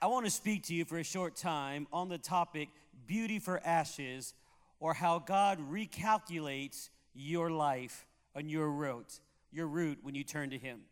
I 0.00 0.06
want 0.06 0.26
to 0.26 0.30
speak 0.30 0.62
to 0.64 0.74
you 0.74 0.84
for 0.84 0.98
a 0.98 1.02
short 1.02 1.34
time 1.34 1.88
on 1.92 2.08
the 2.08 2.18
topic 2.18 2.68
beauty 3.08 3.40
for 3.40 3.60
ashes 3.64 4.32
or 4.78 4.94
how 4.94 5.18
God 5.18 5.58
recalculates 5.72 6.90
your 7.14 7.50
life 7.50 8.06
and 8.32 8.48
your 8.48 8.70
route, 8.70 9.18
your 9.50 9.66
route 9.66 9.98
when 10.02 10.14
you 10.14 10.22
turn 10.22 10.50
to 10.50 10.58
Him. 10.58 10.82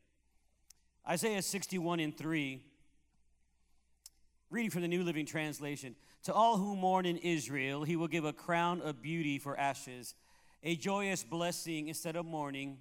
Isaiah 1.08 1.40
61 1.40 2.00
and 2.00 2.18
3, 2.18 2.60
reading 4.50 4.70
from 4.70 4.82
the 4.82 4.88
New 4.88 5.04
Living 5.04 5.24
Translation 5.24 5.94
To 6.24 6.34
all 6.34 6.56
who 6.56 6.74
mourn 6.74 7.06
in 7.06 7.18
Israel, 7.18 7.84
He 7.84 7.94
will 7.94 8.08
give 8.08 8.24
a 8.24 8.32
crown 8.32 8.80
of 8.80 9.02
beauty 9.02 9.38
for 9.38 9.56
ashes, 9.56 10.16
a 10.64 10.74
joyous 10.74 11.22
blessing 11.22 11.86
instead 11.86 12.16
of 12.16 12.26
mourning, 12.26 12.78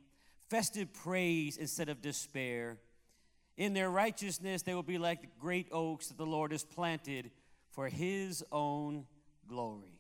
festive 0.50 0.92
praise 0.92 1.58
instead 1.58 1.88
of 1.88 2.02
despair. 2.02 2.80
In 3.58 3.74
their 3.74 3.90
righteousness, 3.90 4.62
they 4.62 4.74
will 4.74 4.84
be 4.84 4.98
like 4.98 5.22
the 5.22 5.28
great 5.40 5.68
oaks 5.72 6.08
that 6.08 6.18
the 6.18 6.26
Lord 6.26 6.52
has 6.52 6.64
planted 6.64 7.32
for 7.72 7.88
His 7.88 8.44
own 8.52 9.06
glory. 9.48 10.00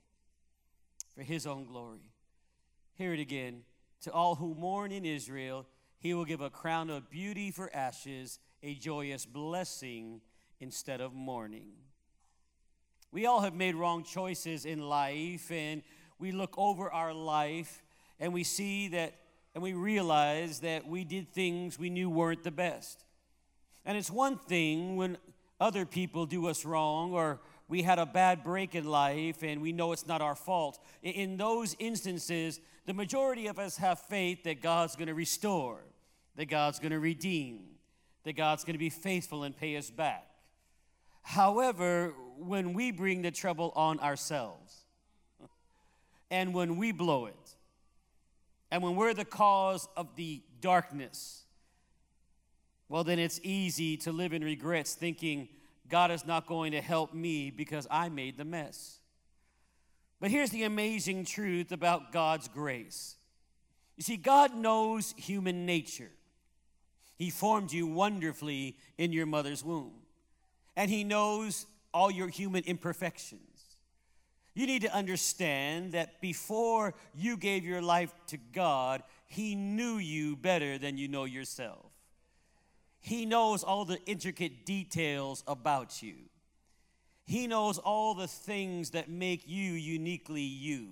For 1.15 1.23
His 1.23 1.47
own 1.47 1.65
glory. 1.65 2.11
Hear 2.95 3.13
it 3.13 3.19
again. 3.19 3.61
To 4.01 4.11
all 4.11 4.35
who 4.35 4.55
mourn 4.55 4.91
in 4.91 5.05
Israel, 5.05 5.65
he 5.99 6.13
will 6.13 6.25
give 6.25 6.41
a 6.41 6.49
crown 6.49 6.89
of 6.89 7.09
beauty 7.09 7.49
for 7.49 7.73
ashes, 7.73 8.39
a 8.61 8.75
joyous 8.75 9.25
blessing 9.25 10.21
instead 10.59 11.01
of 11.01 11.13
mourning. 11.13 11.71
We 13.11 13.25
all 13.25 13.41
have 13.41 13.55
made 13.55 13.75
wrong 13.75 14.03
choices 14.03 14.65
in 14.65 14.81
life, 14.81 15.49
and 15.49 15.81
we 16.19 16.31
look 16.31 16.53
over 16.57 16.91
our 16.91 17.13
life 17.13 17.81
and 18.19 18.33
we 18.33 18.43
see 18.43 18.89
that, 18.89 19.13
and 19.53 19.63
we 19.63 19.73
realize 19.73 20.59
that 20.61 20.85
we 20.87 21.03
did 21.03 21.29
things 21.29 21.79
we 21.79 21.89
knew 21.89 22.09
weren't 22.09 22.43
the 22.43 22.51
best. 22.51 23.04
And 23.85 23.97
it's 23.97 24.09
one 24.09 24.37
thing 24.37 24.95
when 24.95 25.17
other 25.59 25.85
people 25.85 26.25
do 26.25 26.47
us 26.47 26.65
wrong 26.65 27.13
or 27.13 27.39
we 27.67 27.81
had 27.81 27.99
a 27.99 28.05
bad 28.05 28.43
break 28.43 28.75
in 28.75 28.85
life 28.85 29.43
and 29.43 29.61
we 29.61 29.71
know 29.71 29.91
it's 29.91 30.07
not 30.07 30.21
our 30.21 30.35
fault. 30.35 30.79
In 31.01 31.37
those 31.37 31.75
instances, 31.79 32.59
the 32.85 32.93
majority 32.93 33.47
of 33.47 33.57
us 33.57 33.77
have 33.77 33.99
faith 33.99 34.43
that 34.43 34.61
God's 34.61 34.95
going 34.95 35.07
to 35.07 35.13
restore, 35.13 35.79
that 36.35 36.45
God's 36.45 36.79
going 36.79 36.91
to 36.91 36.99
redeem, 36.99 37.61
that 38.23 38.33
God's 38.33 38.63
going 38.63 38.73
to 38.73 38.79
be 38.79 38.89
faithful 38.89 39.43
and 39.43 39.55
pay 39.55 39.77
us 39.77 39.89
back. 39.89 40.27
However, 41.21 42.13
when 42.37 42.73
we 42.73 42.91
bring 42.91 43.23
the 43.23 43.31
trouble 43.31 43.71
on 43.75 43.99
ourselves, 43.99 44.85
and 46.29 46.53
when 46.53 46.77
we 46.77 46.91
blow 46.91 47.25
it, 47.25 47.55
and 48.69 48.83
when 48.83 48.95
we're 48.95 49.13
the 49.13 49.25
cause 49.25 49.87
of 49.95 50.15
the 50.15 50.41
darkness, 50.59 51.44
well, 52.87 53.03
then 53.03 53.19
it's 53.19 53.39
easy 53.43 53.97
to 53.97 54.11
live 54.11 54.33
in 54.33 54.43
regrets 54.43 54.93
thinking 54.93 55.49
God 55.89 56.11
is 56.11 56.25
not 56.25 56.47
going 56.47 56.71
to 56.71 56.81
help 56.81 57.13
me 57.13 57.49
because 57.51 57.87
I 57.89 58.09
made 58.09 58.37
the 58.37 58.45
mess. 58.45 58.99
But 60.19 60.31
here's 60.31 60.49
the 60.49 60.63
amazing 60.63 61.25
truth 61.25 61.71
about 61.71 62.11
God's 62.11 62.47
grace. 62.47 63.15
You 63.97 64.03
see, 64.03 64.17
God 64.17 64.55
knows 64.55 65.13
human 65.17 65.65
nature. 65.65 66.11
He 67.17 67.29
formed 67.29 67.71
you 67.71 67.87
wonderfully 67.87 68.77
in 68.97 69.13
your 69.13 69.25
mother's 69.25 69.63
womb, 69.63 69.93
and 70.75 70.89
He 70.89 71.03
knows 71.03 71.65
all 71.93 72.11
your 72.11 72.27
human 72.27 72.63
imperfections. 72.65 73.77
You 74.53 74.67
need 74.67 74.81
to 74.83 74.93
understand 74.93 75.93
that 75.93 76.21
before 76.21 76.93
you 77.13 77.37
gave 77.37 77.65
your 77.65 77.81
life 77.81 78.13
to 78.27 78.37
God, 78.37 79.03
He 79.27 79.55
knew 79.55 79.97
you 79.97 80.35
better 80.35 80.77
than 80.77 80.97
you 80.97 81.07
know 81.07 81.25
yourself. 81.25 81.94
He 83.05 83.27
knows 83.27 83.63
all 83.63 83.85
the 83.85 84.03
intricate 84.07 84.65
details 84.65 85.43
about 85.47 86.01
you. 86.01 86.15
He 87.23 87.45
knows 87.45 87.77
all 87.77 88.15
the 88.15 88.27
things 88.27 88.89
that 88.91 89.11
make 89.11 89.43
you 89.45 89.73
uniquely 89.73 90.41
you. 90.41 90.87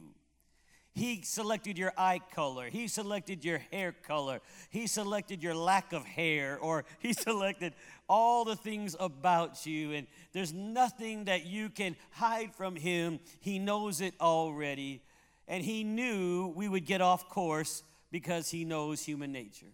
He 0.94 1.24
selected 1.24 1.76
your 1.76 1.92
eye 1.98 2.22
color. 2.36 2.68
He 2.70 2.88
selected 2.88 3.44
your 3.44 3.58
hair 3.72 3.94
color. 3.94 4.42
He 4.70 4.86
selected 4.86 5.42
your 5.42 5.56
lack 5.56 5.92
of 5.92 6.06
hair, 6.06 6.60
or 6.60 6.86
He 7.00 7.14
selected 7.14 7.74
all 8.08 8.46
the 8.46 8.58
things 8.58 8.96
about 9.00 9.66
you. 9.66 9.94
And 9.94 10.06
there's 10.34 10.54
nothing 10.54 11.26
that 11.26 11.48
you 11.48 11.70
can 11.70 11.96
hide 12.12 12.54
from 12.54 12.76
Him. 12.76 13.22
He 13.40 13.58
knows 13.58 14.02
it 14.02 14.14
already. 14.22 15.02
And 15.48 15.64
He 15.64 15.84
knew 15.84 16.54
we 16.56 16.70
would 16.70 16.86
get 16.86 17.02
off 17.02 17.28
course 17.28 17.82
because 18.12 18.52
He 18.52 18.66
knows 18.66 19.04
human 19.04 19.32
nature. 19.32 19.74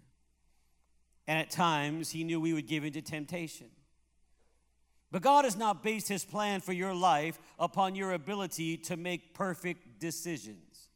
And 1.29 1.37
at 1.37 1.51
times, 1.51 2.09
he 2.09 2.23
knew 2.23 2.41
we 2.41 2.53
would 2.53 2.65
give 2.65 2.83
into 2.83 3.03
temptation. 3.03 3.67
But 5.11 5.21
God 5.21 5.45
has 5.45 5.55
not 5.55 5.83
based 5.83 6.07
his 6.07 6.25
plan 6.25 6.59
for 6.59 6.73
your 6.73 6.95
life 6.95 7.37
upon 7.59 7.93
your 7.93 8.13
ability 8.13 8.77
to 8.77 8.97
make 8.97 9.35
perfect 9.35 9.99
decisions. 9.99 10.87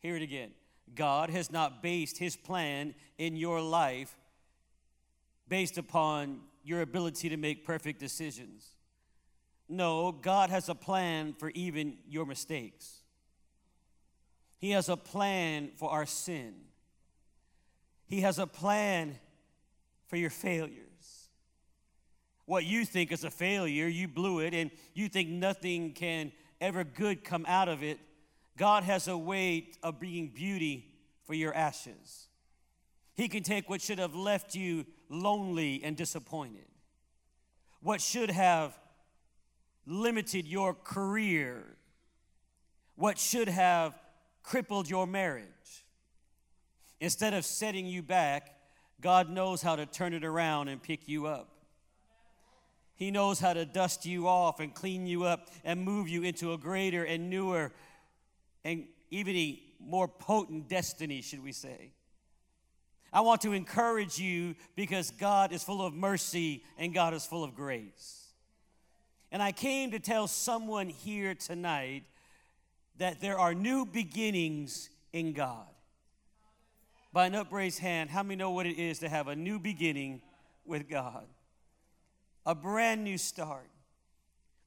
Hear 0.00 0.16
it 0.16 0.22
again. 0.22 0.50
God 0.96 1.30
has 1.30 1.52
not 1.52 1.80
based 1.80 2.18
his 2.18 2.34
plan 2.34 2.92
in 3.18 3.36
your 3.36 3.60
life 3.60 4.16
based 5.46 5.78
upon 5.78 6.40
your 6.64 6.80
ability 6.80 7.28
to 7.28 7.36
make 7.36 7.64
perfect 7.64 8.00
decisions. 8.00 8.70
No, 9.68 10.10
God 10.10 10.50
has 10.50 10.68
a 10.68 10.74
plan 10.74 11.34
for 11.38 11.50
even 11.50 11.98
your 12.08 12.26
mistakes. 12.26 13.02
He 14.58 14.72
has 14.72 14.88
a 14.88 14.96
plan 14.96 15.70
for 15.76 15.88
our 15.88 16.04
sin. 16.04 16.54
He 18.10 18.22
has 18.22 18.40
a 18.40 18.46
plan 18.46 19.16
for 20.08 20.16
your 20.16 20.30
failures. 20.30 21.28
What 22.44 22.64
you 22.64 22.84
think 22.84 23.12
is 23.12 23.22
a 23.22 23.30
failure, 23.30 23.86
you 23.86 24.08
blew 24.08 24.40
it, 24.40 24.52
and 24.52 24.72
you 24.94 25.08
think 25.08 25.28
nothing 25.28 25.92
can 25.92 26.32
ever 26.60 26.82
good 26.82 27.22
come 27.22 27.46
out 27.46 27.68
of 27.68 27.84
it. 27.84 28.00
God 28.56 28.82
has 28.82 29.06
a 29.06 29.16
way 29.16 29.68
of 29.84 30.00
bringing 30.00 30.26
beauty 30.26 30.92
for 31.22 31.34
your 31.34 31.54
ashes. 31.54 32.26
He 33.14 33.28
can 33.28 33.44
take 33.44 33.70
what 33.70 33.80
should 33.80 34.00
have 34.00 34.16
left 34.16 34.56
you 34.56 34.86
lonely 35.08 35.80
and 35.84 35.96
disappointed, 35.96 36.66
what 37.80 38.00
should 38.00 38.30
have 38.32 38.76
limited 39.86 40.48
your 40.48 40.74
career, 40.74 41.76
what 42.96 43.18
should 43.18 43.48
have 43.48 43.94
crippled 44.42 44.90
your 44.90 45.06
marriage 45.06 45.84
Instead 47.00 47.32
of 47.32 47.44
setting 47.44 47.86
you 47.86 48.02
back, 48.02 48.54
God 49.00 49.30
knows 49.30 49.62
how 49.62 49.76
to 49.76 49.86
turn 49.86 50.12
it 50.12 50.24
around 50.24 50.68
and 50.68 50.82
pick 50.82 51.08
you 51.08 51.26
up. 51.26 51.48
He 52.94 53.10
knows 53.10 53.40
how 53.40 53.54
to 53.54 53.64
dust 53.64 54.04
you 54.04 54.28
off 54.28 54.60
and 54.60 54.74
clean 54.74 55.06
you 55.06 55.24
up 55.24 55.48
and 55.64 55.82
move 55.82 56.08
you 56.08 56.22
into 56.22 56.52
a 56.52 56.58
greater 56.58 57.02
and 57.02 57.30
newer 57.30 57.72
and 58.62 58.84
even 59.10 59.34
a 59.34 59.62
more 59.80 60.06
potent 60.06 60.68
destiny, 60.68 61.22
should 61.22 61.42
we 61.42 61.52
say. 61.52 61.92
I 63.10 63.22
want 63.22 63.40
to 63.40 63.54
encourage 63.54 64.18
you 64.18 64.54
because 64.76 65.10
God 65.10 65.52
is 65.52 65.64
full 65.64 65.82
of 65.84 65.94
mercy 65.94 66.62
and 66.76 66.92
God 66.92 67.14
is 67.14 67.24
full 67.24 67.42
of 67.42 67.54
grace. 67.54 68.26
And 69.32 69.42
I 69.42 69.52
came 69.52 69.92
to 69.92 69.98
tell 69.98 70.28
someone 70.28 70.90
here 70.90 71.34
tonight 71.34 72.04
that 72.98 73.22
there 73.22 73.38
are 73.38 73.54
new 73.54 73.86
beginnings 73.86 74.90
in 75.14 75.32
God 75.32 75.66
by 77.12 77.26
an 77.26 77.34
upraised 77.34 77.80
hand, 77.80 78.10
how 78.10 78.22
many 78.22 78.36
know 78.36 78.50
what 78.50 78.66
it 78.66 78.78
is 78.78 79.00
to 79.00 79.08
have 79.08 79.28
a 79.28 79.36
new 79.36 79.58
beginning 79.58 80.22
with 80.64 80.88
God? 80.88 81.26
A 82.46 82.54
brand 82.54 83.04
new 83.04 83.18
start. 83.18 83.68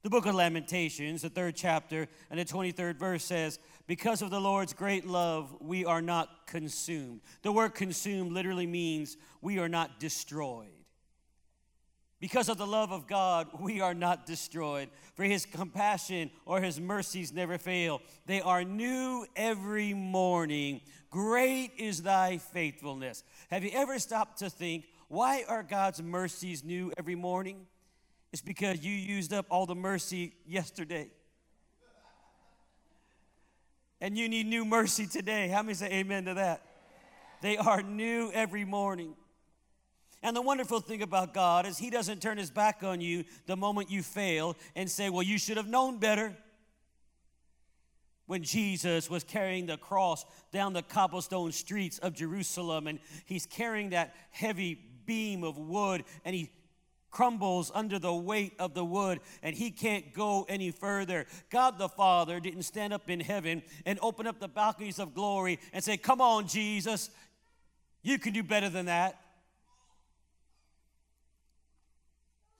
The 0.02 0.10
book 0.10 0.26
of 0.26 0.34
Lamentations, 0.34 1.22
the 1.22 1.30
third 1.30 1.56
chapter, 1.56 2.06
and 2.30 2.38
the 2.38 2.44
23rd 2.44 2.96
verse 2.96 3.24
says, 3.24 3.58
Because 3.86 4.20
of 4.20 4.30
the 4.30 4.40
Lord's 4.40 4.74
great 4.74 5.06
love, 5.06 5.56
we 5.60 5.86
are 5.86 6.02
not 6.02 6.46
consumed. 6.46 7.22
The 7.40 7.52
word 7.52 7.74
consumed 7.74 8.32
literally 8.32 8.66
means 8.66 9.16
we 9.40 9.58
are 9.58 9.68
not 9.68 9.98
destroyed. 9.98 10.83
Because 12.24 12.48
of 12.48 12.56
the 12.56 12.66
love 12.66 12.90
of 12.90 13.06
God, 13.06 13.48
we 13.60 13.82
are 13.82 13.92
not 13.92 14.24
destroyed. 14.24 14.88
For 15.14 15.24
his 15.24 15.44
compassion 15.44 16.30
or 16.46 16.58
his 16.58 16.80
mercies 16.80 17.34
never 17.34 17.58
fail. 17.58 18.00
They 18.24 18.40
are 18.40 18.64
new 18.64 19.26
every 19.36 19.92
morning. 19.92 20.80
Great 21.10 21.72
is 21.76 22.00
thy 22.00 22.38
faithfulness. 22.38 23.24
Have 23.50 23.62
you 23.62 23.72
ever 23.74 23.98
stopped 23.98 24.38
to 24.38 24.48
think, 24.48 24.86
why 25.08 25.44
are 25.46 25.62
God's 25.62 26.02
mercies 26.02 26.64
new 26.64 26.90
every 26.96 27.14
morning? 27.14 27.66
It's 28.32 28.40
because 28.40 28.82
you 28.82 28.94
used 28.94 29.34
up 29.34 29.44
all 29.50 29.66
the 29.66 29.74
mercy 29.74 30.32
yesterday. 30.46 31.10
And 34.00 34.16
you 34.16 34.30
need 34.30 34.46
new 34.46 34.64
mercy 34.64 35.06
today. 35.06 35.48
How 35.48 35.62
many 35.62 35.74
say 35.74 35.92
amen 35.92 36.24
to 36.24 36.32
that? 36.32 36.62
They 37.42 37.58
are 37.58 37.82
new 37.82 38.30
every 38.32 38.64
morning. 38.64 39.14
And 40.24 40.34
the 40.34 40.40
wonderful 40.40 40.80
thing 40.80 41.02
about 41.02 41.34
God 41.34 41.66
is 41.66 41.76
He 41.76 41.90
doesn't 41.90 42.22
turn 42.22 42.38
His 42.38 42.50
back 42.50 42.82
on 42.82 43.02
you 43.02 43.24
the 43.44 43.56
moment 43.56 43.90
you 43.90 44.02
fail 44.02 44.56
and 44.74 44.90
say, 44.90 45.10
Well, 45.10 45.22
you 45.22 45.36
should 45.38 45.58
have 45.58 45.68
known 45.68 45.98
better 45.98 46.34
when 48.24 48.42
Jesus 48.42 49.10
was 49.10 49.22
carrying 49.22 49.66
the 49.66 49.76
cross 49.76 50.24
down 50.50 50.72
the 50.72 50.82
cobblestone 50.82 51.52
streets 51.52 51.98
of 51.98 52.14
Jerusalem, 52.14 52.86
and 52.86 53.00
he's 53.26 53.44
carrying 53.44 53.90
that 53.90 54.14
heavy 54.30 54.78
beam 55.04 55.44
of 55.44 55.58
wood, 55.58 56.04
and 56.24 56.34
he 56.34 56.50
crumbles 57.10 57.70
under 57.74 57.98
the 57.98 58.14
weight 58.14 58.54
of 58.58 58.74
the 58.74 58.84
wood 58.84 59.20
and 59.40 59.54
he 59.54 59.70
can't 59.70 60.12
go 60.12 60.44
any 60.48 60.72
further. 60.72 61.26
God 61.48 61.78
the 61.78 61.88
Father 61.88 62.40
didn't 62.40 62.64
stand 62.64 62.92
up 62.92 63.08
in 63.08 63.20
heaven 63.20 63.62
and 63.86 64.00
open 64.02 64.26
up 64.26 64.40
the 64.40 64.48
balconies 64.48 64.98
of 64.98 65.14
glory 65.14 65.60
and 65.72 65.84
say, 65.84 65.96
Come 65.96 66.20
on, 66.20 66.48
Jesus, 66.48 67.10
you 68.02 68.18
can 68.18 68.32
do 68.32 68.42
better 68.42 68.68
than 68.68 68.86
that. 68.86 69.23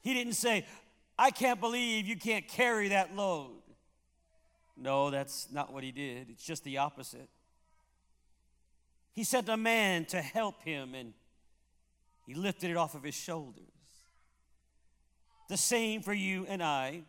He 0.04 0.12
didn't 0.12 0.34
say, 0.34 0.66
I 1.18 1.30
can't 1.30 1.58
believe 1.60 2.06
you 2.06 2.16
can't 2.16 2.46
carry 2.46 2.88
that 2.88 3.16
load. 3.16 3.62
No, 4.76 5.10
that's 5.10 5.48
not 5.50 5.72
what 5.72 5.82
he 5.82 5.92
did. 5.92 6.28
It's 6.28 6.44
just 6.44 6.62
the 6.62 6.78
opposite. 6.78 7.30
He 9.12 9.24
sent 9.24 9.48
a 9.48 9.56
man 9.56 10.04
to 10.06 10.20
help 10.20 10.62
him 10.62 10.94
and 10.94 11.14
he 12.26 12.34
lifted 12.34 12.70
it 12.70 12.76
off 12.76 12.94
of 12.94 13.02
his 13.02 13.14
shoulders. 13.14 13.64
The 15.48 15.56
same 15.56 16.02
for 16.02 16.12
you 16.12 16.44
and 16.48 16.62
I. 16.62 17.04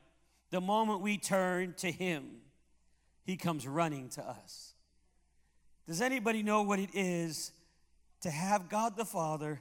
The 0.52 0.62
moment 0.62 1.02
we 1.02 1.18
turn 1.18 1.74
to 1.80 1.92
him, 1.92 2.38
he 3.26 3.36
comes 3.36 3.68
running 3.68 4.08
to 4.10 4.22
us. 4.22 4.74
Does 5.86 6.00
anybody 6.02 6.44
know 6.44 6.62
what 6.62 6.80
it 6.80 6.92
is 6.94 7.52
to 8.22 8.30
have 8.30 8.70
God 8.70 8.96
the 8.96 9.06
Father 9.06 9.60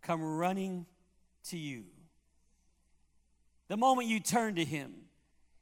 come 0.00 0.22
running 0.22 0.86
to 1.48 1.58
you? 1.58 1.84
The 3.70 3.76
moment 3.76 4.08
you 4.08 4.18
turn 4.18 4.56
to 4.56 4.64
him, 4.64 4.92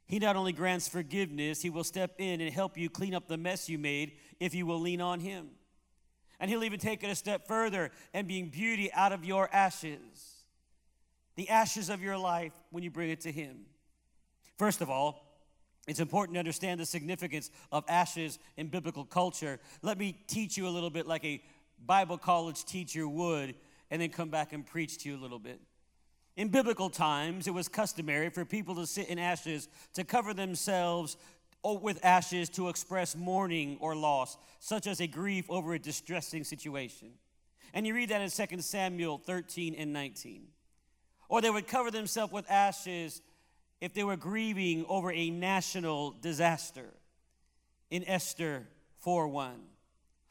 he 0.07 0.17
not 0.17 0.35
only 0.35 0.51
grants 0.51 0.87
forgiveness, 0.87 1.61
he 1.61 1.69
will 1.69 1.83
step 1.83 2.15
in 2.17 2.41
and 2.41 2.51
help 2.51 2.75
you 2.75 2.89
clean 2.89 3.13
up 3.13 3.27
the 3.27 3.37
mess 3.37 3.69
you 3.69 3.77
made 3.77 4.13
if 4.39 4.55
you 4.55 4.65
will 4.65 4.79
lean 4.79 4.99
on 4.99 5.19
him. 5.19 5.49
And 6.39 6.49
he'll 6.49 6.63
even 6.63 6.79
take 6.79 7.03
it 7.03 7.11
a 7.11 7.13
step 7.15 7.47
further 7.47 7.91
and 8.11 8.25
bring 8.25 8.49
beauty 8.49 8.91
out 8.93 9.11
of 9.11 9.23
your 9.23 9.47
ashes, 9.53 9.99
the 11.35 11.49
ashes 11.49 11.91
of 11.91 12.01
your 12.01 12.17
life 12.17 12.51
when 12.71 12.83
you 12.83 12.89
bring 12.89 13.11
it 13.11 13.21
to 13.21 13.31
him. 13.31 13.59
First 14.57 14.81
of 14.81 14.89
all, 14.89 15.23
it's 15.87 15.99
important 15.99 16.33
to 16.33 16.39
understand 16.39 16.79
the 16.79 16.87
significance 16.87 17.51
of 17.71 17.83
ashes 17.87 18.39
in 18.57 18.69
biblical 18.69 19.05
culture. 19.05 19.59
Let 19.83 19.99
me 19.99 20.17
teach 20.25 20.57
you 20.57 20.67
a 20.67 20.71
little 20.71 20.89
bit 20.89 21.05
like 21.05 21.23
a 21.25 21.43
Bible 21.85 22.17
college 22.17 22.65
teacher 22.65 23.07
would, 23.07 23.53
and 23.91 24.01
then 24.01 24.09
come 24.09 24.29
back 24.29 24.51
and 24.51 24.65
preach 24.65 24.97
to 25.03 25.09
you 25.09 25.15
a 25.15 25.21
little 25.21 25.37
bit. 25.37 25.61
In 26.39 26.47
biblical 26.47 26.89
times, 26.89 27.47
it 27.47 27.53
was 27.53 27.67
customary 27.67 28.29
for 28.29 28.45
people 28.45 28.73
to 28.75 28.87
sit 28.87 29.09
in 29.09 29.19
ashes 29.19 29.67
to 29.93 30.05
cover 30.05 30.33
themselves 30.33 31.17
oh, 31.65 31.73
with 31.73 31.99
ashes 32.01 32.47
to 32.51 32.69
express 32.69 33.13
mourning 33.13 33.75
or 33.81 33.93
loss, 33.93 34.37
such 34.61 34.87
as 34.87 35.01
a 35.01 35.07
grief 35.07 35.43
over 35.49 35.73
a 35.73 35.79
distressing 35.79 36.45
situation. 36.45 37.09
And 37.73 37.85
you 37.85 37.93
read 37.93 38.07
that 38.07 38.21
in 38.21 38.29
2 38.29 38.61
Samuel 38.61 39.17
13 39.17 39.75
and 39.75 39.91
19. 39.91 40.47
Or 41.27 41.41
they 41.41 41.49
would 41.49 41.67
cover 41.67 41.91
themselves 41.91 42.31
with 42.31 42.49
ashes 42.49 43.21
if 43.81 43.93
they 43.93 44.05
were 44.05 44.15
grieving 44.15 44.85
over 44.87 45.11
a 45.11 45.29
national 45.29 46.11
disaster 46.21 46.87
in 47.91 48.07
Esther 48.07 48.65
4 48.99 49.27
1. 49.27 49.55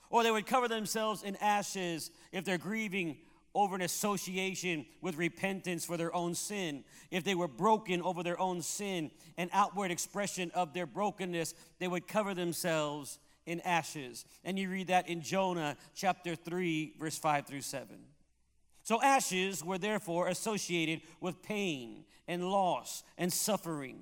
Or 0.09 0.23
they 0.23 0.31
would 0.31 0.47
cover 0.47 0.69
themselves 0.69 1.23
in 1.23 1.37
ashes 1.37 2.11
if 2.33 2.47
they're 2.47 2.57
grieving 2.57 3.19
over 3.55 3.75
an 3.75 3.83
association 3.83 4.87
with 5.01 5.17
repentance 5.17 5.85
for 5.85 5.97
their 5.97 6.15
own 6.15 6.35
sin, 6.35 6.85
if 7.11 7.25
they 7.25 7.35
were 7.35 7.49
broken 7.49 8.03
over 8.03 8.23
their 8.23 8.41
own 8.41 8.63
sin, 8.63 9.11
an 9.37 9.49
outward 9.53 9.91
expression 9.91 10.51
of 10.55 10.73
their 10.73 10.87
brokenness, 10.87 11.55
they 11.79 11.89
would 11.89 12.07
cover 12.07 12.35
themselves 12.35 13.19
in 13.47 13.61
ashes. 13.61 14.25
And 14.45 14.59
you 14.59 14.69
read 14.69 14.89
that 14.89 15.09
in 15.09 15.23
Jonah 15.23 15.77
chapter 15.95 16.35
3, 16.35 16.95
verse 17.01 17.19
5 17.19 17.47
through 17.47 17.63
7. 17.63 17.99
So 18.83 19.03
ashes 19.03 19.65
were 19.65 19.79
therefore 19.79 20.29
associated 20.29 21.03
with 21.21 21.43
pain 21.43 22.05
and 22.27 22.51
loss 22.51 23.03
and 23.17 23.33
suffering, 23.33 24.01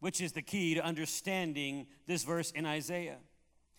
which 0.00 0.20
is 0.20 0.32
the 0.32 0.42
key 0.42 0.74
to 0.74 0.84
understanding 0.84 1.86
this 2.06 2.24
verse 2.24 2.50
in 2.52 2.66
Isaiah. 2.66 3.18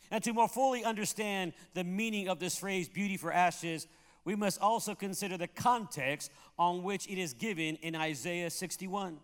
And 0.09 0.24
to 0.24 0.33
more 0.33 0.48
fully 0.48 0.83
understand 0.83 1.54
the 1.74 1.83
meaning 1.83 2.30
of 2.30 2.39
this 2.39 2.57
phrase, 2.57 2.88
beauty 2.88 3.18
for 3.18 3.31
ashes, 3.31 3.88
we 4.27 4.35
must 4.35 4.59
also 4.59 4.94
consider 4.94 5.38
the 5.38 5.47
context 5.47 6.33
on 6.59 6.83
which 6.83 7.07
it 7.07 7.18
is 7.18 7.31
given 7.31 7.77
in 7.77 7.95
Isaiah 7.95 8.50
61. 8.50 9.19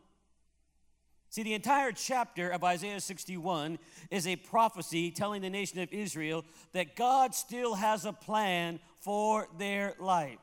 See, 1.29 1.43
the 1.43 1.55
entire 1.55 1.91
chapter 1.91 2.49
of 2.49 2.63
Isaiah 2.63 3.01
61 3.01 3.79
is 4.09 4.25
a 4.25 4.37
prophecy 4.37 5.11
telling 5.11 5.41
the 5.41 5.49
nation 5.49 5.79
of 5.79 5.91
Israel 5.91 6.45
that 6.71 6.95
God 6.95 7.35
still 7.35 7.75
has 7.75 8.05
a 8.05 8.13
plan 8.13 8.79
for 9.01 9.49
their 9.57 9.93
life. 9.99 10.39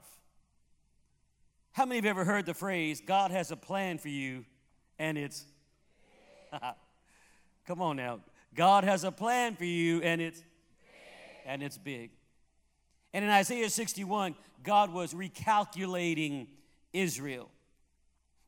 How 1.72 1.86
many 1.86 1.96
have 1.96 2.04
ever 2.04 2.26
heard 2.26 2.44
the 2.44 2.52
phrase, 2.52 3.00
God 3.00 3.30
has 3.30 3.50
a 3.50 3.56
plan 3.56 3.96
for 3.96 4.08
you, 4.08 4.44
and 4.98 5.16
it's. 5.16 5.46
Come 7.66 7.80
on 7.80 7.96
now. 7.96 8.20
God 8.54 8.84
has 8.84 9.04
a 9.04 9.10
plan 9.10 9.56
for 9.56 9.64
you, 9.64 10.02
and 10.02 10.20
it's. 10.20 10.44
And 11.46 11.62
it's 11.62 11.78
big. 11.78 12.10
And 13.12 13.24
in 13.24 13.30
Isaiah 13.30 13.70
61, 13.70 14.34
God 14.62 14.92
was 14.92 15.14
recalculating 15.14 16.48
Israel. 16.92 17.50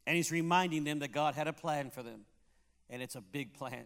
And 0.07 0.17
he's 0.17 0.33
reminding 0.33 0.85
them 0.85 0.99
that 1.01 1.13
God 1.13 1.35
had 1.35 1.49
a 1.49 1.53
plan 1.53 1.91
for 1.91 2.03
them. 2.03 2.23
And 2.91 3.03
it's 3.03 3.15
a 3.15 3.21
big 3.21 3.55
plan. 3.55 3.85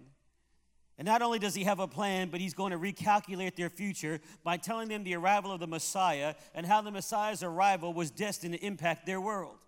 And 0.99 1.05
not 1.05 1.21
only 1.21 1.39
does 1.39 1.55
he 1.55 1.65
have 1.65 1.79
a 1.79 1.87
plan, 1.87 2.31
but 2.31 2.41
he's 2.41 2.55
going 2.55 2.73
to 2.73 2.79
recalculate 2.79 3.55
their 3.55 3.69
future 3.69 4.19
by 4.43 4.57
telling 4.57 4.89
them 4.89 5.05
the 5.05 5.15
arrival 5.15 5.53
of 5.53 5.61
the 5.61 5.67
Messiah 5.67 6.35
and 6.55 6.65
how 6.65 6.81
the 6.81 6.91
Messiah's 6.91 7.43
arrival 7.43 7.93
was 7.93 8.11
destined 8.11 8.55
to 8.55 8.65
impact 8.65 9.05
their 9.05 9.21
world. 9.21 9.59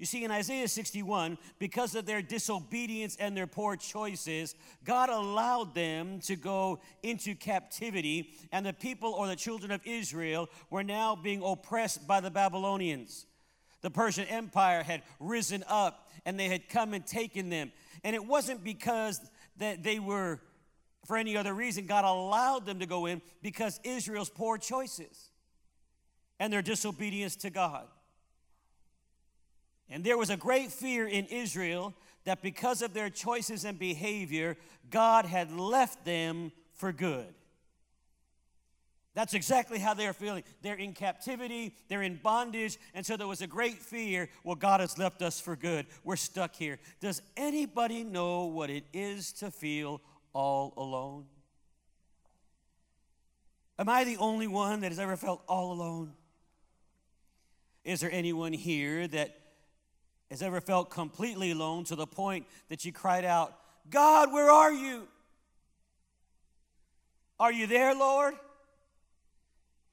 You 0.00 0.06
see, 0.06 0.24
in 0.24 0.30
Isaiah 0.30 0.66
61, 0.66 1.36
because 1.58 1.94
of 1.94 2.06
their 2.06 2.22
disobedience 2.22 3.18
and 3.20 3.36
their 3.36 3.46
poor 3.46 3.76
choices, 3.76 4.54
God 4.82 5.10
allowed 5.10 5.74
them 5.74 6.20
to 6.20 6.36
go 6.36 6.80
into 7.02 7.34
captivity, 7.34 8.32
and 8.50 8.64
the 8.64 8.72
people 8.72 9.12
or 9.12 9.26
the 9.26 9.36
children 9.36 9.70
of 9.70 9.82
Israel 9.84 10.48
were 10.70 10.82
now 10.82 11.16
being 11.16 11.42
oppressed 11.44 12.08
by 12.08 12.20
the 12.20 12.30
Babylonians. 12.30 13.26
The 13.82 13.90
Persian 13.90 14.24
Empire 14.28 14.82
had 14.82 15.02
risen 15.20 15.64
up 15.68 16.08
and 16.24 16.40
they 16.40 16.48
had 16.48 16.70
come 16.70 16.94
and 16.94 17.06
taken 17.06 17.50
them. 17.50 17.70
And 18.02 18.16
it 18.16 18.24
wasn't 18.24 18.64
because 18.64 19.20
that 19.58 19.82
they 19.82 19.98
were 19.98 20.40
for 21.06 21.18
any 21.18 21.36
other 21.36 21.52
reason. 21.52 21.84
God 21.84 22.06
allowed 22.06 22.64
them 22.64 22.78
to 22.78 22.86
go 22.86 23.04
in 23.04 23.20
because 23.42 23.80
Israel's 23.84 24.30
poor 24.30 24.56
choices 24.56 25.30
and 26.38 26.50
their 26.50 26.62
disobedience 26.62 27.36
to 27.36 27.50
God. 27.50 27.86
And 29.90 30.04
there 30.04 30.16
was 30.16 30.30
a 30.30 30.36
great 30.36 30.70
fear 30.70 31.06
in 31.06 31.26
Israel 31.26 31.94
that 32.24 32.42
because 32.42 32.82
of 32.82 32.94
their 32.94 33.10
choices 33.10 33.64
and 33.64 33.78
behavior, 33.78 34.56
God 34.90 35.26
had 35.26 35.50
left 35.52 36.04
them 36.04 36.52
for 36.74 36.92
good. 36.92 37.34
That's 39.14 39.34
exactly 39.34 39.80
how 39.80 39.94
they're 39.94 40.12
feeling. 40.12 40.44
They're 40.62 40.76
in 40.76 40.92
captivity, 40.92 41.74
they're 41.88 42.02
in 42.02 42.20
bondage, 42.22 42.78
and 42.94 43.04
so 43.04 43.16
there 43.16 43.26
was 43.26 43.42
a 43.42 43.46
great 43.46 43.78
fear 43.78 44.28
well, 44.44 44.54
God 44.54 44.80
has 44.80 44.98
left 44.98 45.20
us 45.20 45.40
for 45.40 45.56
good. 45.56 45.86
We're 46.04 46.16
stuck 46.16 46.54
here. 46.54 46.78
Does 47.00 47.20
anybody 47.36 48.04
know 48.04 48.44
what 48.44 48.70
it 48.70 48.84
is 48.92 49.32
to 49.34 49.50
feel 49.50 50.00
all 50.32 50.72
alone? 50.76 51.24
Am 53.80 53.88
I 53.88 54.04
the 54.04 54.18
only 54.18 54.46
one 54.46 54.80
that 54.80 54.92
has 54.92 55.00
ever 55.00 55.16
felt 55.16 55.42
all 55.48 55.72
alone? 55.72 56.12
Is 57.82 58.00
there 58.00 58.12
anyone 58.12 58.52
here 58.52 59.08
that 59.08 59.39
has 60.30 60.42
ever 60.42 60.60
felt 60.60 60.90
completely 60.90 61.50
alone 61.50 61.84
to 61.84 61.96
the 61.96 62.06
point 62.06 62.46
that 62.68 62.84
you 62.84 62.92
cried 62.92 63.24
out, 63.24 63.52
God, 63.90 64.32
where 64.32 64.50
are 64.50 64.72
you? 64.72 65.08
Are 67.38 67.52
you 67.52 67.66
there, 67.66 67.94
Lord? 67.94 68.34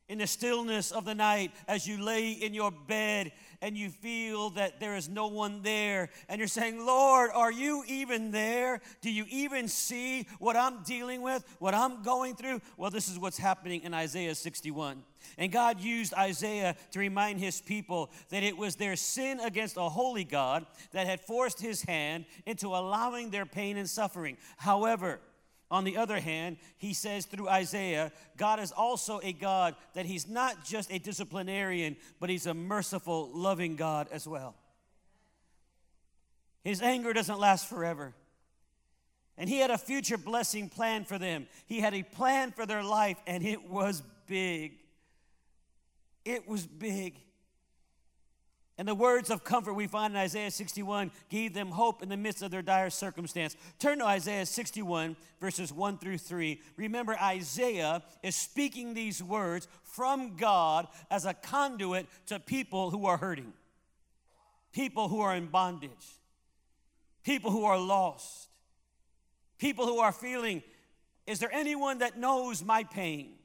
In 0.10 0.20
the 0.20 0.27
stillness 0.27 0.91
of 0.91 1.03
the 1.03 1.15
night, 1.15 1.51
as 1.67 1.88
you 1.88 2.01
lay 2.01 2.32
in 2.32 2.53
your 2.53 2.72
bed 2.72 3.32
and 3.62 3.75
you 3.75 3.89
feel 3.89 4.51
that 4.51 4.79
there 4.79 4.96
is 4.96 5.10
no 5.10 5.27
one 5.27 5.63
there, 5.63 6.10
and 6.29 6.39
you're 6.39 6.48
saying, 6.48 6.86
Lord, 6.86 7.32
are 7.34 7.51
you 7.51 7.84
even 7.88 8.32
there? 8.32 8.79
Do 9.01 9.12
you 9.12 9.25
even 9.29 9.67
see 9.67 10.27
what 10.39 10.56
I'm 10.56 10.84
dealing 10.84 11.22
with, 11.24 11.44
what 11.60 11.74
I'm 11.74 12.03
going 12.03 12.36
through? 12.36 12.62
Well, 12.77 12.91
this 12.91 13.10
is 13.10 13.17
what's 13.17 13.38
happening 13.38 13.82
in 13.82 13.94
Isaiah 13.94 14.36
61. 14.36 15.03
And 15.38 15.51
God 15.51 15.79
used 15.79 16.13
Isaiah 16.13 16.75
to 16.91 17.00
remind 17.00 17.39
his 17.39 17.62
people 17.62 18.12
that 18.29 18.43
it 18.43 18.57
was 18.57 18.75
their 18.75 18.96
sin 18.96 19.39
against 19.39 19.77
a 19.77 19.89
holy 19.89 20.24
God 20.24 20.65
that 20.91 21.07
had 21.07 21.22
forced 21.22 21.60
his 21.60 21.81
hand 21.81 22.25
into 22.46 22.67
allowing 22.67 23.29
their 23.29 23.46
pain 23.46 23.77
and 23.77 23.89
suffering. 23.89 24.38
However, 24.57 25.19
on 25.69 25.84
the 25.84 25.98
other 25.98 26.19
hand, 26.19 26.57
he 26.77 26.93
says 26.93 27.25
through 27.25 27.50
Isaiah, 27.50 28.12
God 28.38 28.60
is 28.60 28.72
also 28.72 29.19
a 29.22 29.34
God 29.34 29.75
that 29.93 30.05
he's 30.05 30.27
not 30.27 30.63
just 30.63 30.91
a 30.91 31.00
disciplinarian, 31.00 31.98
but 32.19 32.29
he's 32.29 32.46
a 32.46 32.53
merciful, 32.53 33.29
loving 33.34 33.75
God 33.75 34.07
as 34.12 34.27
well. 34.27 34.55
His 36.63 36.81
anger 36.81 37.13
doesn't 37.13 37.39
last 37.39 37.67
forever. 37.67 38.13
And 39.38 39.50
he 39.50 39.60
had 39.60 39.69
a 39.69 39.77
future 39.77 40.17
blessing 40.17 40.69
plan 40.69 41.05
for 41.05 41.17
them. 41.17 41.48
He 41.67 41.79
had 41.79 41.93
a 41.93 42.03
plan 42.03 42.51
for 42.51 42.65
their 42.65 42.84
life, 42.84 43.17
and 43.27 43.46
it 43.46 43.69
was 43.69 44.01
big. 44.25 44.79
It 46.27 46.46
was 46.46 46.67
big. 46.67 47.15
And 48.77 48.86
the 48.86 48.93
words 48.93 49.29
of 49.29 49.46
comfort 49.46 49.74
we 49.74 49.88
find 49.88 50.13
in 50.13 50.19
Isaiah 50.19 50.51
61 50.51 51.12
gave 51.29 51.53
them 51.53 51.72
hope 51.72 52.03
in 52.03 52.10
the 52.10 52.17
midst 52.17 52.43
of 52.43 52.51
their 52.51 52.62
dire 52.62 52.89
circumstance. 52.89 53.55
Turn 53.79 54.00
to 54.00 54.05
Isaiah 54.05 54.46
61, 54.46 55.15
verses 55.39 55.72
1 55.72 55.98
through 55.98 56.17
3. 56.17 56.62
Remember, 56.75 57.17
Isaiah 57.17 58.03
is 58.22 58.36
speaking 58.36 58.93
these 58.93 59.24
words 59.24 59.69
from 59.84 60.36
God 60.36 60.89
as 61.10 61.25
a 61.25 61.34
conduit 61.34 62.07
to 62.25 62.41
people 62.41 62.91
who 62.91 63.05
are 63.05 63.17
hurting, 63.17 63.53
people 64.74 65.07
who 65.07 65.22
are 65.22 65.34
in 65.34 65.48
bondage, 65.48 65.91
people 67.24 67.51
who 67.51 67.63
are 67.63 67.79
lost, 67.79 68.50
people 69.57 69.86
who 69.86 70.00
are 70.00 70.12
feeling, 70.12 70.62
Is 71.25 71.39
there 71.39 71.53
anyone 71.53 72.00
that 72.00 72.19
knows 72.19 72.63
my 72.63 72.84
pain? 72.84 73.38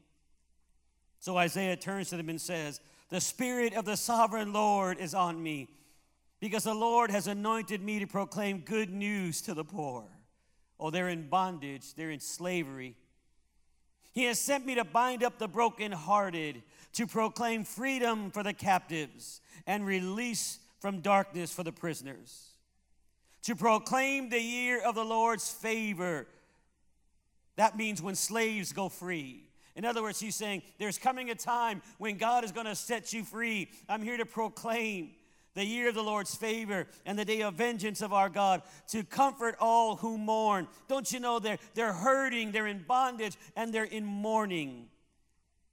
So 1.23 1.37
Isaiah 1.37 1.77
turns 1.77 2.11
to 2.11 2.17
them 2.17 2.31
and 2.31 2.41
says, 2.41 2.81
the 3.09 3.21
Spirit 3.21 3.75
of 3.75 3.85
the 3.85 3.97
sovereign 3.97 4.53
Lord 4.53 4.99
is 4.99 5.15
on 5.15 5.41
me 5.41 5.69
because 6.41 6.65
the 6.65 6.75
Lord 6.75 7.13
has 7.13 7.29
anointed 7.29 7.81
me 7.81 8.01
to 8.01 8.09
proclaim 8.09 8.59
good 8.59 8.91
news 8.91 9.41
to 9.43 9.55
the 9.55 9.63
poor. 9.63 10.03
Oh, 10.81 10.91
they're 10.91 11.11
in 11.11 11.29
bondage, 11.29 11.95
they're 11.95 12.11
in 12.11 12.19
slavery. 12.19 12.97
He 14.11 14.25
has 14.25 14.41
sent 14.41 14.67
me 14.67 14.75
to 14.75 14.83
bind 14.83 15.23
up 15.23 15.39
the 15.39 15.47
brokenhearted, 15.47 16.61
to 16.95 17.07
proclaim 17.07 17.63
freedom 17.63 18.33
for 18.33 18.43
the 18.43 18.53
captives, 18.53 19.41
and 19.65 19.87
release 19.87 20.59
from 20.81 21.03
darkness 21.03 21.53
for 21.53 21.63
the 21.63 21.71
prisoners, 21.71 22.49
to 23.45 23.55
proclaim 23.55 24.29
the 24.29 24.43
year 24.43 24.83
of 24.83 24.97
the 24.97 25.05
Lord's 25.05 25.53
favor. 25.53 26.27
That 27.55 27.77
means 27.77 28.03
when 28.03 28.17
slaves 28.17 28.73
go 28.73 28.89
free. 28.89 29.45
In 29.75 29.85
other 29.85 30.03
words, 30.03 30.21
he's 30.21 30.37
saying 30.37 30.63
there's 30.79 30.99
coming 30.99 31.31
a 31.31 31.35
time 31.35 31.83
when 31.99 32.19
God 32.19 32.45
is 32.45 32.53
going 32.53 32.67
to 32.67 32.75
set 32.75 33.13
you 33.13 33.25
free. 33.25 33.71
I'm 33.89 34.03
here 34.03 34.19
to 34.19 34.27
proclaim 34.27 35.13
the 35.55 35.65
year 35.65 35.89
of 35.89 35.95
the 35.95 36.03
Lord's 36.03 36.35
favor 36.35 36.87
and 37.05 37.19
the 37.19 37.25
day 37.25 37.43
of 37.43 37.55
vengeance 37.55 38.03
of 38.03 38.13
our 38.13 38.29
God 38.29 38.63
to 38.89 39.03
comfort 39.03 39.57
all 39.61 39.97
who 39.97 40.19
mourn. 40.19 40.67
Don't 40.89 41.11
you 41.11 41.21
know 41.21 41.39
they're, 41.39 41.59
they're 41.75 41.93
hurting, 41.93 42.53
they're 42.53 42.67
in 42.67 42.85
bondage, 42.87 43.37
and 43.57 43.73
they're 43.73 43.85
in 43.85 44.05
mourning. 44.05 44.89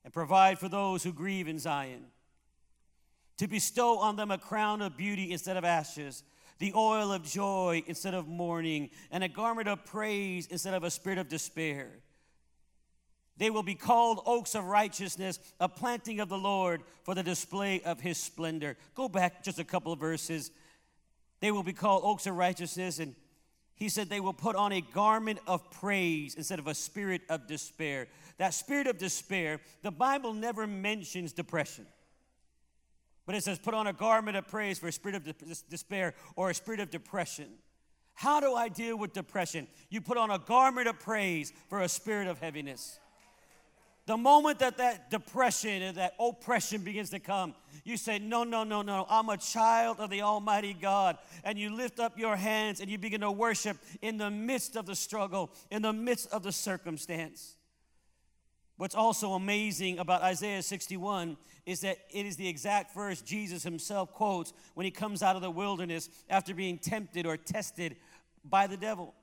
And 0.03 0.13
provide 0.13 0.59
for 0.59 0.69
those 0.69 1.03
who 1.03 1.11
grieve 1.11 1.47
in 1.47 1.59
Zion. 1.59 2.05
To 3.37 3.47
bestow 3.47 3.99
on 3.99 4.15
them 4.15 4.31
a 4.31 4.37
crown 4.37 4.81
of 4.81 4.97
beauty 4.97 5.31
instead 5.31 5.55
of 5.55 5.63
ashes, 5.63 6.23
the 6.57 6.73
oil 6.73 7.11
of 7.11 7.23
joy 7.23 7.83
instead 7.87 8.13
of 8.13 8.27
mourning, 8.27 8.89
and 9.11 9.23
a 9.23 9.29
garment 9.29 9.67
of 9.67 9.85
praise 9.85 10.47
instead 10.47 10.73
of 10.73 10.83
a 10.83 10.91
spirit 10.91 11.19
of 11.19 11.29
despair 11.29 12.01
they 13.39 13.50
will 13.50 13.63
be 13.63 13.74
called 13.74 14.22
oaks 14.25 14.53
of 14.53 14.65
righteousness, 14.65 15.39
a 15.60 15.67
planting 15.67 16.19
of 16.19 16.29
the 16.29 16.38
Lord 16.38 16.81
for 17.03 17.15
the 17.15 17.24
display 17.24 17.81
of 17.81 18.00
his 18.00 18.17
splendor. 18.17 18.77
Go 18.93 19.10
back 19.10 19.43
just 19.43 19.60
a 19.60 19.63
couple 19.63 19.91
of 19.91 20.00
verses. 20.00 20.51
They 21.39 21.51
will 21.51 21.63
be 21.63 21.74
called 21.74 22.03
oaks 22.05 22.27
of 22.27 22.36
righteousness, 22.36 23.00
and 23.00 23.15
he 23.75 23.88
said 23.88 24.10
they 24.10 24.19
will 24.19 24.34
put 24.34 24.58
on 24.58 24.74
a 24.74 24.81
garment 24.81 25.39
of 25.48 25.72
praise 25.72 26.36
instead 26.36 26.60
of 26.60 26.67
a 26.67 26.75
spirit 26.75 27.22
of 27.29 27.48
despair. 27.48 28.08
That 28.38 28.53
spirit 28.53 28.88
of 28.88 28.98
despair, 28.98 29.62
the 29.84 29.91
Bible 29.91 30.34
never 30.34 30.67
mentions 30.67 31.31
depression. 31.31 31.86
But 33.25 33.36
it 33.36 33.43
says, 33.43 33.58
put 33.58 33.74
on 33.74 33.88
a 33.88 33.93
garment 33.93 34.36
of 34.36 34.48
praise 34.48 34.79
for 34.79 34.88
a 34.88 34.91
spirit 34.91 35.15
of 35.15 35.69
despair 35.69 36.13
or 36.36 36.50
a 36.50 36.53
spirit 36.53 36.81
of 36.81 36.89
depression. 36.89 37.48
How 38.15 38.41
do 38.41 38.53
I 38.53 38.67
deal 38.67 38.98
with 38.98 39.13
depression? 39.13 39.67
You 39.89 40.01
put 40.01 40.17
on 40.17 40.29
a 40.29 40.39
garment 40.39 40.89
of 40.89 41.00
praise 41.00 41.53
for 41.69 41.79
a 41.79 41.88
spirit 41.88 42.27
of 42.27 42.39
heaviness. 42.39 43.00
The 44.09 44.17
moment 44.17 44.57
that 44.57 44.77
that 44.77 45.11
depression 45.11 45.83
and 45.83 45.97
that 45.97 46.15
oppression 46.19 46.81
begins 46.81 47.11
to 47.11 47.19
come, 47.19 47.53
you 47.83 47.95
say, 47.95 48.17
No, 48.17 48.43
no, 48.43 48.63
no, 48.63 48.81
no, 48.81 49.05
I'm 49.07 49.29
a 49.29 49.37
child 49.37 49.99
of 49.99 50.09
the 50.09 50.23
Almighty 50.23 50.73
God. 50.73 51.19
And 51.43 51.59
you 51.59 51.71
lift 51.71 51.99
up 51.99 52.17
your 52.17 52.35
hands 52.35 52.79
and 52.81 52.89
you 52.89 52.97
begin 52.97 53.21
to 53.21 53.29
worship 53.29 53.77
in 54.01 54.17
the 54.17 54.31
midst 54.31 54.75
of 54.75 54.87
the 54.87 54.95
struggle, 54.95 55.51
in 55.69 55.83
the 55.83 55.93
midst 55.93 56.27
of 56.31 56.41
the 56.41 56.51
circumstance. 56.51 57.55
What's 58.77 58.95
also 58.95 59.33
amazing 59.33 59.99
about 59.99 60.23
Isaiah 60.23 60.63
61 60.63 61.37
is 61.67 61.81
that 61.81 61.99
it 62.09 62.25
is 62.25 62.35
the 62.35 62.47
exact 62.47 62.95
verse 62.95 63.21
Jesus 63.21 63.61
himself 63.61 64.11
quotes 64.11 64.53
when 64.73 64.85
he 64.85 64.91
comes 64.91 65.21
out 65.21 65.35
of 65.35 65.43
the 65.43 65.51
wilderness 65.51 66.09
after 66.31 66.55
being 66.55 66.79
tempted 66.79 67.27
or 67.27 67.37
tested 67.37 67.95
by 68.43 68.65
the 68.65 68.75
devil. 68.75 69.13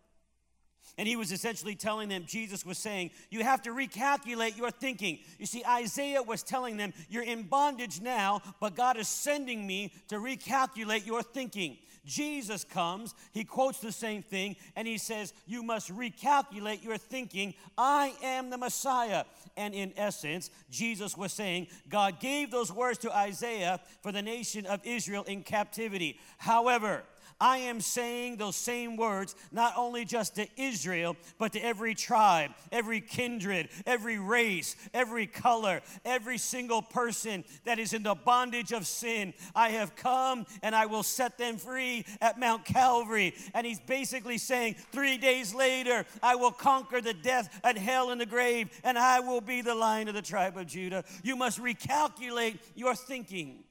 And 0.99 1.07
he 1.07 1.17
was 1.17 1.31
essentially 1.31 1.75
telling 1.75 2.09
them, 2.09 2.25
Jesus 2.27 2.65
was 2.65 2.79
saying, 2.79 3.11
you 3.31 3.45
have 3.45 3.63
to 3.63 3.71
recalculate 3.71 4.57
your 4.57 4.71
thinking. 4.71 5.19
You 5.39 5.47
see, 5.47 5.63
Isaiah 5.65 6.23
was 6.23 6.43
telling 6.43 6.77
them, 6.77 6.95
you're 7.11 7.23
in 7.23 7.43
bondage 7.43 8.01
now, 8.01 8.41
but 8.61 8.75
God 8.75 8.97
is 8.97 9.09
sending 9.09 9.67
me 9.67 9.93
to 10.09 10.17
recalculate 10.17 11.07
your 11.07 11.23
thinking. 11.23 11.77
Jesus 12.07 12.63
comes, 12.65 13.15
he 13.33 13.45
quotes 13.45 13.81
the 13.81 13.93
same 13.93 14.23
thing, 14.23 14.57
and 14.77 14.87
he 14.87 14.97
says, 14.97 15.35
You 15.45 15.65
must 15.65 15.93
recalculate 15.95 16.83
your 16.83 16.97
thinking. 16.97 17.53
I 17.77 18.15
am 18.23 18.49
the 18.49 18.57
Messiah. 18.57 19.25
And 19.57 19.75
in 19.75 19.93
essence, 19.97 20.51
Jesus 20.71 21.17
was 21.17 21.33
saying, 21.33 21.67
God 21.89 22.21
gave 22.21 22.51
those 22.51 22.73
words 22.73 22.99
to 22.99 23.15
Isaiah 23.15 23.81
for 24.03 24.13
the 24.13 24.23
nation 24.23 24.67
of 24.67 24.81
Israel 24.85 25.25
in 25.25 25.43
captivity. 25.43 26.21
However, 26.39 27.03
I 27.41 27.59
am 27.59 27.81
saying 27.81 28.37
those 28.37 28.57
same 28.57 28.97
words 28.97 29.35
not 29.53 29.75
only 29.77 30.05
just 30.05 30.37
to 30.37 30.47
Israel, 30.57 31.17
but 31.39 31.53
to 31.53 31.61
every 31.61 31.95
tribe, 31.95 32.53
every 32.73 33.01
kindred, 33.01 33.69
every 33.85 34.19
race, 34.19 34.75
every 34.95 35.27
color, 35.27 35.83
every 36.05 36.39
single 36.39 36.81
person 36.81 37.45
that 37.65 37.79
is 37.79 37.93
in 37.93 38.03
the 38.03 38.15
bondage 38.15 38.73
of 38.73 38.87
sin. 38.87 39.35
I 39.55 39.71
have 39.71 39.97
come 39.97 40.47
and 40.63 40.75
I 40.75 40.87
will 40.87 41.03
set 41.03 41.37
them 41.37 41.59
free 41.59 42.07
at 42.21 42.41
Mount 42.41 42.65
Calvary. 42.65 43.35
And 43.55 43.67
he's 43.67 43.81
basically 43.81 44.39
saying, 44.39 44.77
three 44.93 45.19
days 45.19 45.55
later, 45.55 46.07
I 46.23 46.37
will 46.37 46.53
conquer 46.53 47.01
the 47.01 47.15
death 47.15 47.61
and 47.63 47.77
hell 47.77 48.11
and 48.11 48.21
the 48.21 48.27
grave, 48.27 48.71
and 48.83 48.99
I 48.99 49.21
will 49.21 49.41
be 49.41 49.61
the 49.61 49.75
lion 49.75 50.09
of 50.09 50.15
the 50.15 50.23
tribe 50.23 50.57
of 50.57 50.67
Judah. 50.67 51.05
You 51.23 51.37
must 51.37 51.61
recalculate 51.61 52.59
your 52.75 52.95
thinking 52.95 53.65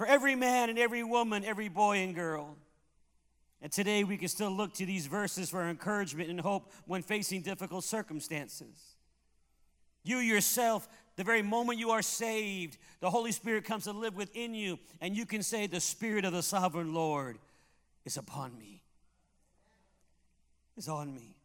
for 0.00 0.06
every 0.06 0.34
man 0.34 0.70
and 0.70 0.78
every 0.78 1.04
woman, 1.04 1.44
every 1.44 1.68
boy 1.68 1.98
and 1.98 2.14
girl. 2.14 2.56
And 3.60 3.70
today 3.70 4.02
we 4.02 4.16
can 4.16 4.28
still 4.28 4.48
look 4.48 4.72
to 4.76 4.86
these 4.86 5.06
verses 5.06 5.50
for 5.50 5.60
encouragement 5.68 6.30
and 6.30 6.40
hope 6.40 6.72
when 6.86 7.02
facing 7.02 7.42
difficult 7.42 7.84
circumstances. 7.84 8.96
You 10.02 10.16
yourself, 10.16 10.88
the 11.16 11.22
very 11.22 11.42
moment 11.42 11.78
you 11.78 11.90
are 11.90 12.00
saved, 12.00 12.78
the 13.00 13.10
Holy 13.10 13.30
Spirit 13.30 13.66
comes 13.66 13.84
to 13.84 13.92
live 13.92 14.16
within 14.16 14.54
you, 14.54 14.78
and 15.02 15.14
you 15.14 15.26
can 15.26 15.42
say, 15.42 15.66
The 15.66 15.80
Spirit 15.80 16.24
of 16.24 16.32
the 16.32 16.42
sovereign 16.42 16.94
Lord 16.94 17.36
is 18.06 18.16
upon 18.16 18.56
me. 18.58 18.80
Is 20.78 20.88
on 20.88 21.14
me. 21.14 21.36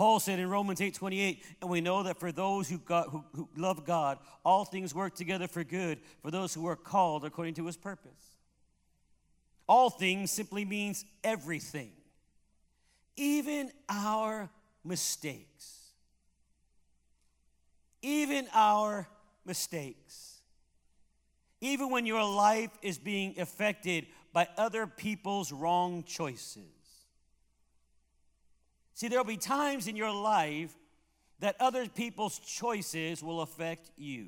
Paul 0.00 0.18
said 0.18 0.38
in 0.38 0.48
Romans 0.48 0.80
8 0.80 0.94
28, 0.94 1.44
and 1.60 1.68
we 1.68 1.82
know 1.82 2.04
that 2.04 2.18
for 2.18 2.32
those 2.32 2.70
who, 2.70 2.78
got, 2.78 3.10
who, 3.10 3.22
who 3.34 3.50
love 3.54 3.84
God, 3.84 4.16
all 4.46 4.64
things 4.64 4.94
work 4.94 5.14
together 5.14 5.46
for 5.46 5.62
good 5.62 5.98
for 6.22 6.30
those 6.30 6.54
who 6.54 6.66
are 6.68 6.74
called 6.74 7.26
according 7.26 7.52
to 7.56 7.66
his 7.66 7.76
purpose. 7.76 8.38
All 9.68 9.90
things 9.90 10.30
simply 10.30 10.64
means 10.64 11.04
everything, 11.22 11.90
even 13.18 13.70
our 13.90 14.48
mistakes. 14.82 15.90
Even 18.00 18.46
our 18.54 19.06
mistakes. 19.44 20.40
Even 21.60 21.90
when 21.90 22.06
your 22.06 22.24
life 22.24 22.70
is 22.80 22.96
being 22.96 23.38
affected 23.38 24.06
by 24.32 24.48
other 24.56 24.86
people's 24.86 25.52
wrong 25.52 26.04
choices. 26.04 26.79
See, 29.00 29.08
there'll 29.08 29.24
be 29.24 29.38
times 29.38 29.88
in 29.88 29.96
your 29.96 30.12
life 30.12 30.76
that 31.38 31.56
other 31.58 31.88
people's 31.88 32.38
choices 32.38 33.22
will 33.22 33.40
affect 33.40 33.90
you. 33.96 34.26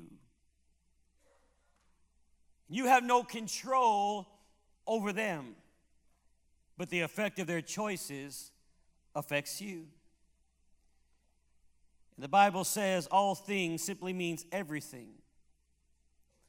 You 2.67 2.87
have 2.87 3.03
no 3.03 3.21
control 3.21 4.27
over 4.87 5.13
them, 5.13 5.53
but 6.75 6.89
the 6.89 7.01
effect 7.01 7.37
of 7.37 7.45
their 7.45 7.61
choices 7.61 8.49
affects 9.13 9.61
you. 9.61 9.85
The 12.17 12.27
Bible 12.27 12.63
says 12.63 13.05
all 13.11 13.35
things 13.35 13.83
simply 13.83 14.11
means 14.11 14.43
everything. 14.51 15.09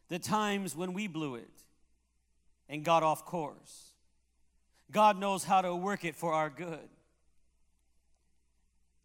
The 0.08 0.18
times 0.18 0.74
when 0.74 0.94
we 0.94 1.08
blew 1.08 1.34
it 1.34 1.60
and 2.70 2.86
got 2.86 3.02
off 3.02 3.26
course. 3.26 3.90
God 4.90 5.20
knows 5.20 5.44
how 5.44 5.60
to 5.60 5.76
work 5.76 6.06
it 6.06 6.16
for 6.16 6.32
our 6.32 6.48
good. 6.48 6.88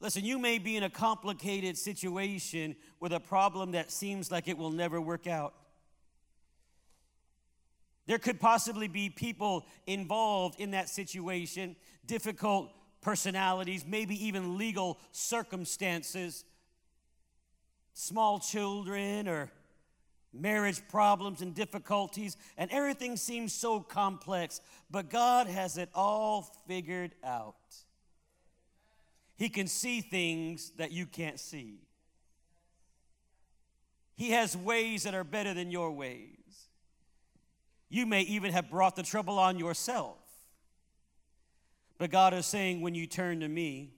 Listen, 0.01 0.23
you 0.23 0.39
may 0.39 0.59
be 0.59 0.77
in 0.77 0.83
a 0.83 0.89
complicated 0.89 1.77
situation 1.77 2.75
with 2.99 3.11
a 3.11 3.19
problem 3.19 3.71
that 3.71 3.91
seems 3.91 4.31
like 4.31 4.47
it 4.47 4.57
will 4.57 4.71
never 4.71 5.01
work 5.01 5.27
out. 5.27 5.53
There 8.07 8.17
could 8.17 8.39
possibly 8.39 8.87
be 8.87 9.09
people 9.09 9.65
involved 9.85 10.59
in 10.59 10.71
that 10.71 10.89
situation, 10.89 11.75
difficult 12.05 12.71
personalities, 13.01 13.85
maybe 13.85 14.25
even 14.25 14.57
legal 14.57 14.99
circumstances, 15.11 16.43
small 17.93 18.39
children, 18.39 19.27
or 19.27 19.51
marriage 20.33 20.81
problems 20.89 21.41
and 21.41 21.53
difficulties, 21.53 22.37
and 22.57 22.71
everything 22.71 23.17
seems 23.17 23.53
so 23.53 23.79
complex, 23.79 24.61
but 24.89 25.09
God 25.09 25.47
has 25.47 25.77
it 25.77 25.89
all 25.93 26.55
figured 26.67 27.13
out. 27.23 27.55
He 29.39 29.47
can 29.47 29.67
see 29.67 30.01
things 30.01 30.73
that 30.75 30.91
you 30.91 31.05
can't 31.05 31.39
see. 31.39 31.79
He 34.17 34.31
has 34.31 34.55
ways 34.57 35.03
that 35.03 35.15
are 35.15 35.23
better 35.23 35.53
than 35.53 35.71
your 35.71 35.93
ways. 35.93 36.67
You 37.87 38.05
may 38.05 38.23
even 38.23 38.51
have 38.51 38.69
brought 38.69 38.97
the 38.97 39.01
trouble 39.01 39.39
on 39.39 39.57
yourself. 39.57 40.17
But 41.97 42.11
God 42.11 42.33
is 42.33 42.45
saying, 42.45 42.81
when 42.81 42.95
you 42.95 43.07
turn 43.07 43.39
to 43.39 43.47
me, 43.47 43.93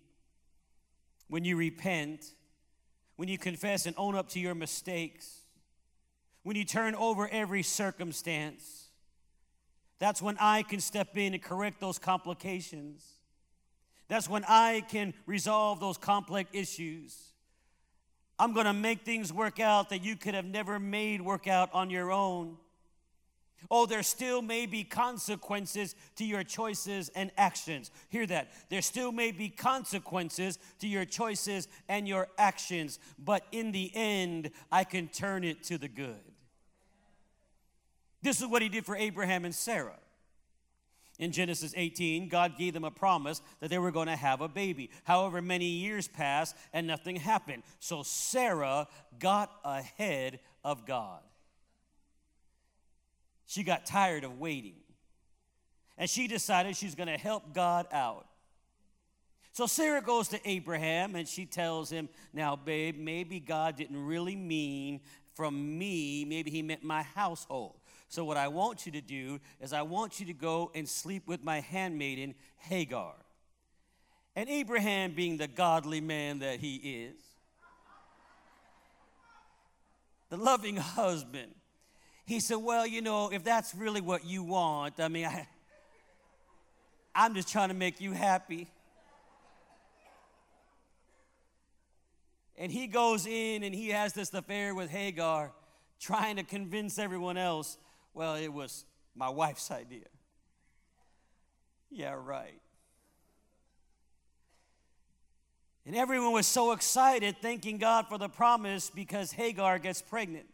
when 1.28 1.44
you 1.44 1.58
repent, 1.58 2.24
when 3.16 3.28
you 3.28 3.40
confess 3.40 3.88
and 3.88 3.96
own 3.98 4.14
up 4.14 4.30
to 4.30 4.40
your 4.40 4.54
mistakes, 4.54 5.40
when 6.44 6.56
you 6.56 6.66
turn 6.66 6.94
over 6.94 7.28
every 7.28 7.64
circumstance, 7.64 8.90
that's 9.98 10.22
when 10.22 10.38
I 10.40 10.62
can 10.62 10.80
step 10.82 11.18
in 11.18 11.34
and 11.34 11.42
correct 11.42 11.82
those 11.82 11.98
complications. 11.98 13.21
That's 14.12 14.28
when 14.28 14.44
I 14.46 14.84
can 14.90 15.14
resolve 15.26 15.80
those 15.80 15.98
complex 15.98 16.50
issues. 16.52 17.18
I'm 18.38 18.52
going 18.52 18.66
to 18.66 18.74
make 18.74 19.04
things 19.04 19.32
work 19.32 19.62
out 19.62 19.88
that 19.92 20.04
you 20.04 20.18
could 20.18 20.34
have 20.34 20.44
never 20.44 20.80
made 20.80 21.22
work 21.22 21.48
out 21.48 21.70
on 21.74 21.90
your 21.90 22.12
own. 22.12 22.58
Oh, 23.70 23.86
there 23.86 24.04
still 24.04 24.42
may 24.42 24.66
be 24.66 24.84
consequences 24.84 25.96
to 26.18 26.26
your 26.26 26.44
choices 26.44 27.08
and 27.16 27.32
actions. 27.38 27.90
Hear 28.10 28.26
that. 28.26 28.52
There 28.68 28.82
still 28.82 29.14
may 29.14 29.32
be 29.32 29.48
consequences 29.48 30.60
to 30.80 30.90
your 30.90 31.06
choices 31.06 31.70
and 31.88 32.06
your 32.06 32.28
actions, 32.38 33.00
but 33.18 33.46
in 33.54 33.72
the 33.72 33.94
end, 33.96 34.52
I 34.70 34.84
can 34.84 35.08
turn 35.08 35.46
it 35.46 35.64
to 35.66 35.78
the 35.78 35.88
good. 35.88 36.20
This 38.22 38.42
is 38.42 38.48
what 38.48 38.62
he 38.62 38.68
did 38.68 38.86
for 38.86 38.98
Abraham 38.98 39.46
and 39.46 39.56
Sarah. 39.56 40.00
In 41.22 41.32
Genesis 41.32 41.76
18, 41.78 42.30
God 42.30 42.58
gave 42.58 42.74
them 42.74 42.84
a 42.84 42.90
promise 42.90 43.44
that 43.60 43.70
they 43.70 43.78
were 43.78 43.92
going 43.92 44.08
to 44.08 44.16
have 44.16 44.42
a 44.42 44.48
baby. 44.48 44.90
However, 45.04 45.40
many 45.40 45.66
years 45.66 46.08
passed 46.08 46.56
and 46.74 46.88
nothing 46.88 47.16
happened. 47.16 47.62
So 47.80 48.02
Sarah 48.02 48.88
got 49.20 49.52
ahead 49.64 50.40
of 50.64 50.88
God. 50.88 51.22
She 53.46 53.62
got 53.62 53.86
tired 53.86 54.24
of 54.24 54.40
waiting. 54.40 54.78
And 55.96 56.10
she 56.10 56.28
decided 56.28 56.76
she's 56.76 56.96
going 56.96 57.08
to 57.10 57.20
help 57.20 57.54
God 57.54 57.86
out. 57.92 58.26
So 59.52 59.68
Sarah 59.68 60.02
goes 60.02 60.30
to 60.30 60.40
Abraham 60.50 61.16
and 61.16 61.28
she 61.28 61.46
tells 61.46 61.92
him, 61.92 62.10
Now, 62.34 62.56
babe, 62.56 62.98
maybe 62.98 63.40
God 63.40 63.76
didn't 63.76 64.04
really 64.04 64.36
mean 64.36 65.02
from 65.36 65.78
me, 65.78 66.26
maybe 66.26 66.50
he 66.50 66.64
meant 66.64 66.84
my 66.84 67.04
household. 67.04 67.81
So, 68.12 68.26
what 68.26 68.36
I 68.36 68.50
want 68.50 68.86
you 68.86 68.92
to 68.92 69.00
do 69.00 69.40
is, 69.62 69.72
I 69.72 69.84
want 69.84 70.20
you 70.20 70.26
to 70.26 70.34
go 70.34 70.70
and 70.76 70.88
sleep 70.88 71.30
with 71.30 71.46
my 71.46 71.62
handmaiden, 71.62 72.36
Hagar. 72.58 73.14
And 74.36 74.50
Abraham, 74.50 75.14
being 75.14 75.38
the 75.38 75.48
godly 75.48 76.02
man 76.02 76.40
that 76.40 76.60
he 76.60 76.76
is, 76.76 77.16
the 80.30 80.36
loving 80.36 80.76
husband, 80.76 81.54
he 82.26 82.42
said, 82.42 82.58
Well, 82.58 82.86
you 82.86 83.02
know, 83.02 83.30
if 83.32 83.46
that's 83.46 83.74
really 83.74 84.02
what 84.02 84.26
you 84.26 84.44
want, 84.44 85.00
I 85.00 85.08
mean, 85.08 85.28
I, 85.28 85.48
I'm 87.16 87.34
just 87.34 87.48
trying 87.48 87.70
to 87.70 87.76
make 87.76 88.02
you 88.02 88.12
happy. 88.12 88.68
And 92.58 92.74
he 92.74 92.88
goes 92.88 93.26
in 93.26 93.64
and 93.64 93.74
he 93.74 93.88
has 93.92 94.12
this 94.12 94.34
affair 94.34 94.76
with 94.76 94.90
Hagar, 94.90 95.54
trying 96.02 96.36
to 96.36 96.44
convince 96.44 97.00
everyone 97.00 97.38
else, 97.38 97.78
well, 98.14 98.36
it 98.36 98.50
was 98.50 98.86
my 99.16 99.30
wife's 99.30 99.72
idea. 99.72 100.06
Yeah, 101.90 102.16
right. 102.18 102.62
And 105.86 105.96
everyone 105.96 106.32
was 106.32 106.48
so 106.48 106.72
excited, 106.72 107.38
thanking 107.42 107.78
God 107.78 108.08
for 108.08 108.18
the 108.18 108.30
promise 108.30 108.90
because 108.90 109.32
Hagar 109.32 109.80
gets 109.80 110.02
pregnant. 110.02 110.46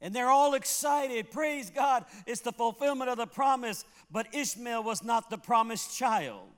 And 0.00 0.14
they're 0.14 0.30
all 0.30 0.54
excited. 0.54 1.30
Praise 1.30 1.70
God. 1.70 2.04
It's 2.26 2.40
the 2.40 2.52
fulfillment 2.52 3.10
of 3.10 3.18
the 3.18 3.26
promise. 3.26 3.84
But 4.10 4.32
Ishmael 4.34 4.82
was 4.84 5.02
not 5.02 5.28
the 5.28 5.38
promised 5.38 5.96
child. 5.96 6.48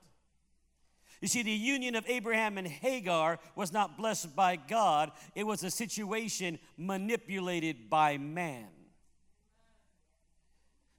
You 1.20 1.28
see, 1.28 1.42
the 1.42 1.50
union 1.50 1.96
of 1.96 2.04
Abraham 2.08 2.56
and 2.56 2.66
Hagar 2.66 3.38
was 3.54 3.72
not 3.72 3.98
blessed 3.98 4.34
by 4.34 4.56
God, 4.56 5.12
it 5.34 5.44
was 5.44 5.62
a 5.62 5.70
situation 5.70 6.58
manipulated 6.78 7.90
by 7.90 8.16
man. 8.16 8.66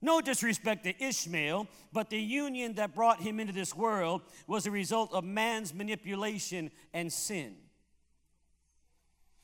No 0.04 0.20
disrespect 0.20 0.84
to 0.86 1.04
Ishmael, 1.04 1.68
but 1.94 2.10
the 2.10 2.20
union 2.20 2.74
that 2.74 2.96
brought 2.96 3.22
him 3.22 3.40
into 3.40 3.54
this 3.54 3.76
world 3.76 4.22
was 4.48 4.66
a 4.66 4.72
result 4.72 5.14
of 5.14 5.24
man's 5.24 5.74
manipulation 5.74 6.72
and 6.94 7.14
sin. 7.14 7.56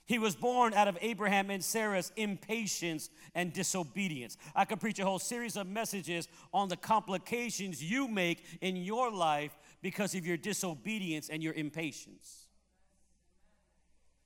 He 0.08 0.20
was 0.20 0.38
born 0.38 0.74
out 0.74 0.88
of 0.88 0.98
Abraham 1.02 1.50
and 1.50 1.64
Sarah's 1.64 2.14
impatience 2.16 3.10
and 3.36 3.52
disobedience. 3.52 4.38
I 4.56 4.64
could 4.64 4.80
preach 4.80 5.00
a 5.00 5.06
whole 5.06 5.20
series 5.20 5.58
of 5.58 5.68
messages 5.68 6.30
on 6.54 6.70
the 6.70 6.78
complications 6.78 7.84
you 7.84 8.08
make 8.08 8.44
in 8.62 8.78
your 8.78 9.12
life 9.12 9.52
because 9.82 10.16
of 10.16 10.26
your 10.26 10.38
disobedience 10.38 11.30
and 11.30 11.44
your 11.44 11.54
impatience. 11.54 12.48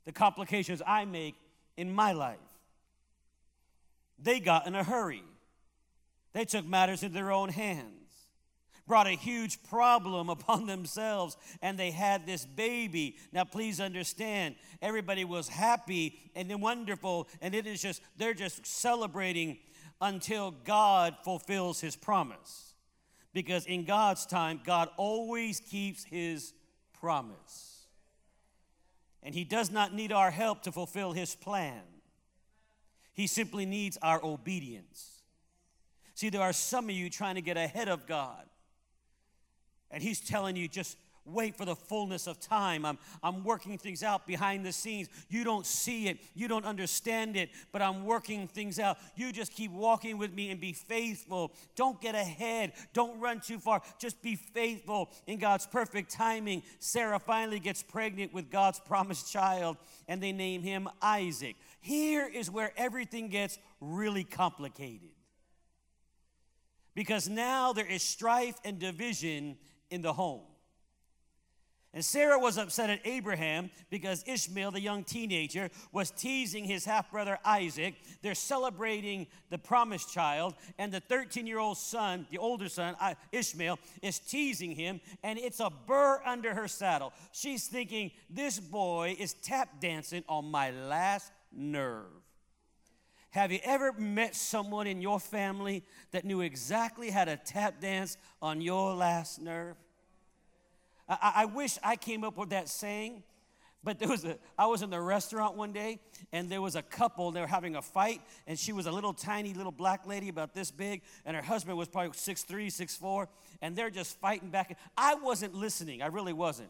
The 0.05 0.11
complications 0.11 0.81
I 0.85 1.05
make 1.05 1.35
in 1.77 1.93
my 1.93 2.13
life. 2.13 2.37
They 4.17 4.39
got 4.39 4.67
in 4.67 4.75
a 4.75 4.83
hurry, 4.83 5.23
they 6.33 6.45
took 6.45 6.65
matters 6.65 7.03
in 7.03 7.13
their 7.13 7.31
own 7.31 7.49
hands 7.49 8.01
brought 8.91 9.07
a 9.07 9.11
huge 9.11 9.63
problem 9.63 10.29
upon 10.37 10.65
themselves 10.65 11.37
and 11.61 11.79
they 11.79 11.91
had 11.91 12.25
this 12.25 12.45
baby. 12.45 13.15
Now, 13.31 13.45
please 13.45 13.79
understand, 13.79 14.55
everybody 14.81 15.23
was 15.23 15.47
happy 15.47 16.19
and 16.35 16.61
wonderful, 16.61 17.29
and 17.41 17.55
it 17.55 17.65
is 17.65 17.81
just, 17.81 18.01
they're 18.17 18.33
just 18.33 18.65
celebrating 18.65 19.59
until 20.01 20.51
God 20.51 21.15
fulfills 21.23 21.79
his 21.79 21.95
promise. 21.95 22.70
Because 23.33 23.65
in 23.65 23.85
God's 23.85 24.25
time, 24.25 24.59
God 24.63 24.89
always 24.97 25.59
keeps 25.59 26.03
his 26.03 26.53
promise. 26.99 27.85
And 29.23 29.33
he 29.33 29.43
does 29.43 29.71
not 29.71 29.93
need 29.93 30.11
our 30.11 30.31
help 30.31 30.63
to 30.63 30.71
fulfill 30.71 31.13
his 31.13 31.35
plan, 31.35 31.81
he 33.13 33.27
simply 33.27 33.65
needs 33.65 33.97
our 34.01 34.23
obedience. 34.23 35.21
See, 36.15 36.29
there 36.29 36.41
are 36.41 36.53
some 36.53 36.85
of 36.85 36.95
you 36.95 37.09
trying 37.09 37.35
to 37.35 37.41
get 37.41 37.57
ahead 37.57 37.87
of 37.87 38.05
God. 38.05 38.45
And 39.89 40.01
he's 40.01 40.21
telling 40.21 40.55
you, 40.55 40.67
just 40.67 40.97
wait 41.25 41.55
for 41.55 41.65
the 41.65 41.75
fullness 41.75 42.27
of 42.27 42.39
time. 42.39 42.85
I'm, 42.85 42.97
I'm 43.21 43.43
working 43.43 43.77
things 43.77 44.03
out 44.03 44.25
behind 44.25 44.65
the 44.65 44.71
scenes. 44.71 45.09
You 45.29 45.43
don't 45.43 45.65
see 45.65 46.07
it, 46.07 46.19
you 46.33 46.47
don't 46.47 46.65
understand 46.65 47.35
it, 47.35 47.49
but 47.71 47.81
I'm 47.81 48.05
working 48.05 48.47
things 48.47 48.79
out. 48.79 48.97
You 49.15 49.31
just 49.31 49.53
keep 49.53 49.71
walking 49.71 50.17
with 50.17 50.33
me 50.33 50.49
and 50.49 50.59
be 50.59 50.73
faithful. 50.73 51.53
Don't 51.75 51.99
get 52.01 52.15
ahead, 52.15 52.73
don't 52.93 53.19
run 53.19 53.39
too 53.39 53.59
far. 53.59 53.81
Just 53.99 54.21
be 54.21 54.35
faithful 54.35 55.11
in 55.27 55.37
God's 55.37 55.67
perfect 55.67 56.11
timing. 56.11 56.63
Sarah 56.79 57.19
finally 57.19 57.59
gets 57.59 57.83
pregnant 57.83 58.33
with 58.33 58.49
God's 58.49 58.79
promised 58.79 59.31
child, 59.31 59.77
and 60.07 60.21
they 60.21 60.31
name 60.31 60.61
him 60.63 60.89
Isaac. 61.01 61.55
Here 61.79 62.27
is 62.27 62.49
where 62.49 62.71
everything 62.77 63.29
gets 63.29 63.57
really 63.79 64.23
complicated. 64.23 65.09
Because 66.93 67.29
now 67.29 67.71
there 67.73 67.85
is 67.85 68.03
strife 68.03 68.55
and 68.65 68.77
division 68.77 69.57
in 69.89 70.01
the 70.01 70.13
home. 70.13 70.41
And 71.93 72.05
Sarah 72.05 72.39
was 72.39 72.57
upset 72.57 72.89
at 72.89 73.01
Abraham 73.03 73.69
because 73.89 74.23
Ishmael, 74.25 74.71
the 74.71 74.79
young 74.79 75.03
teenager, 75.03 75.69
was 75.91 76.09
teasing 76.09 76.63
his 76.63 76.85
half 76.85 77.11
brother 77.11 77.37
Isaac. 77.43 77.95
They're 78.21 78.33
celebrating 78.33 79.27
the 79.49 79.57
promised 79.57 80.13
child, 80.13 80.53
and 80.77 80.91
the 80.91 81.01
13 81.01 81.45
year 81.45 81.59
old 81.59 81.77
son, 81.77 82.27
the 82.31 82.37
older 82.37 82.69
son, 82.69 82.95
Ishmael, 83.33 83.77
is 84.01 84.19
teasing 84.19 84.71
him, 84.71 85.01
and 85.21 85.37
it's 85.37 85.59
a 85.59 85.69
burr 85.69 86.21
under 86.25 86.53
her 86.53 86.69
saddle. 86.69 87.11
She's 87.33 87.67
thinking, 87.67 88.11
This 88.29 88.57
boy 88.57 89.17
is 89.19 89.33
tap 89.33 89.81
dancing 89.81 90.23
on 90.29 90.45
my 90.45 90.71
last 90.71 91.33
nerve. 91.51 92.05
Have 93.31 93.51
you 93.51 93.59
ever 93.63 93.91
met 93.93 94.35
someone 94.35 94.87
in 94.87 95.01
your 95.01 95.19
family 95.19 95.83
that 96.11 96.23
knew 96.23 96.39
exactly 96.41 97.09
how 97.09 97.25
to 97.25 97.37
tap 97.37 97.81
dance 97.81 98.17
on 98.41 98.61
your 98.61 98.93
last 98.93 99.41
nerve? 99.41 99.75
I, 101.11 101.33
I 101.35 101.45
wish 101.45 101.77
I 101.83 101.97
came 101.97 102.23
up 102.23 102.37
with 102.37 102.51
that 102.51 102.69
saying, 102.69 103.23
but 103.83 103.99
there 103.99 104.07
was 104.07 104.23
a, 104.23 104.37
I 104.57 104.67
was 104.67 104.81
in 104.81 104.89
the 104.89 105.01
restaurant 105.01 105.57
one 105.57 105.73
day 105.73 105.99
and 106.31 106.49
there 106.49 106.61
was 106.61 106.75
a 106.75 106.81
couple, 106.81 107.31
they 107.31 107.41
were 107.41 107.47
having 107.47 107.75
a 107.75 107.81
fight, 107.81 108.21
and 108.47 108.57
she 108.57 108.71
was 108.71 108.85
a 108.85 108.91
little 108.91 109.13
tiny 109.13 109.53
little 109.53 109.71
black 109.71 110.07
lady 110.07 110.29
about 110.29 110.53
this 110.53 110.71
big, 110.71 111.01
and 111.25 111.35
her 111.35 111.41
husband 111.41 111.77
was 111.77 111.89
probably 111.89 112.11
6'3, 112.11 112.67
6'4, 112.67 113.27
and 113.61 113.75
they're 113.75 113.89
just 113.89 114.19
fighting 114.19 114.49
back. 114.49 114.77
I 114.95 115.15
wasn't 115.15 115.53
listening, 115.53 116.01
I 116.01 116.07
really 116.07 116.33
wasn't. 116.33 116.69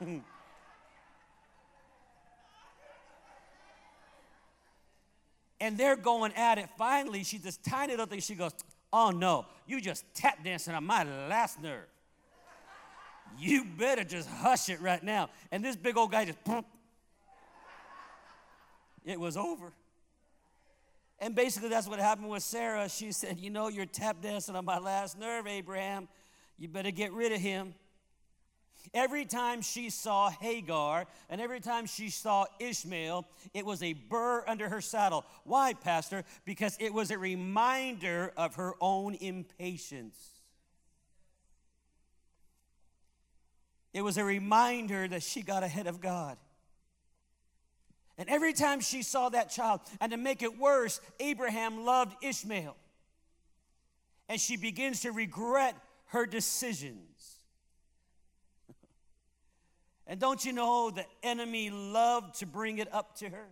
And 5.60 5.78
they're 5.78 5.96
going 5.96 6.34
at 6.34 6.58
it. 6.58 6.68
Finally, 6.76 7.24
she's 7.24 7.40
this 7.40 7.56
tiny 7.56 7.92
little 7.92 8.04
thing. 8.04 8.20
She 8.20 8.34
goes, 8.34 8.52
Oh 8.92 9.10
no, 9.10 9.46
you 9.66 9.80
just 9.80 10.04
tap 10.12 10.44
dancing 10.44 10.74
on 10.74 10.84
my 10.84 11.04
last 11.04 11.62
nerve. 11.62 11.86
You 13.38 13.64
better 13.64 14.04
just 14.04 14.28
hush 14.28 14.68
it 14.68 14.80
right 14.80 15.02
now. 15.02 15.28
And 15.50 15.64
this 15.64 15.76
big 15.76 15.96
old 15.96 16.10
guy 16.10 16.24
just, 16.24 16.38
it 19.04 19.18
was 19.18 19.36
over. 19.36 19.72
And 21.18 21.34
basically, 21.34 21.68
that's 21.68 21.88
what 21.88 21.98
happened 22.00 22.28
with 22.28 22.42
Sarah. 22.42 22.88
She 22.88 23.12
said, 23.12 23.38
You 23.38 23.50
know, 23.50 23.68
you're 23.68 23.86
tap 23.86 24.20
dancing 24.20 24.56
on 24.56 24.64
my 24.64 24.78
last 24.78 25.18
nerve, 25.18 25.46
Abraham. 25.46 26.08
You 26.58 26.68
better 26.68 26.90
get 26.90 27.12
rid 27.12 27.32
of 27.32 27.40
him. 27.40 27.74
Every 28.92 29.24
time 29.24 29.62
she 29.62 29.88
saw 29.88 30.28
Hagar 30.28 31.06
and 31.30 31.40
every 31.40 31.60
time 31.60 31.86
she 31.86 32.10
saw 32.10 32.44
Ishmael, 32.60 33.26
it 33.54 33.64
was 33.64 33.82
a 33.82 33.94
burr 33.94 34.44
under 34.46 34.68
her 34.68 34.80
saddle. 34.80 35.24
Why, 35.44 35.72
Pastor? 35.72 36.24
Because 36.44 36.76
it 36.78 36.92
was 36.92 37.10
a 37.10 37.18
reminder 37.18 38.32
of 38.36 38.56
her 38.56 38.74
own 38.80 39.14
impatience. 39.14 40.33
It 43.94 44.02
was 44.02 44.18
a 44.18 44.24
reminder 44.24 45.06
that 45.06 45.22
she 45.22 45.40
got 45.40 45.62
ahead 45.62 45.86
of 45.86 46.00
God. 46.00 46.36
And 48.18 48.28
every 48.28 48.52
time 48.52 48.80
she 48.80 49.02
saw 49.02 49.28
that 49.28 49.50
child, 49.50 49.80
and 50.00 50.10
to 50.10 50.18
make 50.18 50.42
it 50.42 50.58
worse, 50.58 51.00
Abraham 51.20 51.84
loved 51.84 52.16
Ishmael. 52.22 52.76
And 54.28 54.40
she 54.40 54.56
begins 54.56 55.02
to 55.02 55.12
regret 55.12 55.76
her 56.06 56.26
decisions. 56.26 57.38
and 60.08 60.18
don't 60.18 60.44
you 60.44 60.52
know 60.52 60.90
the 60.90 61.06
enemy 61.22 61.70
loved 61.70 62.40
to 62.40 62.46
bring 62.46 62.78
it 62.78 62.92
up 62.92 63.16
to 63.18 63.28
her? 63.28 63.48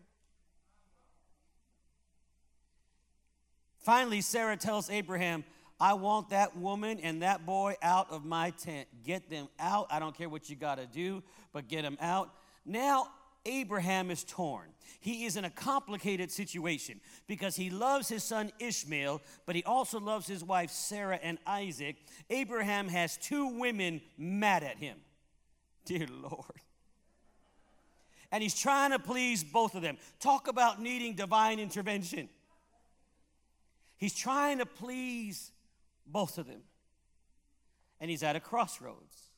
Finally, 3.78 4.20
Sarah 4.20 4.56
tells 4.56 4.90
Abraham, 4.90 5.44
I 5.82 5.94
want 5.94 6.30
that 6.30 6.56
woman 6.56 7.00
and 7.02 7.22
that 7.22 7.44
boy 7.44 7.74
out 7.82 8.12
of 8.12 8.24
my 8.24 8.50
tent. 8.50 8.86
Get 9.02 9.28
them 9.28 9.48
out. 9.58 9.88
I 9.90 9.98
don't 9.98 10.16
care 10.16 10.28
what 10.28 10.48
you 10.48 10.54
got 10.54 10.76
to 10.76 10.86
do, 10.86 11.24
but 11.52 11.66
get 11.66 11.82
them 11.82 11.98
out. 12.00 12.30
Now, 12.64 13.08
Abraham 13.44 14.12
is 14.12 14.22
torn. 14.22 14.68
He 15.00 15.24
is 15.24 15.36
in 15.36 15.44
a 15.44 15.50
complicated 15.50 16.30
situation 16.30 17.00
because 17.26 17.56
he 17.56 17.68
loves 17.68 18.08
his 18.08 18.22
son 18.22 18.52
Ishmael, 18.60 19.22
but 19.44 19.56
he 19.56 19.64
also 19.64 19.98
loves 19.98 20.28
his 20.28 20.44
wife 20.44 20.70
Sarah 20.70 21.18
and 21.20 21.36
Isaac. 21.48 21.96
Abraham 22.30 22.86
has 22.86 23.16
two 23.16 23.48
women 23.58 24.02
mad 24.16 24.62
at 24.62 24.76
him. 24.76 24.98
Dear 25.84 26.06
Lord. 26.08 26.60
And 28.30 28.40
he's 28.40 28.54
trying 28.54 28.92
to 28.92 29.00
please 29.00 29.42
both 29.42 29.74
of 29.74 29.82
them. 29.82 29.98
Talk 30.20 30.46
about 30.46 30.80
needing 30.80 31.14
divine 31.14 31.58
intervention. 31.58 32.28
He's 33.96 34.14
trying 34.14 34.58
to 34.58 34.66
please 34.66 35.51
both 36.06 36.38
of 36.38 36.46
them. 36.46 36.62
And 38.00 38.10
he's 38.10 38.22
at 38.22 38.36
a 38.36 38.40
crossroads. 38.40 39.32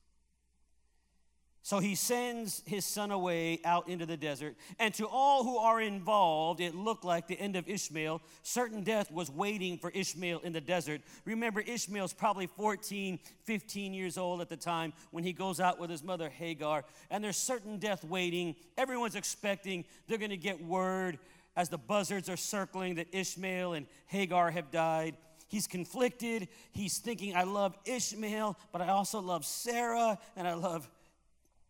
So 1.65 1.79
he 1.79 1.95
sends 1.95 2.63
his 2.67 2.85
son 2.85 3.11
away 3.11 3.59
out 3.65 3.89
into 3.89 4.05
the 4.05 4.19
desert. 4.19 4.55
And 4.79 4.93
to 4.95 5.09
all 5.09 5.45
who 5.45 5.57
are 5.57 5.81
involved, 5.81 6.61
it 6.61 6.75
looked 6.75 7.07
like 7.07 7.27
the 7.27 7.41
end 7.41 7.57
of 7.57 7.67
Ishmael. 7.67 8.21
Certain 8.43 8.83
death 8.83 9.11
was 9.11 9.31
waiting 9.31 9.79
for 9.79 9.89
Ishmael 9.89 10.41
in 10.41 10.53
the 10.53 10.61
desert. 10.61 11.01
Remember, 11.25 11.63
Ishmael's 11.63 12.13
probably 12.13 12.49
14, 12.49 13.19
15 13.45 13.95
years 13.95 14.19
old 14.19 14.43
at 14.43 14.51
the 14.51 14.59
time 14.59 14.93
when 15.11 15.25
he 15.25 15.33
goes 15.33 15.59
out 15.59 15.81
with 15.81 15.89
his 15.89 16.05
mother 16.05 16.29
Hagar. 16.29 16.85
And 17.11 17.25
there's 17.25 17.39
certain 17.39 17.79
death 17.79 18.05
waiting. 18.05 18.57
Everyone's 18.77 19.15
expecting 19.15 19.87
they're 20.07 20.19
going 20.19 20.29
to 20.33 20.37
get 20.37 20.63
word 20.63 21.19
as 21.57 21.71
the 21.71 21.79
buzzards 21.79 22.29
are 22.29 22.37
circling 22.37 22.97
that 22.97 23.07
Ishmael 23.11 23.73
and 23.73 23.87
Hagar 24.09 24.51
have 24.51 24.71
died. 24.71 25.17
He's 25.55 25.69
conflicted. 25.69 26.49
He's 26.73 26.99
thinking, 26.99 27.37
I 27.37 27.45
love 27.45 27.79
Ishmael, 27.85 28.59
but 28.73 28.83
I 28.83 28.89
also 28.89 29.21
love 29.21 29.45
Sarah 29.45 30.19
and 30.35 30.49
I 30.49 30.55
love 30.55 30.91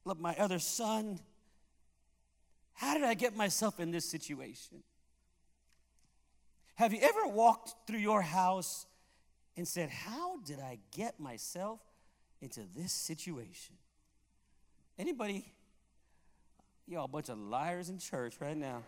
love 0.07 0.19
my 0.19 0.35
other 0.37 0.59
son. 0.59 1.21
How 2.73 2.95
did 2.95 3.03
I 3.05 3.13
get 3.13 3.37
myself 3.37 3.81
in 3.81 3.91
this 3.91 4.07
situation? 4.07 4.83
Have 6.77 6.95
you 6.95 7.01
ever 7.03 7.27
walked 7.27 7.75
through 7.87 7.99
your 7.99 8.23
house 8.23 8.87
and 9.55 9.69
said, 9.69 9.91
How 9.91 10.39
did 10.39 10.61
I 10.61 10.79
get 10.97 11.21
myself 11.21 11.81
into 12.41 12.61
this 12.75 12.91
situation? 12.91 13.77
Anybody? 14.99 15.45
Y'all 16.87 17.05
a 17.05 17.09
bunch 17.09 17.29
of 17.29 17.37
liars 17.37 17.91
in 17.91 17.99
church 17.99 18.37
right 18.41 18.57
now. 18.57 18.83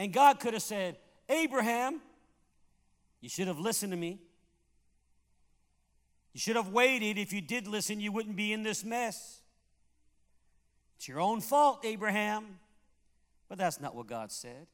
And 0.00 0.14
God 0.14 0.40
could 0.40 0.54
have 0.54 0.62
said, 0.62 0.96
Abraham, 1.28 2.00
you 3.20 3.28
should 3.28 3.48
have 3.48 3.58
listened 3.58 3.92
to 3.92 3.98
me. 3.98 4.18
You 6.32 6.40
should 6.40 6.56
have 6.56 6.70
waited. 6.70 7.18
If 7.18 7.34
you 7.34 7.42
did 7.42 7.66
listen, 7.66 8.00
you 8.00 8.10
wouldn't 8.10 8.34
be 8.34 8.54
in 8.54 8.62
this 8.62 8.82
mess. 8.82 9.42
It's 10.96 11.06
your 11.06 11.20
own 11.20 11.42
fault, 11.42 11.84
Abraham. 11.84 12.60
But 13.46 13.58
that's 13.58 13.78
not 13.78 13.94
what 13.94 14.06
God 14.06 14.32
said. 14.32 14.68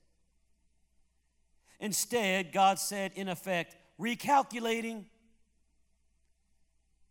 Instead, 1.81 2.53
God 2.53 2.79
said, 2.79 3.11
in 3.17 3.29
effect, 3.29 3.75
recalculating 4.01 5.07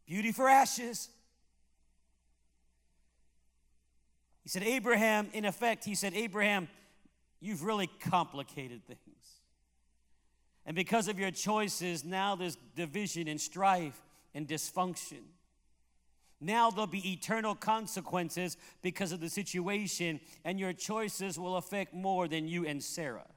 beauty 0.08 0.32
for 0.32 0.48
ashes. 0.48 1.10
He 4.44 4.48
said, 4.48 4.64
Abraham, 4.64 5.28
in 5.34 5.44
effect, 5.44 5.84
he 5.84 5.96
said, 5.96 6.14
Abraham, 6.14 6.70
you've 7.46 7.64
really 7.64 7.88
complicated 7.88 8.86
things. 8.86 9.00
And 10.66 10.76
because 10.76 11.08
of 11.08 11.20
your 11.20 11.32
choices, 11.32 12.04
now 12.04 12.36
there's 12.36 12.58
division 12.76 13.28
and 13.28 13.40
strife 13.40 14.02
and 14.34 14.48
dysfunction. 14.48 15.22
Now 16.42 16.70
there'll 16.70 16.88
be 16.88 17.14
eternal 17.14 17.56
consequences 17.56 18.58
because 18.82 19.12
of 19.12 19.20
the 19.20 19.30
situation, 19.30 20.20
and 20.44 20.60
your 20.60 20.74
choices 20.74 21.40
will 21.40 21.58
affect 21.58 21.94
more 21.94 22.28
than 22.28 22.48
you 22.48 22.66
and 22.66 22.84
Sarah. 22.84 23.28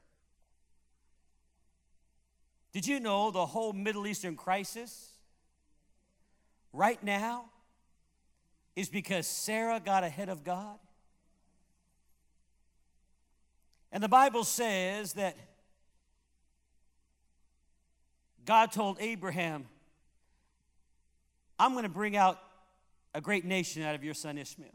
Did 2.73 2.87
you 2.87 3.01
know 3.01 3.31
the 3.31 3.47
whole 3.47 3.73
Middle 3.73 4.07
Eastern 4.07 4.37
crisis 4.37 5.13
right 6.73 7.03
now 7.03 7.47
is 8.77 8.89
because 8.89 9.27
Sarah 9.27 9.81
got 9.85 10.05
ahead 10.05 10.29
of 10.29 10.45
God? 10.45 10.79
And 13.91 14.03
the 14.03 14.09
Bible 14.09 14.45
says 14.45 15.15
that 15.15 15.37
God 18.45 18.73
told 18.73 18.99
Abraham, 19.01 19.67
I'm 21.59 21.73
going 21.73 21.85
to 21.85 21.89
bring 21.89 22.17
out 22.17 22.39
a 23.15 23.21
great 23.21 23.45
nation 23.45 23.83
out 23.83 23.95
of 23.95 24.05
your 24.05 24.15
son 24.15 24.39
Ishmael. 24.39 24.71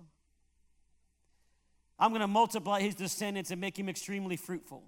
I'm 1.99 2.09
going 2.09 2.21
to 2.21 2.27
multiply 2.27 2.81
his 2.81 2.95
descendants 2.95 3.51
and 3.51 3.61
make 3.61 3.77
him 3.77 3.87
extremely 3.87 4.35
fruitful. 4.35 4.83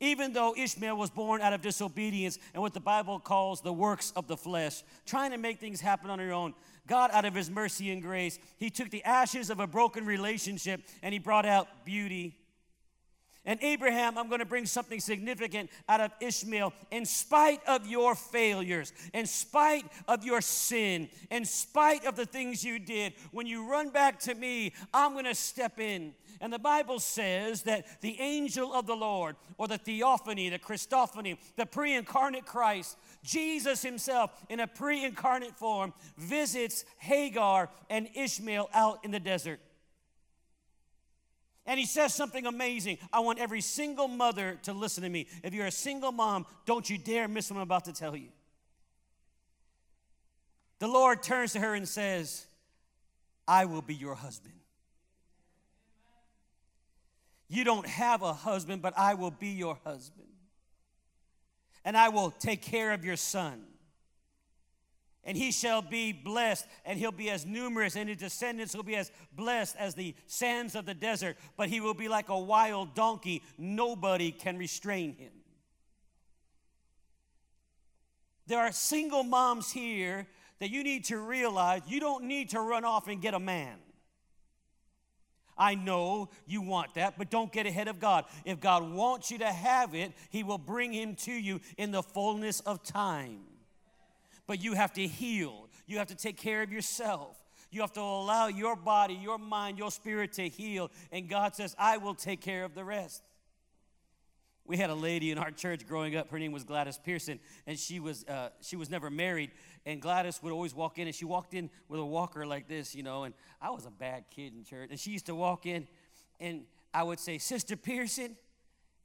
Even 0.00 0.32
though 0.32 0.54
Ishmael 0.56 0.96
was 0.96 1.10
born 1.10 1.40
out 1.40 1.52
of 1.52 1.60
disobedience 1.62 2.38
and 2.52 2.62
what 2.62 2.74
the 2.74 2.80
Bible 2.80 3.20
calls 3.20 3.60
the 3.60 3.72
works 3.72 4.12
of 4.16 4.26
the 4.26 4.36
flesh, 4.36 4.82
trying 5.06 5.30
to 5.30 5.38
make 5.38 5.60
things 5.60 5.80
happen 5.80 6.10
on 6.10 6.18
your 6.18 6.32
own, 6.32 6.54
God, 6.86 7.10
out 7.12 7.24
of 7.24 7.34
his 7.34 7.50
mercy 7.50 7.90
and 7.90 8.02
grace, 8.02 8.38
he 8.58 8.70
took 8.70 8.90
the 8.90 9.04
ashes 9.04 9.50
of 9.50 9.60
a 9.60 9.66
broken 9.66 10.04
relationship 10.04 10.80
and 11.02 11.12
he 11.12 11.18
brought 11.18 11.46
out 11.46 11.84
beauty 11.84 12.36
and 13.44 13.62
Abraham, 13.62 14.18
I'm 14.18 14.28
going 14.28 14.40
to 14.40 14.46
bring 14.46 14.66
something 14.66 15.00
significant 15.00 15.70
out 15.88 16.00
of 16.00 16.10
Ishmael. 16.20 16.72
In 16.90 17.06
spite 17.06 17.60
of 17.66 17.86
your 17.86 18.14
failures, 18.14 18.92
in 19.14 19.26
spite 19.26 19.86
of 20.06 20.24
your 20.24 20.40
sin, 20.40 21.08
in 21.30 21.44
spite 21.44 22.04
of 22.04 22.14
the 22.14 22.26
things 22.26 22.62
you 22.62 22.78
did, 22.78 23.14
when 23.32 23.46
you 23.46 23.66
run 23.66 23.88
back 23.88 24.18
to 24.20 24.34
me, 24.34 24.74
I'm 24.92 25.12
going 25.12 25.24
to 25.24 25.34
step 25.34 25.78
in. 25.78 26.14
And 26.40 26.52
the 26.52 26.58
Bible 26.58 27.00
says 27.00 27.62
that 27.62 28.00
the 28.00 28.20
angel 28.20 28.72
of 28.72 28.86
the 28.86 28.94
Lord, 28.94 29.36
or 29.56 29.66
the 29.66 29.78
theophany, 29.78 30.50
the 30.50 30.58
Christophany, 30.58 31.38
the 31.56 31.66
pre 31.66 31.94
incarnate 31.94 32.46
Christ, 32.46 32.96
Jesus 33.24 33.82
himself 33.82 34.30
in 34.48 34.60
a 34.60 34.66
pre 34.66 35.04
incarnate 35.04 35.56
form, 35.56 35.92
visits 36.16 36.84
Hagar 36.98 37.70
and 37.90 38.08
Ishmael 38.14 38.70
out 38.72 39.04
in 39.04 39.10
the 39.10 39.20
desert. 39.20 39.60
And 41.68 41.78
he 41.78 41.84
says 41.84 42.14
something 42.14 42.46
amazing. 42.46 42.96
I 43.12 43.20
want 43.20 43.38
every 43.38 43.60
single 43.60 44.08
mother 44.08 44.58
to 44.62 44.72
listen 44.72 45.02
to 45.02 45.10
me. 45.10 45.26
If 45.44 45.52
you're 45.52 45.66
a 45.66 45.70
single 45.70 46.12
mom, 46.12 46.46
don't 46.64 46.88
you 46.88 46.96
dare 46.96 47.28
miss 47.28 47.50
what 47.50 47.58
I'm 47.58 47.62
about 47.62 47.84
to 47.84 47.92
tell 47.92 48.16
you. 48.16 48.30
The 50.78 50.88
Lord 50.88 51.22
turns 51.22 51.52
to 51.52 51.60
her 51.60 51.74
and 51.74 51.86
says, 51.86 52.46
I 53.46 53.66
will 53.66 53.82
be 53.82 53.94
your 53.94 54.14
husband. 54.14 54.54
You 57.48 57.64
don't 57.64 57.86
have 57.86 58.22
a 58.22 58.32
husband, 58.32 58.80
but 58.80 58.94
I 58.96 59.12
will 59.12 59.30
be 59.30 59.48
your 59.48 59.76
husband. 59.84 60.28
And 61.84 61.98
I 61.98 62.08
will 62.08 62.30
take 62.30 62.62
care 62.62 62.92
of 62.92 63.04
your 63.04 63.16
son. 63.16 63.62
And 65.28 65.36
he 65.36 65.52
shall 65.52 65.82
be 65.82 66.10
blessed, 66.10 66.66
and 66.86 66.98
he'll 66.98 67.12
be 67.12 67.28
as 67.28 67.44
numerous, 67.44 67.96
and 67.96 68.08
his 68.08 68.16
descendants 68.16 68.74
will 68.74 68.82
be 68.82 68.96
as 68.96 69.12
blessed 69.34 69.76
as 69.78 69.94
the 69.94 70.14
sands 70.26 70.74
of 70.74 70.86
the 70.86 70.94
desert. 70.94 71.36
But 71.54 71.68
he 71.68 71.80
will 71.80 71.92
be 71.92 72.08
like 72.08 72.30
a 72.30 72.38
wild 72.38 72.94
donkey. 72.94 73.42
Nobody 73.58 74.32
can 74.32 74.56
restrain 74.56 75.12
him. 75.16 75.32
There 78.46 78.58
are 78.58 78.72
single 78.72 79.22
moms 79.22 79.70
here 79.70 80.26
that 80.60 80.70
you 80.70 80.82
need 80.82 81.04
to 81.04 81.18
realize 81.18 81.82
you 81.86 82.00
don't 82.00 82.24
need 82.24 82.48
to 82.50 82.60
run 82.62 82.86
off 82.86 83.06
and 83.06 83.20
get 83.20 83.34
a 83.34 83.38
man. 83.38 83.76
I 85.58 85.74
know 85.74 86.30
you 86.46 86.62
want 86.62 86.94
that, 86.94 87.18
but 87.18 87.28
don't 87.28 87.52
get 87.52 87.66
ahead 87.66 87.88
of 87.88 88.00
God. 88.00 88.24
If 88.46 88.60
God 88.60 88.90
wants 88.90 89.30
you 89.30 89.36
to 89.40 89.52
have 89.52 89.94
it, 89.94 90.12
He 90.30 90.42
will 90.42 90.56
bring 90.56 90.90
Him 90.90 91.16
to 91.16 91.32
you 91.32 91.60
in 91.76 91.90
the 91.90 92.02
fullness 92.02 92.60
of 92.60 92.82
time 92.82 93.40
but 94.48 94.60
you 94.60 94.72
have 94.72 94.92
to 94.94 95.06
heal. 95.06 95.68
You 95.86 95.98
have 95.98 96.08
to 96.08 96.16
take 96.16 96.38
care 96.38 96.62
of 96.62 96.72
yourself. 96.72 97.36
You 97.70 97.82
have 97.82 97.92
to 97.92 98.00
allow 98.00 98.48
your 98.48 98.74
body, 98.74 99.14
your 99.14 99.38
mind, 99.38 99.78
your 99.78 99.90
spirit 99.90 100.32
to 100.32 100.48
heal. 100.48 100.90
And 101.12 101.28
God 101.28 101.54
says, 101.54 101.76
I 101.78 101.98
will 101.98 102.14
take 102.14 102.40
care 102.40 102.64
of 102.64 102.74
the 102.74 102.82
rest. 102.82 103.22
We 104.64 104.78
had 104.78 104.90
a 104.90 104.94
lady 104.94 105.30
in 105.30 105.38
our 105.38 105.50
church 105.50 105.86
growing 105.86 106.16
up. 106.16 106.30
Her 106.30 106.38
name 106.38 106.52
was 106.52 106.64
Gladys 106.64 106.98
Pearson, 107.02 107.40
and 107.66 107.78
she 107.78 108.00
was 108.00 108.24
uh, 108.24 108.50
she 108.60 108.76
was 108.76 108.90
never 108.90 109.08
married. 109.08 109.50
And 109.86 110.00
Gladys 110.00 110.42
would 110.42 110.52
always 110.52 110.74
walk 110.74 110.98
in, 110.98 111.06
and 111.06 111.16
she 111.16 111.24
walked 111.24 111.54
in 111.54 111.70
with 111.88 112.00
a 112.00 112.04
walker 112.04 112.46
like 112.46 112.68
this, 112.68 112.94
you 112.94 113.02
know. 113.02 113.24
And 113.24 113.32
I 113.62 113.70
was 113.70 113.86
a 113.86 113.90
bad 113.90 114.24
kid 114.28 114.52
in 114.54 114.64
church, 114.64 114.88
and 114.90 115.00
she 115.00 115.10
used 115.10 115.24
to 115.26 115.34
walk 115.34 115.64
in, 115.64 115.88
and 116.38 116.64
I 116.92 117.02
would 117.02 117.18
say, 117.18 117.38
"Sister 117.38 117.76
Pearson," 117.76 118.36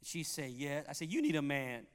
she'd 0.01 0.25
say, 0.25 0.49
"Yeah." 0.49 0.81
I 0.89 0.91
said, 0.91 1.13
"You 1.13 1.21
need 1.21 1.37
a 1.37 1.41
man." 1.41 1.87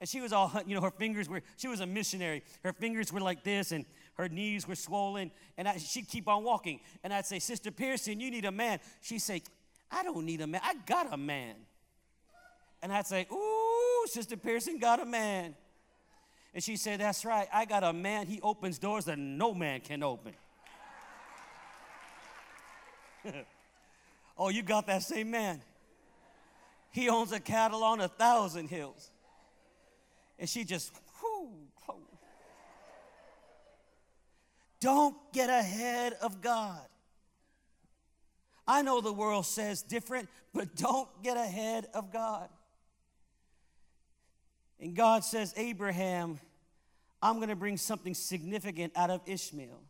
And 0.00 0.08
she 0.08 0.20
was 0.20 0.32
all, 0.32 0.52
you 0.66 0.74
know, 0.74 0.80
her 0.80 0.90
fingers 0.90 1.28
were, 1.28 1.42
she 1.56 1.66
was 1.66 1.80
a 1.80 1.86
missionary. 1.86 2.42
Her 2.62 2.72
fingers 2.72 3.12
were 3.12 3.20
like 3.20 3.42
this, 3.42 3.72
and 3.72 3.84
her 4.14 4.28
knees 4.28 4.68
were 4.68 4.76
swollen. 4.76 5.32
And 5.56 5.66
I, 5.66 5.76
she'd 5.78 6.08
keep 6.08 6.28
on 6.28 6.44
walking. 6.44 6.80
And 7.02 7.12
I'd 7.12 7.26
say, 7.26 7.38
Sister 7.40 7.70
Pearson, 7.70 8.20
you 8.20 8.30
need 8.30 8.44
a 8.44 8.52
man. 8.52 8.78
She'd 9.00 9.18
say, 9.18 9.42
I 9.90 10.04
don't 10.04 10.24
need 10.24 10.40
a 10.40 10.46
man. 10.46 10.60
I 10.62 10.74
got 10.86 11.12
a 11.12 11.16
man. 11.16 11.56
And 12.80 12.92
I'd 12.92 13.06
say, 13.06 13.26
Ooh, 13.32 14.06
Sister 14.06 14.36
Pearson 14.36 14.78
got 14.78 15.00
a 15.00 15.04
man. 15.04 15.56
And 16.54 16.62
she'd 16.62 16.76
say, 16.76 16.96
That's 16.96 17.24
right. 17.24 17.48
I 17.52 17.64
got 17.64 17.82
a 17.82 17.92
man. 17.92 18.26
He 18.26 18.40
opens 18.40 18.78
doors 18.78 19.06
that 19.06 19.18
no 19.18 19.52
man 19.52 19.80
can 19.80 20.04
open. 20.04 20.34
oh, 24.38 24.48
you 24.48 24.62
got 24.62 24.86
that 24.86 25.02
same 25.02 25.32
man. 25.32 25.60
He 26.90 27.08
owns 27.08 27.32
a 27.32 27.40
cattle 27.40 27.82
on 27.82 28.00
a 28.00 28.08
thousand 28.08 28.68
hills. 28.68 29.10
And 30.38 30.48
she 30.48 30.64
just, 30.64 30.92
whoo, 31.22 31.50
Don't 34.80 35.16
get 35.32 35.50
ahead 35.50 36.14
of 36.22 36.40
God. 36.40 36.80
I 38.66 38.82
know 38.82 39.00
the 39.00 39.12
world 39.12 39.46
says 39.46 39.82
different, 39.82 40.28
but 40.52 40.76
don't 40.76 41.08
get 41.22 41.36
ahead 41.36 41.86
of 41.94 42.12
God. 42.12 42.48
And 44.78 44.94
God 44.94 45.24
says, 45.24 45.52
Abraham, 45.56 46.38
I'm 47.20 47.36
going 47.36 47.48
to 47.48 47.56
bring 47.56 47.76
something 47.76 48.14
significant 48.14 48.92
out 48.94 49.10
of 49.10 49.22
Ishmael. 49.26 49.82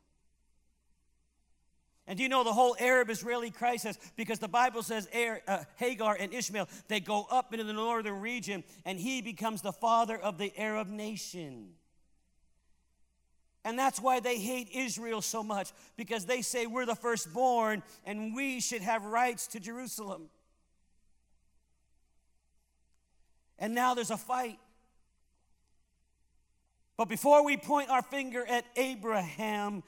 And 2.09 2.17
do 2.17 2.23
you 2.23 2.31
know 2.31 2.43
the 2.43 2.55
whole 2.55 2.75
Arab 2.81 3.11
Israeli 3.11 3.51
crisis? 3.51 3.99
Because 4.17 4.39
the 4.39 4.49
Bible 4.49 4.83
says 4.83 5.07
uh, 5.47 5.59
Hagar 5.77 6.17
and 6.19 6.33
Ishmael, 6.33 6.67
they 6.89 7.01
go 7.01 7.27
up 7.31 7.53
into 7.53 7.65
the 7.65 7.75
northern 7.75 8.23
region, 8.23 8.65
and 8.87 8.99
he 8.99 9.21
becomes 9.21 9.61
the 9.61 9.73
father 9.73 10.17
of 10.17 10.39
the 10.39 10.51
Arab 10.59 10.89
nation. 10.89 11.69
And 13.63 13.79
that's 13.79 14.01
why 14.01 14.21
they 14.21 14.39
hate 14.39 14.71
Israel 14.73 15.21
so 15.21 15.43
much, 15.43 15.71
because 15.99 16.25
they 16.25 16.41
say 16.41 16.67
we're 16.67 16.87
the 16.87 16.95
firstborn 16.95 17.83
and 18.07 18.35
we 18.35 18.61
should 18.61 18.81
have 18.81 19.05
rights 19.05 19.47
to 19.49 19.61
Jerusalem. 19.61 20.31
And 23.59 23.75
now 23.75 23.93
there's 23.93 24.11
a 24.11 24.17
fight. 24.17 24.59
But 26.97 27.09
before 27.09 27.45
we 27.45 27.57
point 27.57 27.91
our 27.91 28.03
finger 28.03 28.45
at 28.47 28.65
Abraham, 28.77 29.83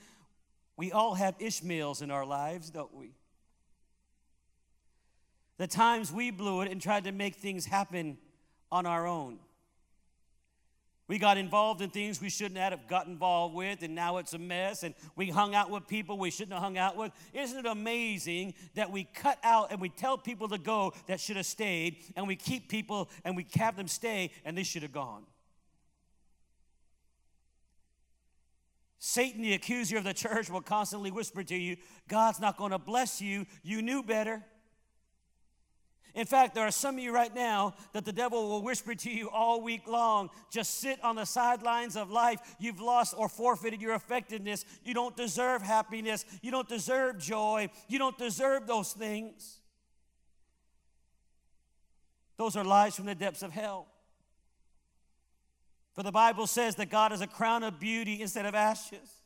we 0.81 0.93
all 0.93 1.13
have 1.13 1.35
Ishmaels 1.39 2.01
in 2.01 2.11
our 2.11 2.25
lives, 2.25 2.71
don't 2.71 2.95
we? 2.95 3.13
The 5.59 5.67
times 5.67 6.11
we 6.11 6.31
blew 6.31 6.63
it 6.63 6.73
and 6.73 6.81
tried 6.81 7.05
to 7.05 7.13
make 7.13 7.35
things 7.35 7.67
happen 7.67 8.17
on 8.73 8.87
our 8.87 9.07
own. 9.07 9.41
We 11.07 11.19
got 11.19 11.37
involved 11.37 11.83
in 11.83 11.91
things 11.91 12.19
we 12.19 12.31
shouldn't 12.31 12.57
have 12.57 12.89
got 12.89 13.09
involved 13.09 13.55
with, 13.55 13.83
and 13.83 13.95
now 13.95 14.17
it's 14.17 14.33
a 14.33 14.39
mess. 14.39 14.83
And 14.83 14.95
we 15.17 15.29
hung 15.29 15.55
out 15.55 15.69
with 15.69 15.87
people 15.87 16.17
we 16.17 16.31
shouldn't 16.31 16.55
have 16.55 16.63
hung 16.63 16.79
out 16.79 16.97
with. 16.97 17.13
Isn't 17.35 17.59
it 17.59 17.67
amazing 17.67 18.55
that 18.75 18.91
we 18.91 19.05
cut 19.05 19.37
out 19.43 19.73
and 19.73 19.83
we 19.83 19.91
tell 19.91 20.17
people 20.17 20.49
to 20.49 20.57
go 20.57 20.95
that 21.09 21.21
should 21.21 21.37
have 21.37 21.45
stayed, 21.45 21.99
and 22.17 22.27
we 22.27 22.37
keep 22.37 22.71
people 22.71 23.11
and 23.27 23.37
we 23.37 23.47
have 23.57 23.77
them 23.77 23.87
stay 23.87 24.31
and 24.47 24.57
they 24.57 24.63
should 24.63 24.83
have 24.83 24.93
gone? 24.93 25.25
Satan, 29.03 29.41
the 29.41 29.55
accuser 29.55 29.97
of 29.97 30.05
the 30.05 30.13
church, 30.13 30.51
will 30.51 30.61
constantly 30.61 31.11
whisper 31.11 31.43
to 31.43 31.57
you, 31.57 31.79
God's 32.07 32.39
not 32.39 32.59
going 32.59 32.73
to 32.73 32.79
bless 32.79 33.21
you. 33.21 33.47
You 33.63 33.81
knew 33.81 34.03
better. 34.03 34.45
In 36.15 36.27
fact, 36.27 36.55
there 36.55 36.67
are 36.67 36.71
some 36.71 36.97
of 36.97 37.03
you 37.03 37.15
right 37.15 37.35
now 37.35 37.75
that 37.95 38.05
the 38.05 38.13
devil 38.13 38.49
will 38.49 38.63
whisper 38.63 38.95
to 38.95 39.11
you 39.11 39.31
all 39.31 39.63
week 39.63 39.89
long 39.89 40.29
just 40.51 40.81
sit 40.81 41.03
on 41.03 41.17
the 41.17 41.25
sidelines 41.25 41.97
of 41.97 42.11
life. 42.11 42.41
You've 42.59 42.81
lost 42.81 43.15
or 43.17 43.29
forfeited 43.29 43.81
your 43.81 43.95
effectiveness. 43.95 44.67
You 44.85 44.93
don't 44.93 45.17
deserve 45.17 45.63
happiness. 45.63 46.27
You 46.43 46.51
don't 46.51 46.69
deserve 46.69 47.19
joy. 47.19 47.71
You 47.89 47.99
don't 47.99 48.19
deserve 48.19 48.67
those 48.67 48.93
things. 48.93 49.61
Those 52.37 52.55
are 52.55 52.65
lies 52.65 52.97
from 52.97 53.07
the 53.07 53.15
depths 53.15 53.43
of 53.43 53.53
hell. 53.53 53.90
For 55.93 56.03
the 56.03 56.13
Bible 56.13 56.47
says 56.47 56.77
that 56.77 56.91
God 56.91 57.13
is 57.13 57.21
a 57.21 57.27
crown 57.27 57.63
of 57.63 57.81
beauty 57.81 58.23
instead 58.23 58.47
of 58.47 58.55
ashes. 58.55 59.23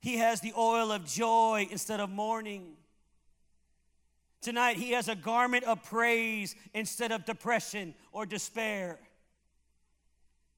He 0.00 0.16
has 0.16 0.40
the 0.40 0.52
oil 0.56 0.90
of 0.90 1.04
joy 1.04 1.68
instead 1.70 2.00
of 2.00 2.10
mourning. 2.10 2.72
Tonight, 4.40 4.78
He 4.78 4.92
has 4.92 5.08
a 5.08 5.14
garment 5.14 5.64
of 5.64 5.84
praise 5.84 6.54
instead 6.72 7.12
of 7.12 7.26
depression 7.26 7.94
or 8.12 8.24
despair. 8.24 8.98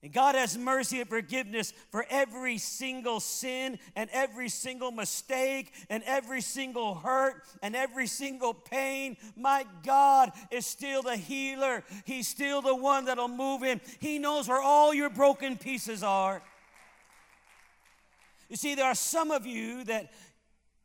And 0.03 0.11
God 0.11 0.35
has 0.35 0.57
mercy 0.57 0.99
and 0.99 1.09
forgiveness 1.09 1.71
for 1.89 2.05
every 2.09 2.57
single 2.57 3.21
sin 3.21 3.79
and 3.95 4.09
every 4.11 4.49
single 4.49 4.91
mistake 4.91 5.73
and 5.89 6.03
every 6.05 6.41
single 6.41 6.93
hurt 6.93 7.45
and 7.61 7.73
every 7.73 8.07
single 8.07 8.53
pain. 8.53 9.15
My 9.37 9.65
God 9.81 10.33
is 10.51 10.65
still 10.65 11.03
the 11.03 11.15
healer. 11.15 11.85
He's 12.03 12.27
still 12.27 12.61
the 12.61 12.75
one 12.75 13.05
that'll 13.05 13.29
move 13.29 13.63
in. 13.63 13.79
He 14.01 14.19
knows 14.19 14.49
where 14.49 14.61
all 14.61 14.93
your 14.93 15.09
broken 15.09 15.57
pieces 15.57 16.03
are. 16.03 16.43
You 18.49 18.57
see, 18.57 18.75
there 18.75 18.85
are 18.85 18.95
some 18.95 19.31
of 19.31 19.45
you 19.45 19.85
that 19.85 20.11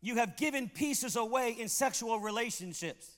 you 0.01 0.15
have 0.15 0.37
given 0.37 0.69
pieces 0.69 1.17
away 1.17 1.57
in 1.59 1.69
sexual 1.69 2.21
relationships. 2.21 3.18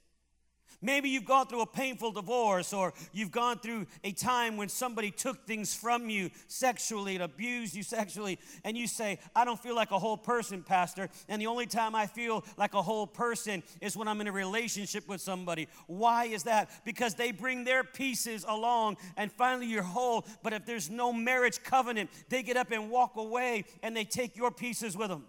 Maybe 0.83 1.11
you've 1.11 1.27
gone 1.27 1.47
through 1.47 1.61
a 1.61 1.67
painful 1.67 2.13
divorce, 2.13 2.73
or 2.73 2.95
you've 3.13 3.31
gone 3.31 3.59
through 3.59 3.87
a 4.03 4.13
time 4.13 4.57
when 4.57 4.69
somebody 4.69 5.11
took 5.11 5.47
things 5.47 5.75
from 5.75 6.09
you 6.09 6.31
sexually 6.47 7.17
and 7.17 7.25
abused 7.25 7.75
you 7.75 7.83
sexually, 7.83 8.39
and 8.65 8.79
you 8.79 8.87
say, 8.87 9.19
I 9.37 9.45
don't 9.45 9.61
feel 9.61 9.75
like 9.75 9.91
a 9.91 9.99
whole 9.99 10.17
person, 10.17 10.63
Pastor. 10.63 11.11
And 11.29 11.41
the 11.41 11.49
only 11.49 11.67
time 11.67 11.95
I 11.95 12.07
feel 12.07 12.45
like 12.57 12.75
a 12.75 12.83
whole 12.83 13.07
person 13.07 13.63
is 13.81 13.97
when 13.97 14.09
I'm 14.09 14.21
in 14.21 14.29
a 14.29 14.33
relationship 14.33 15.07
with 15.07 15.21
somebody. 15.21 15.69
Why 15.87 16.25
is 16.25 16.45
that? 16.45 16.71
Because 16.85 17.15
they 17.15 17.31
bring 17.31 17.65
their 17.65 17.85
pieces 17.85 18.45
along, 18.49 18.97
and 19.17 19.31
finally 19.31 19.67
you're 19.67 19.83
whole. 19.83 20.25
But 20.43 20.53
if 20.55 20.65
there's 20.65 20.89
no 20.89 21.13
marriage 21.13 21.63
covenant, 21.63 22.11
they 22.31 22.43
get 22.43 22.57
up 22.57 22.71
and 22.71 22.91
walk 22.91 23.17
away, 23.17 23.65
and 23.83 23.95
they 23.95 24.05
take 24.05 24.37
your 24.37 24.51
pieces 24.51 24.97
with 24.97 25.09
them. 25.09 25.27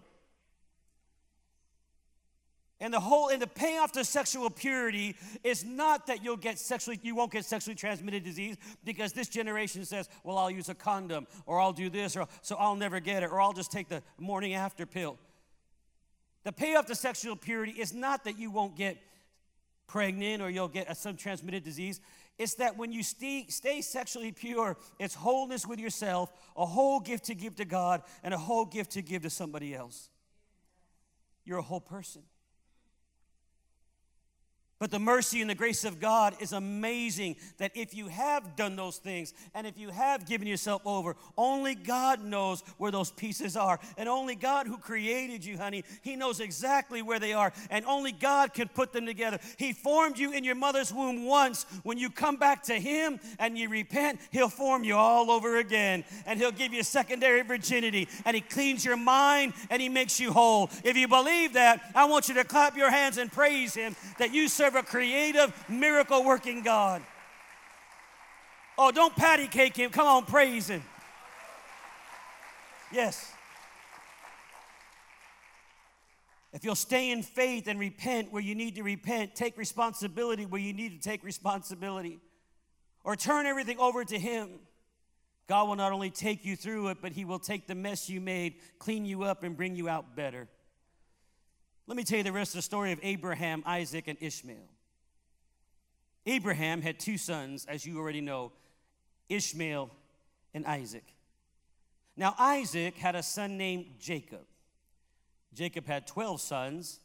And 2.82 2.92
the 2.92 2.98
whole 2.98 3.28
and 3.28 3.40
the 3.40 3.46
payoff 3.46 3.92
to 3.92 4.04
sexual 4.04 4.50
purity 4.50 5.14
is 5.44 5.64
not 5.64 6.08
that 6.08 6.24
you'll 6.24 6.36
get 6.36 6.58
sexually 6.58 6.98
you 7.00 7.14
won't 7.14 7.30
get 7.30 7.44
sexually 7.44 7.76
transmitted 7.76 8.24
disease 8.24 8.56
because 8.82 9.12
this 9.12 9.28
generation 9.28 9.84
says, 9.84 10.08
"Well, 10.24 10.36
I'll 10.36 10.50
use 10.50 10.68
a 10.68 10.74
condom 10.74 11.28
or 11.46 11.60
I'll 11.60 11.72
do 11.72 11.88
this 11.88 12.16
or 12.16 12.26
so 12.42 12.56
I'll 12.56 12.74
never 12.74 12.98
get 12.98 13.22
it 13.22 13.30
or 13.30 13.40
I'll 13.40 13.52
just 13.52 13.70
take 13.70 13.88
the 13.88 14.02
morning 14.18 14.54
after 14.54 14.84
pill." 14.84 15.16
The 16.42 16.50
payoff 16.50 16.86
to 16.86 16.96
sexual 16.96 17.36
purity 17.36 17.70
is 17.70 17.94
not 17.94 18.24
that 18.24 18.36
you 18.36 18.50
won't 18.50 18.74
get 18.74 19.00
pregnant 19.86 20.42
or 20.42 20.50
you'll 20.50 20.66
get 20.66 20.90
a, 20.90 20.96
some 20.96 21.16
transmitted 21.16 21.62
disease. 21.62 22.00
It's 22.36 22.54
that 22.54 22.76
when 22.76 22.90
you 22.90 23.04
stay, 23.04 23.46
stay 23.48 23.80
sexually 23.80 24.32
pure, 24.32 24.76
it's 24.98 25.14
wholeness 25.14 25.64
with 25.68 25.78
yourself, 25.78 26.32
a 26.56 26.66
whole 26.66 26.98
gift 26.98 27.26
to 27.26 27.36
give 27.36 27.54
to 27.56 27.64
God, 27.64 28.02
and 28.24 28.34
a 28.34 28.38
whole 28.38 28.64
gift 28.64 28.90
to 28.92 29.02
give 29.02 29.22
to 29.22 29.30
somebody 29.30 29.72
else. 29.72 30.08
You're 31.44 31.58
a 31.58 31.62
whole 31.62 31.80
person. 31.80 32.22
But 34.82 34.90
the 34.90 34.98
mercy 34.98 35.40
and 35.40 35.48
the 35.48 35.54
grace 35.54 35.84
of 35.84 36.00
God 36.00 36.34
is 36.40 36.52
amazing 36.52 37.36
that 37.58 37.70
if 37.76 37.94
you 37.94 38.08
have 38.08 38.56
done 38.56 38.74
those 38.74 38.96
things 38.96 39.32
and 39.54 39.64
if 39.64 39.78
you 39.78 39.90
have 39.90 40.26
given 40.26 40.48
yourself 40.48 40.82
over, 40.84 41.14
only 41.38 41.76
God 41.76 42.24
knows 42.24 42.64
where 42.78 42.90
those 42.90 43.12
pieces 43.12 43.56
are. 43.56 43.78
And 43.96 44.08
only 44.08 44.34
God, 44.34 44.66
who 44.66 44.76
created 44.76 45.44
you, 45.44 45.56
honey, 45.56 45.84
He 46.00 46.16
knows 46.16 46.40
exactly 46.40 47.00
where 47.00 47.20
they 47.20 47.32
are. 47.32 47.52
And 47.70 47.86
only 47.86 48.10
God 48.10 48.54
can 48.54 48.66
put 48.66 48.92
them 48.92 49.06
together. 49.06 49.38
He 49.56 49.72
formed 49.72 50.18
you 50.18 50.32
in 50.32 50.42
your 50.42 50.56
mother's 50.56 50.92
womb 50.92 51.26
once. 51.26 51.62
When 51.84 51.96
you 51.96 52.10
come 52.10 52.34
back 52.34 52.64
to 52.64 52.74
Him 52.74 53.20
and 53.38 53.56
you 53.56 53.68
repent, 53.68 54.18
He'll 54.32 54.48
form 54.48 54.82
you 54.82 54.96
all 54.96 55.30
over 55.30 55.58
again. 55.58 56.02
And 56.26 56.40
He'll 56.40 56.50
give 56.50 56.72
you 56.72 56.82
secondary 56.82 57.42
virginity. 57.42 58.08
And 58.24 58.34
He 58.34 58.40
cleans 58.40 58.84
your 58.84 58.96
mind 58.96 59.52
and 59.70 59.80
He 59.80 59.88
makes 59.88 60.18
you 60.18 60.32
whole. 60.32 60.70
If 60.82 60.96
you 60.96 61.06
believe 61.06 61.52
that, 61.52 61.92
I 61.94 62.06
want 62.06 62.28
you 62.28 62.34
to 62.34 62.42
clap 62.42 62.76
your 62.76 62.90
hands 62.90 63.16
and 63.16 63.30
praise 63.30 63.74
Him 63.74 63.94
that 64.18 64.34
you 64.34 64.48
serve 64.48 64.71
a 64.74 64.82
creative, 64.82 65.52
miracle 65.68 66.24
working 66.24 66.62
God. 66.62 67.02
Oh, 68.78 68.90
don't 68.90 69.14
patty 69.14 69.46
cake 69.46 69.76
him. 69.76 69.90
Come 69.90 70.06
on, 70.06 70.24
praise 70.24 70.68
him. 70.68 70.82
Yes. 72.92 73.32
If 76.52 76.64
you'll 76.64 76.74
stay 76.74 77.10
in 77.10 77.22
faith 77.22 77.66
and 77.66 77.80
repent 77.80 78.30
where 78.30 78.42
you 78.42 78.54
need 78.54 78.76
to 78.76 78.82
repent, 78.82 79.34
take 79.34 79.56
responsibility 79.56 80.44
where 80.44 80.60
you 80.60 80.74
need 80.74 80.90
to 80.90 81.08
take 81.08 81.24
responsibility, 81.24 82.20
or 83.04 83.16
turn 83.16 83.46
everything 83.46 83.78
over 83.78 84.04
to 84.04 84.18
Him, 84.18 84.50
God 85.48 85.68
will 85.68 85.76
not 85.76 85.92
only 85.92 86.10
take 86.10 86.44
you 86.44 86.54
through 86.54 86.88
it, 86.88 86.98
but 87.00 87.12
He 87.12 87.24
will 87.24 87.38
take 87.38 87.66
the 87.66 87.74
mess 87.74 88.08
you 88.08 88.20
made, 88.20 88.56
clean 88.78 89.04
you 89.06 89.22
up, 89.22 89.42
and 89.42 89.56
bring 89.56 89.74
you 89.76 89.88
out 89.88 90.14
better. 90.14 90.46
Let 91.86 91.96
me 91.96 92.04
tell 92.04 92.18
you 92.18 92.24
the 92.24 92.32
rest 92.32 92.52
of 92.52 92.58
the 92.58 92.62
story 92.62 92.92
of 92.92 93.00
Abraham, 93.02 93.62
Isaac, 93.66 94.08
and 94.08 94.16
Ishmael. 94.20 94.68
Abraham 96.26 96.82
had 96.82 97.00
two 97.00 97.18
sons, 97.18 97.66
as 97.68 97.84
you 97.84 97.98
already 97.98 98.20
know 98.20 98.52
Ishmael 99.28 99.90
and 100.54 100.64
Isaac. 100.66 101.04
Now, 102.16 102.34
Isaac 102.38 102.96
had 102.96 103.16
a 103.16 103.22
son 103.22 103.56
named 103.56 103.86
Jacob. 103.98 104.46
Jacob 105.54 105.86
had 105.86 106.06
12 106.06 106.40
sons. 106.40 107.00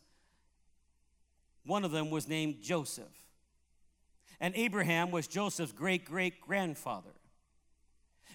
One 1.65 1.83
of 1.83 1.91
them 1.91 2.11
was 2.11 2.27
named 2.27 2.61
Joseph. 2.61 3.05
And 4.39 4.53
Abraham 4.55 5.09
was 5.09 5.27
Joseph's 5.27 5.71
great 5.71 6.05
great 6.05 6.39
grandfather. 6.39 7.09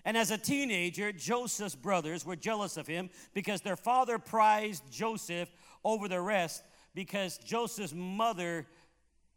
And 0.04 0.16
as 0.16 0.32
a 0.32 0.38
teenager, 0.38 1.12
Joseph's 1.12 1.76
brothers 1.76 2.26
were 2.26 2.34
jealous 2.34 2.76
of 2.76 2.88
him 2.88 3.08
because 3.34 3.60
their 3.60 3.76
father 3.76 4.18
prized 4.18 4.82
Joseph 4.90 5.48
over 5.84 6.08
the 6.08 6.20
rest 6.20 6.62
because 6.94 7.38
Joseph's 7.38 7.94
mother, 7.94 8.66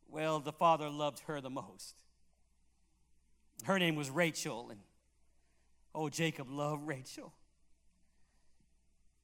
well, 0.09 0.39
the 0.39 0.51
father 0.51 0.89
loved 0.89 1.19
her 1.27 1.41
the 1.41 1.49
most. 1.49 1.95
Her 3.63 3.79
name 3.79 3.95
was 3.95 4.09
Rachel, 4.09 4.67
and 4.69 4.79
oh, 5.93 6.09
Jacob 6.09 6.49
loved 6.49 6.85
Rachel. 6.87 7.33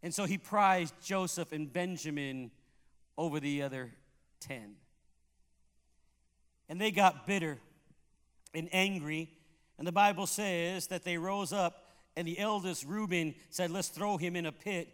And 0.03 0.13
so 0.13 0.25
he 0.25 0.37
prized 0.37 0.95
Joseph 1.03 1.51
and 1.51 1.71
Benjamin 1.71 2.51
over 3.17 3.39
the 3.39 3.61
other 3.61 3.91
10. 4.39 4.75
And 6.69 6.81
they 6.81 6.91
got 6.91 7.27
bitter 7.27 7.59
and 8.53 8.69
angry. 8.71 9.29
And 9.77 9.87
the 9.87 9.91
Bible 9.91 10.25
says 10.25 10.87
that 10.87 11.03
they 11.03 11.17
rose 11.17 11.53
up, 11.53 11.85
and 12.15 12.27
the 12.27 12.39
eldest 12.39 12.85
Reuben 12.85 13.35
said, 13.49 13.69
Let's 13.69 13.89
throw 13.89 14.17
him 14.17 14.35
in 14.35 14.45
a 14.45 14.51
pit 14.51 14.89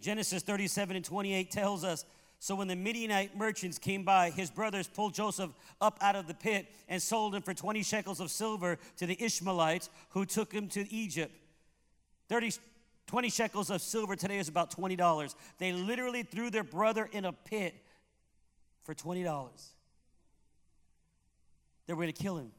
Genesis 0.00 0.42
37 0.42 0.96
and 0.96 1.04
28 1.04 1.50
tells 1.50 1.84
us 1.84 2.04
so 2.38 2.54
when 2.54 2.68
the 2.68 2.76
Midianite 2.76 3.36
merchants 3.36 3.78
came 3.78 4.04
by, 4.04 4.30
his 4.30 4.50
brothers 4.50 4.86
pulled 4.86 5.14
Joseph 5.14 5.50
up 5.80 5.98
out 6.00 6.16
of 6.16 6.26
the 6.26 6.34
pit 6.34 6.66
and 6.88 7.00
sold 7.00 7.34
him 7.34 7.42
for 7.42 7.54
20 7.54 7.82
shekels 7.82 8.20
of 8.20 8.30
silver 8.30 8.78
to 8.98 9.06
the 9.06 9.16
Ishmaelites 9.22 9.88
who 10.10 10.26
took 10.26 10.52
him 10.52 10.68
to 10.68 10.92
Egypt. 10.92 11.34
30, 12.28 12.52
20 13.06 13.30
shekels 13.30 13.70
of 13.70 13.80
silver 13.80 14.16
today 14.16 14.38
is 14.38 14.48
about 14.48 14.70
$20. 14.70 15.34
They 15.58 15.72
literally 15.72 16.22
threw 16.22 16.50
their 16.50 16.64
brother 16.64 17.08
in 17.10 17.24
a 17.24 17.32
pit 17.32 17.74
for 18.84 18.94
$20. 18.94 19.24
They 21.86 21.92
were 21.92 22.02
going 22.02 22.12
to 22.12 22.22
kill 22.22 22.36
him. 22.36 22.52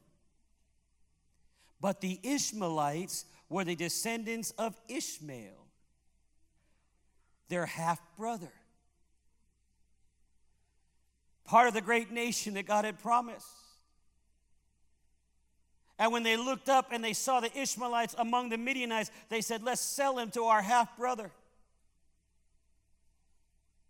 But 1.80 2.00
the 2.00 2.18
Ishmaelites 2.24 3.26
were 3.48 3.62
the 3.62 3.76
descendants 3.76 4.50
of 4.58 4.78
Ishmael 4.88 5.57
their 7.48 7.66
half 7.66 8.00
brother. 8.16 8.52
Part 11.44 11.68
of 11.68 11.74
the 11.74 11.80
great 11.80 12.10
nation 12.10 12.54
that 12.54 12.66
God 12.66 12.84
had 12.84 12.98
promised. 12.98 13.46
And 15.98 16.12
when 16.12 16.22
they 16.22 16.36
looked 16.36 16.68
up 16.68 16.92
and 16.92 17.02
they 17.02 17.12
saw 17.12 17.40
the 17.40 17.56
Ishmaelites 17.58 18.14
among 18.18 18.50
the 18.50 18.58
Midianites, 18.58 19.10
they 19.30 19.40
said, 19.40 19.62
Let's 19.62 19.80
sell 19.80 20.18
him 20.18 20.30
to 20.32 20.44
our 20.44 20.62
half 20.62 20.96
brother. 20.96 21.30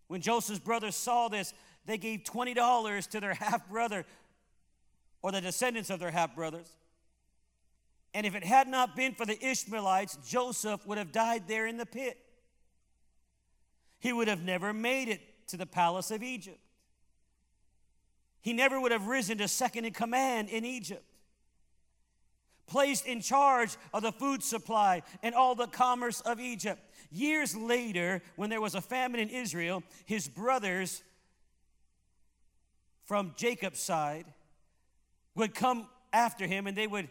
When 0.07 0.23
Joseph's 0.23 0.61
brothers 0.61 0.97
saw 0.97 1.29
this, 1.29 1.53
they 1.85 1.99
gave 1.99 2.25
$20 2.25 3.09
to 3.09 3.21
their 3.21 3.35
half 3.35 3.69
brother 3.69 4.07
or 5.21 5.33
the 5.33 5.41
descendants 5.41 5.91
of 5.91 6.01
their 6.01 6.11
half 6.11 6.35
brothers. 6.35 6.69
And 8.15 8.25
if 8.25 8.35
it 8.35 8.45
had 8.45 8.69
not 8.69 8.97
been 8.97 9.15
for 9.15 9.27
the 9.27 9.45
Ishmaelites, 9.45 10.19
Joseph 10.27 10.87
would 10.87 10.97
have 10.97 11.13
died 11.13 11.47
there 11.47 11.67
in 11.67 11.77
the 11.77 11.85
pit 11.85 12.19
he 13.99 14.13
would 14.13 14.29
have 14.29 14.43
never 14.43 14.73
made 14.73 15.09
it 15.09 15.21
to 15.49 15.57
the 15.57 15.67
palace 15.67 16.11
of 16.11 16.23
Egypt. 16.23 16.61
He 18.41 18.53
never 18.53 18.81
would 18.81 18.93
have 18.93 19.07
risen 19.07 19.39
to 19.39 19.49
second 19.49 19.85
in 19.85 19.93
command 19.93 20.49
in 20.49 20.65
Egypt. 20.65 21.05
Placed 22.67 23.07
in 23.07 23.21
charge 23.21 23.77
of 23.93 24.03
the 24.03 24.13
food 24.13 24.43
supply 24.43 25.03
and 25.23 25.35
all 25.35 25.55
the 25.55 25.67
commerce 25.67 26.21
of 26.21 26.39
Egypt. 26.39 26.81
Years 27.11 27.57
later, 27.57 28.23
when 28.37 28.51
there 28.51 28.61
was 28.61 28.75
a 28.75 28.81
famine 28.81 29.21
in 29.21 29.31
Israel, 29.31 29.83
his 30.05 30.29
brothers 30.29 31.03
from 33.05 33.33
Jacob's 33.37 33.81
side 33.81 34.27
would 35.35 35.55
come 35.55 35.87
after 36.13 36.47
him 36.47 36.67
and 36.67 36.77
they 36.77 36.87
would 36.87 37.09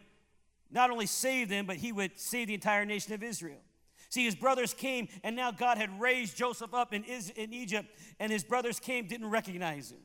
not 0.69 0.91
only 0.91 1.07
save 1.07 1.49
them, 1.49 1.65
but 1.65 1.77
he 1.77 1.91
would 1.91 2.19
save 2.19 2.47
the 2.47 2.53
entire 2.53 2.85
nation 2.85 3.13
of 3.13 3.23
Israel. 3.23 3.61
See, 4.09 4.23
his 4.23 4.35
brothers 4.35 4.73
came, 4.73 5.09
and 5.23 5.35
now 5.35 5.51
God 5.51 5.77
had 5.77 5.99
raised 5.99 6.37
Joseph 6.37 6.73
up 6.73 6.93
in, 6.93 7.03
in 7.03 7.53
Egypt, 7.53 7.89
and 8.19 8.31
his 8.31 8.43
brothers 8.43 8.79
came, 8.79 9.07
didn't 9.07 9.29
recognize 9.29 9.91
him. 9.91 9.99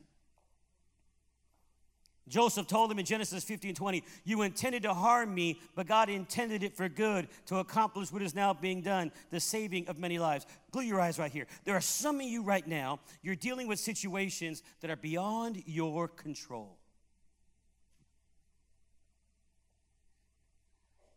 Joseph 2.27 2.67
told 2.67 2.89
them 2.89 2.99
in 2.99 3.05
Genesis 3.05 3.43
15 3.43 3.75
20, 3.75 4.03
You 4.23 4.43
intended 4.43 4.83
to 4.83 4.93
harm 4.93 5.33
me, 5.35 5.59
but 5.75 5.87
God 5.87 6.09
intended 6.09 6.63
it 6.63 6.75
for 6.75 6.87
good 6.87 7.27
to 7.47 7.57
accomplish 7.57 8.11
what 8.11 8.21
is 8.21 8.33
now 8.33 8.53
being 8.53 8.81
done, 8.81 9.11
the 9.29 9.39
saving 9.39 9.87
of 9.89 9.99
many 9.99 10.19
lives. 10.19 10.45
Glue 10.71 10.83
your 10.83 11.01
eyes 11.01 11.19
right 11.19 11.31
here. 11.31 11.47
There 11.65 11.75
are 11.75 11.81
some 11.81 12.21
of 12.21 12.25
you 12.25 12.41
right 12.41 12.65
now, 12.65 12.99
you're 13.21 13.35
dealing 13.35 13.67
with 13.67 13.79
situations 13.79 14.63
that 14.79 14.89
are 14.89 14.95
beyond 14.95 15.63
your 15.65 16.07
control. 16.07 16.77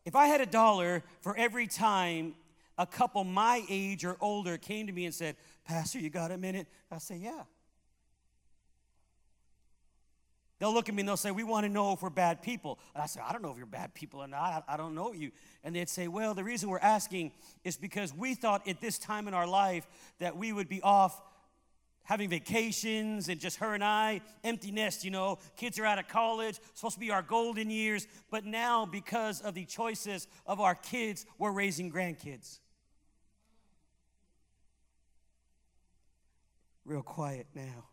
If 0.04 0.14
I 0.14 0.26
had 0.26 0.40
a 0.40 0.46
dollar 0.46 1.02
for 1.20 1.36
every 1.36 1.66
time 1.66 2.34
a 2.78 2.86
couple 2.86 3.24
my 3.24 3.62
age 3.68 4.04
or 4.04 4.16
older 4.20 4.58
came 4.58 4.86
to 4.86 4.92
me 4.92 5.04
and 5.06 5.14
said, 5.14 5.36
Pastor, 5.64 5.98
you 5.98 6.10
got 6.10 6.30
a 6.30 6.38
minute? 6.38 6.66
I 6.90 6.98
say, 6.98 7.16
Yeah. 7.16 7.42
They'll 10.58 10.72
look 10.72 10.88
at 10.88 10.94
me 10.94 11.02
and 11.02 11.08
they'll 11.08 11.18
say, 11.18 11.30
We 11.30 11.44
want 11.44 11.64
to 11.64 11.68
know 11.68 11.92
if 11.92 12.02
we're 12.02 12.10
bad 12.10 12.42
people. 12.42 12.78
And 12.94 13.02
I 13.02 13.06
say, 13.06 13.20
I 13.26 13.32
don't 13.32 13.42
know 13.42 13.50
if 13.50 13.58
you're 13.58 13.66
bad 13.66 13.94
people 13.94 14.20
or 14.20 14.26
not. 14.26 14.64
I, 14.68 14.74
I 14.74 14.76
don't 14.76 14.94
know 14.94 15.12
you. 15.12 15.30
And 15.64 15.76
they'd 15.76 15.88
say, 15.88 16.08
Well, 16.08 16.34
the 16.34 16.44
reason 16.44 16.68
we're 16.68 16.78
asking 16.78 17.32
is 17.64 17.76
because 17.76 18.14
we 18.14 18.34
thought 18.34 18.66
at 18.66 18.80
this 18.80 18.98
time 18.98 19.28
in 19.28 19.34
our 19.34 19.46
life 19.46 19.86
that 20.18 20.36
we 20.36 20.52
would 20.52 20.68
be 20.68 20.80
off 20.82 21.20
having 22.04 22.30
vacations 22.30 23.28
and 23.28 23.40
just 23.40 23.56
her 23.58 23.74
and 23.74 23.82
I, 23.82 24.20
empty 24.44 24.70
nest, 24.70 25.04
you 25.04 25.10
know, 25.10 25.38
kids 25.56 25.78
are 25.78 25.84
out 25.84 25.98
of 25.98 26.06
college, 26.06 26.58
supposed 26.72 26.94
to 26.94 27.00
be 27.00 27.10
our 27.10 27.22
golden 27.22 27.68
years. 27.68 28.06
But 28.30 28.44
now, 28.44 28.86
because 28.86 29.40
of 29.40 29.54
the 29.54 29.64
choices 29.64 30.28
of 30.46 30.60
our 30.60 30.76
kids, 30.76 31.26
we're 31.36 31.50
raising 31.50 31.90
grandkids. 31.90 32.60
Real 36.86 37.02
quiet 37.02 37.46
now. 37.54 37.84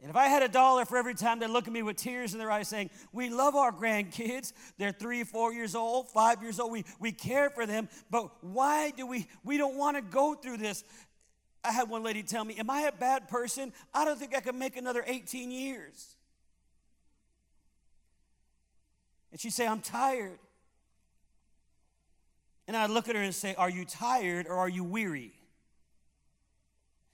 And 0.00 0.10
if 0.10 0.16
I 0.16 0.26
had 0.26 0.42
a 0.42 0.48
dollar 0.48 0.84
for 0.84 0.98
every 0.98 1.14
time 1.14 1.38
they 1.38 1.46
look 1.46 1.66
at 1.66 1.72
me 1.72 1.82
with 1.82 1.96
tears 1.96 2.34
in 2.34 2.38
their 2.38 2.50
eyes 2.50 2.68
saying, 2.68 2.90
We 3.12 3.30
love 3.30 3.54
our 3.54 3.72
grandkids, 3.72 4.52
they're 4.76 4.92
three, 4.92 5.24
four 5.24 5.52
years 5.52 5.74
old, 5.74 6.10
five 6.10 6.42
years 6.42 6.60
old, 6.60 6.72
we, 6.72 6.84
we 7.00 7.12
care 7.12 7.48
for 7.48 7.64
them, 7.64 7.88
but 8.10 8.44
why 8.44 8.90
do 8.90 9.06
we, 9.06 9.26
we 9.44 9.56
don't 9.56 9.76
want 9.76 9.96
to 9.96 10.02
go 10.02 10.34
through 10.34 10.58
this? 10.58 10.84
I 11.62 11.72
had 11.72 11.88
one 11.88 12.02
lady 12.02 12.22
tell 12.22 12.44
me, 12.44 12.56
Am 12.56 12.68
I 12.68 12.82
a 12.82 12.92
bad 12.92 13.28
person? 13.28 13.72
I 13.94 14.04
don't 14.04 14.18
think 14.18 14.36
I 14.36 14.40
can 14.40 14.58
make 14.58 14.76
another 14.76 15.02
18 15.06 15.50
years. 15.50 16.16
And 19.32 19.40
she'd 19.40 19.52
say, 19.52 19.66
I'm 19.66 19.80
tired. 19.80 20.38
And 22.68 22.76
I'd 22.76 22.90
look 22.90 23.08
at 23.08 23.16
her 23.16 23.22
and 23.22 23.34
say, 23.34 23.54
Are 23.54 23.70
you 23.70 23.86
tired 23.86 24.46
or 24.46 24.58
are 24.58 24.68
you 24.68 24.84
weary? 24.84 25.32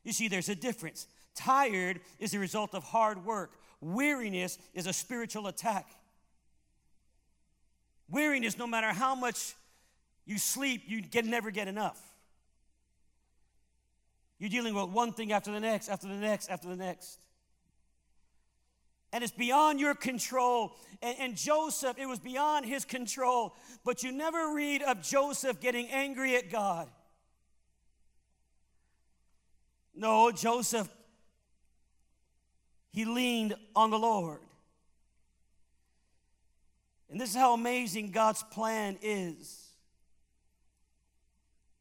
You 0.04 0.12
see, 0.12 0.28
there's 0.28 0.48
a 0.48 0.54
difference. 0.54 1.06
Tired 1.34 2.00
is 2.18 2.32
the 2.32 2.38
result 2.38 2.74
of 2.74 2.84
hard 2.84 3.24
work. 3.24 3.52
Weariness 3.80 4.58
is 4.74 4.86
a 4.86 4.92
spiritual 4.92 5.46
attack. 5.46 5.88
Weariness, 8.10 8.58
no 8.58 8.66
matter 8.66 8.88
how 8.88 9.14
much 9.14 9.54
you 10.26 10.38
sleep, 10.38 10.82
you 10.86 11.00
get, 11.00 11.24
never 11.24 11.50
get 11.50 11.68
enough. 11.68 12.00
You're 14.38 14.50
dealing 14.50 14.74
with 14.74 14.88
one 14.88 15.12
thing 15.12 15.32
after 15.32 15.52
the 15.52 15.60
next, 15.60 15.88
after 15.88 16.08
the 16.08 16.14
next, 16.14 16.48
after 16.48 16.68
the 16.68 16.76
next. 16.76 17.18
And 19.12 19.24
it's 19.24 19.32
beyond 19.32 19.80
your 19.80 19.94
control. 19.94 20.72
And, 21.02 21.16
and, 21.18 21.36
Joseph, 21.36 21.98
it 21.98 22.06
was 22.06 22.20
beyond 22.20 22.64
his 22.64 22.84
control. 22.84 23.54
But 23.84 24.02
you 24.02 24.12
never 24.12 24.54
read 24.54 24.82
of 24.82 25.02
Joseph 25.02 25.60
getting 25.60 25.88
angry 25.88 26.36
at 26.36 26.50
God. 26.50 26.88
No, 29.94 30.30
Joseph, 30.30 30.88
he 32.92 33.04
leaned 33.04 33.54
on 33.74 33.90
the 33.90 33.98
Lord. 33.98 34.40
And 37.10 37.20
this 37.20 37.30
is 37.30 37.36
how 37.36 37.54
amazing 37.54 38.12
God's 38.12 38.42
plan 38.44 38.98
is. 39.02 39.59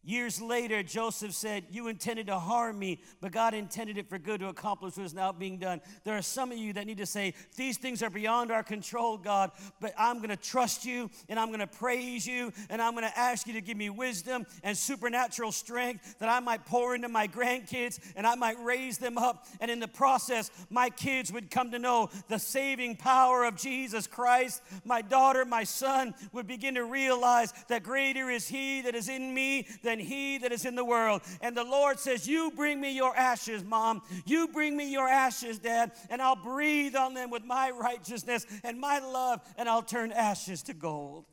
Years 0.01 0.41
later, 0.41 0.81
Joseph 0.81 1.33
said, 1.33 1.65
You 1.69 1.89
intended 1.89 2.27
to 2.27 2.39
harm 2.39 2.79
me, 2.79 3.01
but 3.19 3.33
God 3.33 3.53
intended 3.53 3.97
it 3.97 4.07
for 4.07 4.17
good 4.17 4.39
to 4.39 4.47
accomplish 4.47 4.95
what 4.95 5.05
is 5.05 5.13
now 5.13 5.33
being 5.33 5.57
done. 5.57 5.81
There 6.05 6.15
are 6.15 6.21
some 6.21 6.53
of 6.53 6.57
you 6.57 6.71
that 6.73 6.87
need 6.87 6.99
to 6.99 7.05
say, 7.05 7.33
These 7.57 7.77
things 7.77 8.01
are 8.01 8.09
beyond 8.09 8.49
our 8.49 8.63
control, 8.63 9.17
God, 9.17 9.51
but 9.81 9.93
I'm 9.97 10.17
going 10.17 10.29
to 10.29 10.37
trust 10.37 10.85
you 10.85 11.09
and 11.27 11.37
I'm 11.37 11.49
going 11.49 11.59
to 11.59 11.67
praise 11.67 12.25
you 12.25 12.53
and 12.69 12.81
I'm 12.81 12.93
going 12.93 13.09
to 13.09 13.19
ask 13.19 13.45
you 13.45 13.53
to 13.53 13.61
give 13.61 13.75
me 13.75 13.89
wisdom 13.89 14.45
and 14.63 14.77
supernatural 14.77 15.51
strength 15.51 16.17
that 16.19 16.29
I 16.29 16.39
might 16.39 16.65
pour 16.65 16.95
into 16.95 17.09
my 17.09 17.27
grandkids 17.27 17.99
and 18.15 18.25
I 18.25 18.35
might 18.35 18.57
raise 18.63 18.99
them 18.99 19.17
up. 19.17 19.47
And 19.59 19.69
in 19.69 19.81
the 19.81 19.87
process, 19.89 20.49
my 20.69 20.89
kids 20.89 21.33
would 21.33 21.51
come 21.51 21.71
to 21.71 21.79
know 21.79 22.09
the 22.29 22.39
saving 22.39 22.95
power 22.95 23.43
of 23.43 23.57
Jesus 23.57 24.07
Christ. 24.07 24.61
My 24.85 25.01
daughter, 25.01 25.43
my 25.43 25.65
son 25.65 26.15
would 26.31 26.47
begin 26.47 26.75
to 26.75 26.85
realize 26.85 27.53
that 27.67 27.83
greater 27.83 28.29
is 28.29 28.47
He 28.47 28.81
that 28.81 28.95
is 28.95 29.09
in 29.09 29.33
me 29.33 29.67
than 29.89 29.99
he 29.99 30.37
that 30.37 30.51
is 30.51 30.65
in 30.65 30.75
the 30.75 30.85
world. 30.85 31.21
And 31.41 31.57
the 31.57 31.63
Lord 31.63 31.99
says, 31.99 32.27
You 32.27 32.51
bring 32.55 32.79
me 32.79 32.95
your 32.95 33.15
ashes, 33.15 33.63
mom. 33.63 34.03
You 34.25 34.47
bring 34.47 34.77
me 34.77 34.91
your 34.91 35.07
ashes, 35.07 35.57
dad, 35.57 35.91
and 36.11 36.21
I'll 36.21 36.35
breathe 36.35 36.95
on 36.95 37.15
them 37.15 37.31
with 37.31 37.43
my 37.43 37.71
righteousness 37.71 38.45
and 38.63 38.79
my 38.79 38.99
love, 38.99 39.41
and 39.57 39.67
I'll 39.67 39.81
turn 39.81 40.11
ashes 40.11 40.61
to 40.63 40.73
gold. 40.73 41.25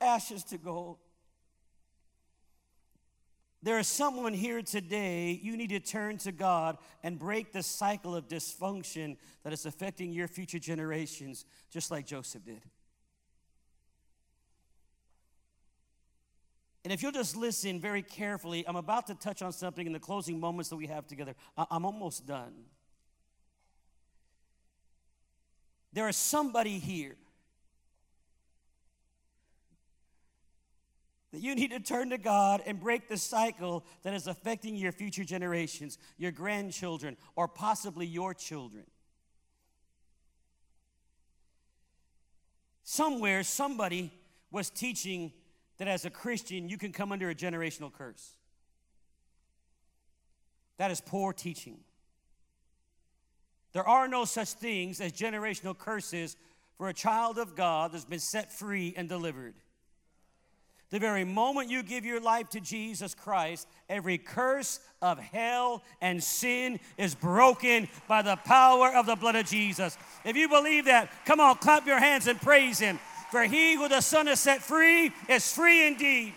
Ashes 0.00 0.44
to 0.44 0.58
gold. 0.58 0.98
There 3.60 3.80
is 3.80 3.88
someone 3.88 4.34
here 4.34 4.62
today, 4.62 5.40
you 5.42 5.56
need 5.56 5.70
to 5.70 5.80
turn 5.80 6.18
to 6.18 6.30
God 6.30 6.78
and 7.02 7.18
break 7.18 7.52
the 7.52 7.64
cycle 7.64 8.14
of 8.14 8.28
dysfunction 8.28 9.16
that 9.42 9.52
is 9.52 9.66
affecting 9.66 10.12
your 10.12 10.28
future 10.28 10.60
generations, 10.60 11.44
just 11.68 11.90
like 11.90 12.06
Joseph 12.06 12.44
did. 12.44 12.62
And 16.88 16.92
if 16.94 17.02
you'll 17.02 17.12
just 17.12 17.36
listen 17.36 17.80
very 17.80 18.00
carefully, 18.00 18.64
I'm 18.66 18.76
about 18.76 19.08
to 19.08 19.14
touch 19.14 19.42
on 19.42 19.52
something 19.52 19.86
in 19.86 19.92
the 19.92 19.98
closing 19.98 20.40
moments 20.40 20.70
that 20.70 20.76
we 20.76 20.86
have 20.86 21.06
together. 21.06 21.34
I'm 21.54 21.84
almost 21.84 22.26
done. 22.26 22.54
There 25.92 26.08
is 26.08 26.16
somebody 26.16 26.78
here 26.78 27.16
that 31.30 31.42
you 31.42 31.54
need 31.54 31.72
to 31.72 31.80
turn 31.80 32.08
to 32.08 32.16
God 32.16 32.62
and 32.64 32.80
break 32.80 33.06
the 33.06 33.18
cycle 33.18 33.84
that 34.02 34.14
is 34.14 34.26
affecting 34.26 34.74
your 34.74 34.92
future 34.92 35.24
generations, 35.24 35.98
your 36.16 36.30
grandchildren, 36.32 37.18
or 37.36 37.48
possibly 37.48 38.06
your 38.06 38.32
children. 38.32 38.84
Somewhere, 42.82 43.42
somebody 43.42 44.10
was 44.50 44.70
teaching 44.70 45.34
that 45.78 45.88
as 45.88 46.04
a 46.04 46.10
Christian, 46.10 46.68
you 46.68 46.76
can 46.76 46.92
come 46.92 47.12
under 47.12 47.30
a 47.30 47.34
generational 47.34 47.92
curse. 47.92 48.36
That 50.76 50.90
is 50.90 51.00
poor 51.00 51.32
teaching. 51.32 51.78
There 53.72 53.88
are 53.88 54.08
no 54.08 54.24
such 54.24 54.52
things 54.52 55.00
as 55.00 55.12
generational 55.12 55.76
curses 55.76 56.36
for 56.76 56.88
a 56.88 56.94
child 56.94 57.38
of 57.38 57.54
God 57.56 57.92
that's 57.92 58.04
been 58.04 58.18
set 58.20 58.52
free 58.52 58.94
and 58.96 59.08
delivered. 59.08 59.54
The 60.90 60.98
very 60.98 61.24
moment 61.24 61.68
you 61.68 61.82
give 61.82 62.06
your 62.06 62.20
life 62.20 62.48
to 62.50 62.60
Jesus 62.60 63.14
Christ, 63.14 63.68
every 63.90 64.16
curse 64.16 64.80
of 65.02 65.18
hell 65.18 65.82
and 66.00 66.22
sin 66.22 66.80
is 66.96 67.14
broken 67.14 67.88
by 68.06 68.22
the 68.22 68.36
power 68.36 68.88
of 68.94 69.04
the 69.04 69.16
blood 69.16 69.36
of 69.36 69.44
Jesus. 69.44 69.98
If 70.24 70.34
you 70.34 70.48
believe 70.48 70.86
that, 70.86 71.10
come 71.26 71.40
on, 71.40 71.56
clap 71.56 71.86
your 71.86 71.98
hands 71.98 72.26
and 72.26 72.40
praise 72.40 72.78
Him. 72.78 72.98
For 73.30 73.44
he 73.44 73.74
who 73.74 73.88
the 73.88 74.00
Son 74.00 74.26
has 74.26 74.40
set 74.40 74.62
free 74.62 75.12
is 75.28 75.52
free 75.52 75.86
indeed. 75.86 76.32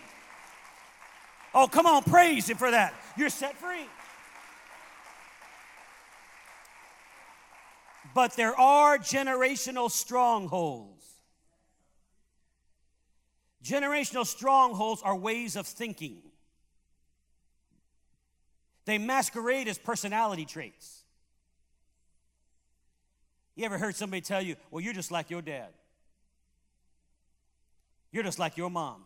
Oh, 1.54 1.66
come 1.66 1.86
on, 1.86 2.02
praise 2.02 2.48
him 2.48 2.56
for 2.56 2.70
that. 2.70 2.94
You're 3.16 3.30
set 3.30 3.56
free. 3.56 3.86
But 8.14 8.36
there 8.36 8.58
are 8.58 8.98
generational 8.98 9.90
strongholds. 9.90 11.06
Generational 13.64 14.26
strongholds 14.26 15.02
are 15.02 15.16
ways 15.16 15.56
of 15.56 15.66
thinking. 15.66 16.18
They 18.84 18.98
masquerade 18.98 19.68
as 19.68 19.78
personality 19.78 20.44
traits. 20.44 21.04
You 23.54 23.64
ever 23.64 23.78
heard 23.78 23.94
somebody 23.94 24.20
tell 24.20 24.42
you, 24.42 24.56
well, 24.70 24.82
you're 24.82 24.94
just 24.94 25.10
like 25.10 25.30
your 25.30 25.42
dad? 25.42 25.68
You're 28.12 28.22
just 28.22 28.38
like 28.38 28.56
your 28.56 28.70
mom. 28.70 29.02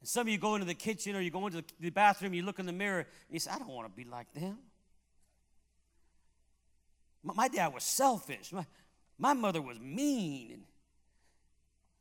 And 0.00 0.08
some 0.08 0.22
of 0.22 0.28
you 0.28 0.38
go 0.38 0.54
into 0.56 0.66
the 0.66 0.74
kitchen 0.74 1.14
or 1.14 1.20
you 1.20 1.30
go 1.30 1.46
into 1.46 1.62
the 1.78 1.90
bathroom, 1.90 2.34
you 2.34 2.42
look 2.42 2.58
in 2.58 2.66
the 2.66 2.72
mirror, 2.72 3.00
and 3.00 3.06
you 3.30 3.38
say, 3.38 3.50
I 3.50 3.58
don't 3.58 3.68
want 3.68 3.86
to 3.88 3.96
be 3.96 4.08
like 4.08 4.32
them. 4.34 4.58
My, 7.22 7.48
dad 7.48 7.74
was 7.74 7.84
selfish. 7.84 8.50
My, 8.52 8.64
my 9.18 9.34
mother 9.34 9.60
was 9.60 9.78
mean. 9.78 10.52
And 10.52 10.62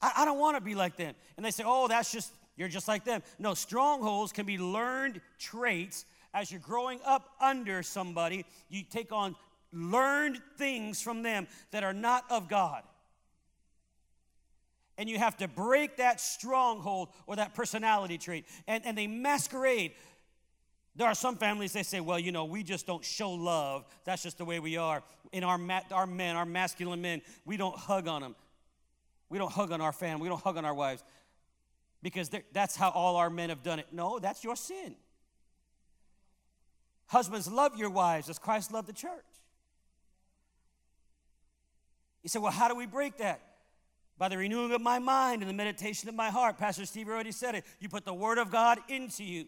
I, 0.01 0.13
I 0.17 0.25
don't 0.25 0.39
want 0.39 0.55
to 0.55 0.61
be 0.61 0.75
like 0.75 0.95
them. 0.95 1.13
And 1.35 1.45
they 1.45 1.51
say, 1.51 1.63
Oh, 1.65 1.89
that's 1.89 2.11
just, 2.11 2.31
you're 2.55 2.69
just 2.69 2.87
like 2.87 3.03
them. 3.03 3.21
No, 3.37 3.53
strongholds 3.53 4.31
can 4.31 4.45
be 4.45 4.57
learned 4.57 5.19
traits 5.37 6.05
as 6.33 6.51
you're 6.51 6.61
growing 6.61 6.99
up 7.05 7.29
under 7.41 7.83
somebody. 7.83 8.45
You 8.69 8.83
take 8.83 9.11
on 9.11 9.35
learned 9.73 10.39
things 10.57 11.01
from 11.01 11.21
them 11.21 11.47
that 11.71 11.83
are 11.83 11.93
not 11.93 12.23
of 12.29 12.47
God 12.47 12.83
and 14.99 15.09
you 15.09 15.17
have 15.17 15.37
to 15.37 15.47
break 15.47 15.95
that 15.95 16.19
stronghold 16.19 17.07
or 17.25 17.37
that 17.37 17.53
personality 17.53 18.17
trait. 18.17 18.45
And, 18.67 18.85
and 18.85 18.97
they 18.97 19.07
masquerade. 19.07 19.93
There 20.97 21.07
are 21.07 21.15
some 21.15 21.37
families, 21.37 21.71
they 21.71 21.83
say, 21.83 22.01
well, 22.01 22.19
you 22.19 22.33
know, 22.33 22.43
we 22.43 22.63
just 22.63 22.85
don't 22.85 23.03
show 23.05 23.31
love. 23.31 23.85
That's 24.03 24.21
just 24.21 24.37
the 24.37 24.43
way 24.43 24.59
we 24.59 24.75
are. 24.75 25.01
In 25.31 25.45
our, 25.45 25.57
ma- 25.57 25.83
our 25.91 26.05
men, 26.05 26.35
our 26.35 26.45
masculine 26.45 27.01
men, 27.01 27.21
we 27.45 27.55
don't 27.55 27.77
hug 27.77 28.09
on 28.09 28.21
them. 28.21 28.35
We 29.29 29.37
don't 29.37 29.51
hug 29.51 29.71
on 29.71 29.79
our 29.79 29.93
family. 29.93 30.23
We 30.23 30.27
don't 30.27 30.43
hug 30.43 30.57
on 30.57 30.65
our 30.65 30.73
wives 30.73 31.01
because 32.03 32.29
that's 32.51 32.75
how 32.75 32.89
all 32.89 33.15
our 33.15 33.29
men 33.29 33.47
have 33.49 33.63
done 33.63 33.79
it. 33.79 33.87
No, 33.93 34.19
that's 34.19 34.43
your 34.43 34.57
sin. 34.57 34.95
Husbands, 37.07 37.49
love 37.49 37.77
your 37.77 37.89
wives 37.89 38.29
as 38.29 38.37
Christ 38.37 38.73
loved 38.73 38.89
the 38.89 38.93
church. 38.93 39.23
You 42.21 42.27
say, 42.27 42.39
well, 42.39 42.51
how 42.51 42.67
do 42.67 42.75
we 42.75 42.85
break 42.85 43.17
that? 43.19 43.39
By 44.19 44.27
the 44.27 44.37
renewing 44.37 44.73
of 44.73 44.81
my 44.81 44.99
mind 44.99 45.41
and 45.41 45.49
the 45.49 45.55
meditation 45.55 46.09
of 46.09 46.13
my 46.13 46.29
heart. 46.29 46.57
Pastor 46.57 46.85
Steve 46.85 47.07
already 47.07 47.31
said 47.31 47.55
it. 47.55 47.63
You 47.79 47.89
put 47.89 48.05
the 48.05 48.13
Word 48.13 48.37
of 48.37 48.51
God 48.51 48.77
into 48.89 49.23
you. 49.23 49.45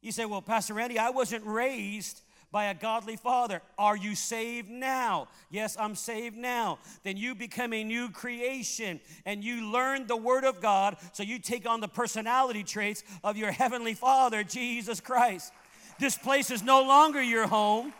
You 0.00 0.10
say, 0.10 0.24
Well, 0.24 0.42
Pastor 0.42 0.74
Randy, 0.74 0.98
I 0.98 1.10
wasn't 1.10 1.44
raised 1.44 2.22
by 2.50 2.66
a 2.66 2.74
godly 2.74 3.16
father. 3.16 3.60
Are 3.76 3.96
you 3.96 4.14
saved 4.14 4.70
now? 4.70 5.28
Yes, 5.50 5.76
I'm 5.78 5.94
saved 5.94 6.36
now. 6.36 6.78
Then 7.02 7.16
you 7.16 7.34
become 7.34 7.72
a 7.72 7.84
new 7.84 8.08
creation 8.10 9.00
and 9.26 9.44
you 9.44 9.70
learn 9.70 10.06
the 10.06 10.16
Word 10.16 10.44
of 10.44 10.60
God, 10.60 10.96
so 11.12 11.22
you 11.22 11.38
take 11.38 11.68
on 11.68 11.80
the 11.80 11.88
personality 11.88 12.62
traits 12.62 13.02
of 13.22 13.36
your 13.36 13.50
Heavenly 13.50 13.94
Father, 13.94 14.42
Jesus 14.42 15.00
Christ. 15.00 15.52
This 15.98 16.16
place 16.16 16.50
is 16.50 16.62
no 16.62 16.82
longer 16.82 17.22
your 17.22 17.46
home. 17.46 17.92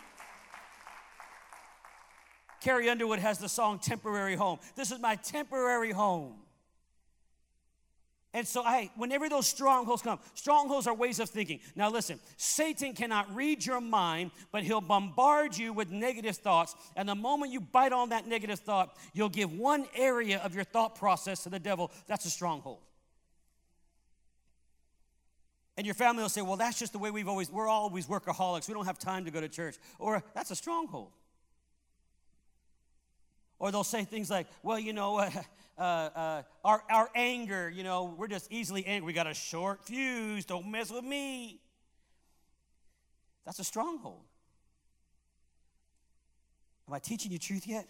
Carrie 2.65 2.89
Underwood 2.89 3.19
has 3.19 3.39
the 3.39 3.49
song 3.49 3.79
Temporary 3.79 4.37
Home. 4.37 4.59
This 4.75 4.91
is 4.91 4.99
my 4.99 5.17
temporary 5.17 5.93
home. 5.93 6.33
And 8.33 8.49
so 8.49 8.63
I, 8.65 8.91
whenever 8.97 9.29
those 9.29 9.47
strongholds 9.47 10.01
come, 10.01 10.19
strongholds 10.33 10.87
are 10.87 10.95
ways 10.95 11.21
of 11.21 11.29
thinking. 11.29 11.61
Now 11.77 11.91
listen, 11.91 12.19
Satan 12.39 12.95
cannot 12.95 13.33
read 13.37 13.65
your 13.65 13.83
mind, 13.83 14.31
but 14.51 14.63
he'll 14.63 14.81
bombard 14.81 15.57
you 15.57 15.75
with 15.75 15.91
negative 15.91 16.37
thoughts. 16.37 16.75
And 16.97 17.07
the 17.07 17.15
moment 17.15 17.53
you 17.53 17.61
bite 17.61 17.93
on 17.93 18.09
that 18.09 18.27
negative 18.27 18.61
thought, 18.61 18.97
you'll 19.13 19.29
give 19.29 19.53
one 19.53 19.85
area 19.95 20.41
of 20.43 20.55
your 20.55 20.65
thought 20.65 20.95
process 20.95 21.43
to 21.43 21.51
the 21.51 21.61
devil. 21.61 21.93
That's 22.07 22.25
a 22.25 22.31
stronghold. 22.31 22.81
And 25.77 25.87
your 25.87 25.95
family 25.95 26.23
will 26.23 26.31
say, 26.31 26.41
well, 26.41 26.57
that's 26.57 26.79
just 26.79 26.93
the 26.93 26.99
way 26.99 27.11
we've 27.11 27.29
always, 27.29 27.53
we're 27.53 27.69
always 27.69 28.07
workaholics. 28.07 28.69
We 28.69 28.75
don't 28.75 28.87
have 28.87 28.99
time 28.99 29.27
to 29.27 29.31
go 29.31 29.43
to 29.43 29.51
church. 29.51 29.77
Or 29.99 30.25
that's 30.35 30.51
a 30.51 30.57
stronghold. 30.57 31.11
Or 33.59 33.71
they'll 33.73 33.85
say 33.85 34.05
things 34.05 34.31
like, 34.31 34.47
well, 34.63 34.79
you 34.79 34.93
know, 34.93 35.19
uh, 35.79 35.81
uh, 35.81 36.43
our, 36.65 36.83
our 36.91 37.11
anger, 37.15 37.71
you 37.71 37.83
know, 37.83 38.15
we're 38.17 38.29
just 38.29 38.51
easily 38.51 38.85
angry. 38.87 39.07
We 39.07 39.13
got 39.13 39.27
a 39.27 39.35
short 39.35 39.85
fuse. 39.85 40.45
Don't 40.45 40.71
mess 40.71 40.91
with 40.91 41.05
me. 41.05 41.61
That's 43.45 43.59
a 43.59 43.65
stronghold. 43.65 44.23
Am 46.89 46.95
I 46.95 46.99
teaching 46.99 47.33
you 47.33 47.39
truth 47.39 47.67
yet? 47.67 47.89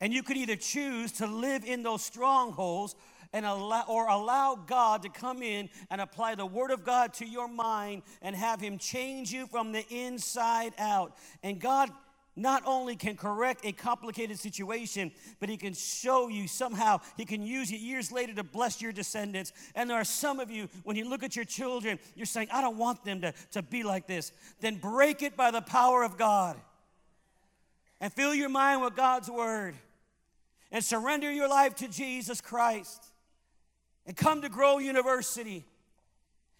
And 0.00 0.12
you 0.12 0.22
could 0.22 0.36
either 0.36 0.56
choose 0.56 1.12
to 1.12 1.26
live 1.26 1.64
in 1.64 1.82
those 1.82 2.02
strongholds 2.02 2.94
and 3.32 3.44
allow, 3.44 3.84
or 3.88 4.08
allow 4.08 4.54
God 4.54 5.02
to 5.02 5.08
come 5.08 5.42
in 5.42 5.68
and 5.90 6.00
apply 6.00 6.34
the 6.36 6.46
Word 6.46 6.70
of 6.70 6.84
God 6.84 7.12
to 7.14 7.26
your 7.26 7.48
mind 7.48 8.02
and 8.22 8.34
have 8.34 8.60
Him 8.60 8.78
change 8.78 9.32
you 9.32 9.46
from 9.46 9.72
the 9.72 9.84
inside 9.88 10.72
out. 10.78 11.16
And 11.42 11.60
God 11.60 11.90
not 12.38 12.62
only 12.66 12.96
can 12.96 13.16
correct 13.16 13.64
a 13.64 13.72
complicated 13.72 14.38
situation, 14.38 15.10
but 15.40 15.48
He 15.48 15.56
can 15.56 15.74
show 15.74 16.28
you 16.28 16.46
somehow, 16.48 17.00
He 17.16 17.24
can 17.24 17.42
use 17.42 17.70
you 17.70 17.78
years 17.78 18.12
later 18.12 18.34
to 18.34 18.44
bless 18.44 18.80
your 18.80 18.92
descendants. 18.92 19.52
And 19.74 19.90
there 19.90 19.96
are 19.96 20.04
some 20.04 20.40
of 20.40 20.50
you, 20.50 20.68
when 20.84 20.96
you 20.96 21.08
look 21.08 21.22
at 21.22 21.36
your 21.36 21.44
children, 21.44 21.98
you're 22.14 22.26
saying, 22.26 22.48
I 22.52 22.60
don't 22.60 22.78
want 22.78 23.04
them 23.04 23.20
to, 23.22 23.34
to 23.52 23.62
be 23.62 23.82
like 23.82 24.06
this. 24.06 24.32
Then 24.60 24.76
break 24.76 25.22
it 25.22 25.36
by 25.36 25.50
the 25.50 25.62
power 25.62 26.02
of 26.02 26.16
God 26.16 26.56
and 28.00 28.12
fill 28.12 28.34
your 28.34 28.48
mind 28.48 28.82
with 28.82 28.94
God's 28.94 29.28
Word 29.28 29.74
and 30.70 30.84
surrender 30.84 31.30
your 31.30 31.48
life 31.48 31.74
to 31.76 31.88
Jesus 31.88 32.40
Christ 32.40 33.04
and 34.06 34.16
come 34.16 34.42
to 34.42 34.48
Grow 34.48 34.78
University 34.78 35.64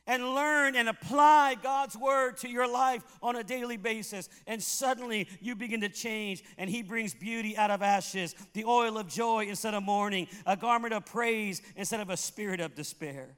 and 0.09 0.35
learn 0.35 0.75
and 0.75 0.89
apply 0.89 1.55
God's 1.63 1.97
word 1.97 2.39
to 2.39 2.49
your 2.49 2.67
life 2.67 3.05
on 3.23 3.37
a 3.37 3.45
daily 3.45 3.77
basis. 3.77 4.29
And 4.47 4.61
suddenly 4.61 5.29
you 5.41 5.55
begin 5.55 5.83
to 5.83 5.89
change, 5.89 6.43
and 6.57 6.69
He 6.69 6.83
brings 6.83 7.15
beauty 7.15 7.57
out 7.57 7.71
of 7.71 7.83
ashes, 7.83 8.35
the 8.55 8.65
oil 8.65 8.99
of 8.99 9.07
joy 9.07 9.47
instead 9.47 9.75
of 9.75 9.85
mourning, 9.85 10.27
a 10.47 10.57
garment 10.57 10.95
of 10.95 11.05
praise 11.05 11.63
instead 11.77 12.01
of 12.01 12.11
a 12.11 12.17
spirit 12.17 12.59
of 12.59 12.75
despair. 12.75 13.37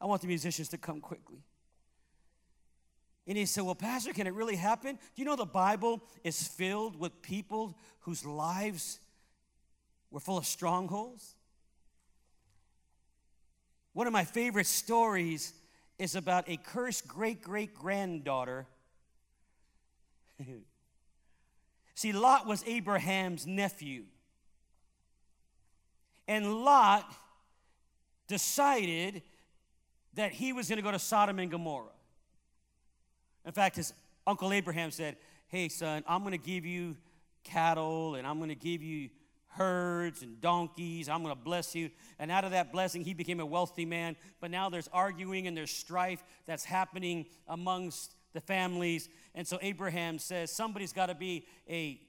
I 0.00 0.04
want 0.04 0.20
the 0.20 0.28
musicians 0.28 0.68
to 0.68 0.78
come 0.78 1.00
quickly. 1.00 1.38
And 3.26 3.36
he 3.36 3.46
said, 3.46 3.64
Well, 3.64 3.74
Pastor, 3.74 4.12
can 4.12 4.26
it 4.26 4.34
really 4.34 4.56
happen? 4.56 4.96
Do 4.96 5.22
you 5.22 5.24
know 5.24 5.36
the 5.36 5.46
Bible 5.46 6.02
is 6.22 6.46
filled 6.46 7.00
with 7.00 7.22
people 7.22 7.76
whose 8.00 8.24
lives 8.24 9.00
were 10.10 10.20
full 10.20 10.38
of 10.38 10.46
strongholds? 10.46 11.35
One 13.96 14.06
of 14.06 14.12
my 14.12 14.24
favorite 14.24 14.66
stories 14.66 15.54
is 15.98 16.16
about 16.16 16.50
a 16.50 16.58
cursed 16.58 17.08
great 17.08 17.40
great 17.40 17.74
granddaughter. 17.74 18.66
See, 21.94 22.12
Lot 22.12 22.46
was 22.46 22.62
Abraham's 22.66 23.46
nephew. 23.46 24.02
And 26.28 26.62
Lot 26.62 27.10
decided 28.28 29.22
that 30.12 30.32
he 30.32 30.52
was 30.52 30.68
going 30.68 30.76
to 30.76 30.82
go 30.82 30.92
to 30.92 30.98
Sodom 30.98 31.38
and 31.38 31.50
Gomorrah. 31.50 31.86
In 33.46 33.52
fact, 33.52 33.76
his 33.76 33.94
uncle 34.26 34.52
Abraham 34.52 34.90
said, 34.90 35.16
Hey, 35.48 35.70
son, 35.70 36.04
I'm 36.06 36.20
going 36.20 36.32
to 36.32 36.38
give 36.38 36.66
you 36.66 36.98
cattle 37.44 38.16
and 38.16 38.26
I'm 38.26 38.36
going 38.36 38.50
to 38.50 38.54
give 38.54 38.82
you 38.82 39.08
herds 39.56 40.22
and 40.22 40.40
donkeys. 40.40 41.08
I'm 41.08 41.22
going 41.22 41.34
to 41.34 41.40
bless 41.40 41.74
you. 41.74 41.90
And 42.18 42.30
out 42.30 42.44
of 42.44 42.52
that 42.52 42.72
blessing, 42.72 43.04
he 43.04 43.14
became 43.14 43.40
a 43.40 43.46
wealthy 43.46 43.84
man. 43.84 44.16
But 44.40 44.50
now 44.50 44.68
there's 44.70 44.88
arguing 44.92 45.46
and 45.46 45.56
there's 45.56 45.70
strife 45.70 46.22
that's 46.46 46.64
happening 46.64 47.26
amongst 47.48 48.14
the 48.32 48.40
families. 48.40 49.08
And 49.34 49.46
so 49.46 49.58
Abraham 49.62 50.18
says, 50.18 50.50
somebody's 50.50 50.92
got 50.92 51.06
to 51.06 51.14
be 51.14 51.46
a, 51.68 52.00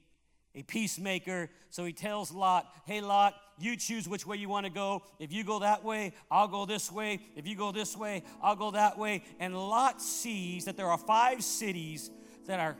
a 0.54 0.62
peacemaker. 0.62 1.50
So 1.70 1.84
he 1.84 1.92
tells 1.92 2.30
Lot, 2.30 2.66
hey, 2.86 3.00
Lot, 3.00 3.34
you 3.58 3.76
choose 3.76 4.06
which 4.06 4.26
way 4.26 4.36
you 4.36 4.48
want 4.48 4.66
to 4.66 4.72
go. 4.72 5.02
If 5.18 5.32
you 5.32 5.42
go 5.42 5.60
that 5.60 5.84
way, 5.84 6.12
I'll 6.30 6.48
go 6.48 6.66
this 6.66 6.92
way. 6.92 7.20
If 7.34 7.46
you 7.46 7.56
go 7.56 7.72
this 7.72 7.96
way, 7.96 8.22
I'll 8.42 8.56
go 8.56 8.70
that 8.72 8.98
way. 8.98 9.24
And 9.40 9.56
Lot 9.56 10.00
sees 10.00 10.66
that 10.66 10.76
there 10.76 10.88
are 10.88 10.98
five 10.98 11.42
cities 11.42 12.10
that 12.46 12.60
are 12.60 12.76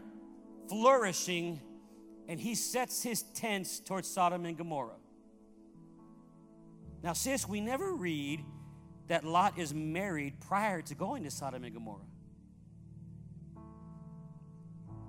flourishing 0.69 1.61
and 2.29 2.39
he 2.39 2.55
sets 2.55 3.03
his 3.03 3.23
tents 3.23 3.81
towards 3.81 4.09
Sodom 4.09 4.45
and 4.45 4.57
Gomorrah. 4.57 4.99
Now, 7.03 7.15
sis, 7.15 7.49
we 7.49 7.61
never 7.61 7.95
read 7.95 8.45
that 9.09 9.25
Lot 9.25 9.59
is 9.59 9.73
married 9.73 10.39
prior 10.41 10.83
to 10.83 10.95
going 10.95 11.25
to 11.25 11.31
Sodom 11.31 11.65
and 11.65 11.73
Gomorrah. 11.73 12.05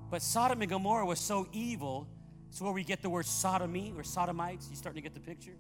But 0.10 0.22
Sodom 0.22 0.62
and 0.62 0.70
Gomorrah 0.70 1.06
was 1.06 1.20
so 1.20 1.48
evil, 1.52 2.08
it's 2.50 2.62
where 2.62 2.72
we 2.72 2.84
get 2.84 3.02
the 3.02 3.10
word 3.10 3.26
sodomy 3.26 3.94
or 3.96 4.04
sodomites. 4.04 4.70
You 4.70 4.76
starting 4.76 5.04
to 5.04 5.08
get 5.08 5.14
the 5.14 5.20
picture? 5.20 5.58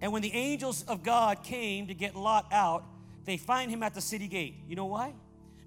And 0.00 0.12
when 0.12 0.22
the 0.22 0.32
angels 0.32 0.84
of 0.88 1.02
God 1.02 1.42
came 1.42 1.88
to 1.88 1.94
get 1.94 2.16
Lot 2.16 2.46
out, 2.52 2.84
they 3.24 3.36
find 3.36 3.70
him 3.70 3.82
at 3.82 3.94
the 3.94 4.00
city 4.00 4.26
gate. 4.26 4.56
You 4.66 4.76
know 4.76 4.86
why? 4.86 5.12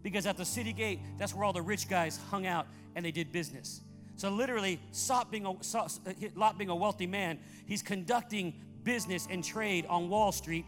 Because 0.05 0.27
at 0.27 0.37
the 0.37 0.45
city 0.45 0.71
gate, 0.71 0.99
that's 1.17 1.33
where 1.33 1.43
all 1.43 1.51
the 1.51 1.63
rich 1.63 1.89
guys 1.89 2.19
hung 2.29 2.45
out 2.45 2.67
and 2.95 3.03
they 3.03 3.09
did 3.09 3.31
business. 3.31 3.81
So 4.17 4.29
literally, 4.29 4.79
Lot 5.09 5.31
being, 5.31 5.47
a, 5.47 5.51
uh, 5.53 5.87
Lot 6.35 6.59
being 6.59 6.69
a 6.69 6.75
wealthy 6.75 7.07
man, 7.07 7.39
he's 7.65 7.81
conducting 7.81 8.53
business 8.83 9.27
and 9.27 9.43
trade 9.43 9.87
on 9.87 10.07
Wall 10.07 10.31
Street 10.31 10.63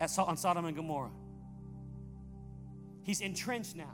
at, 0.00 0.16
on 0.20 0.36
Sodom 0.36 0.66
and 0.66 0.76
Gomorrah. 0.76 1.10
He's 3.02 3.20
entrenched 3.20 3.74
now. 3.74 3.92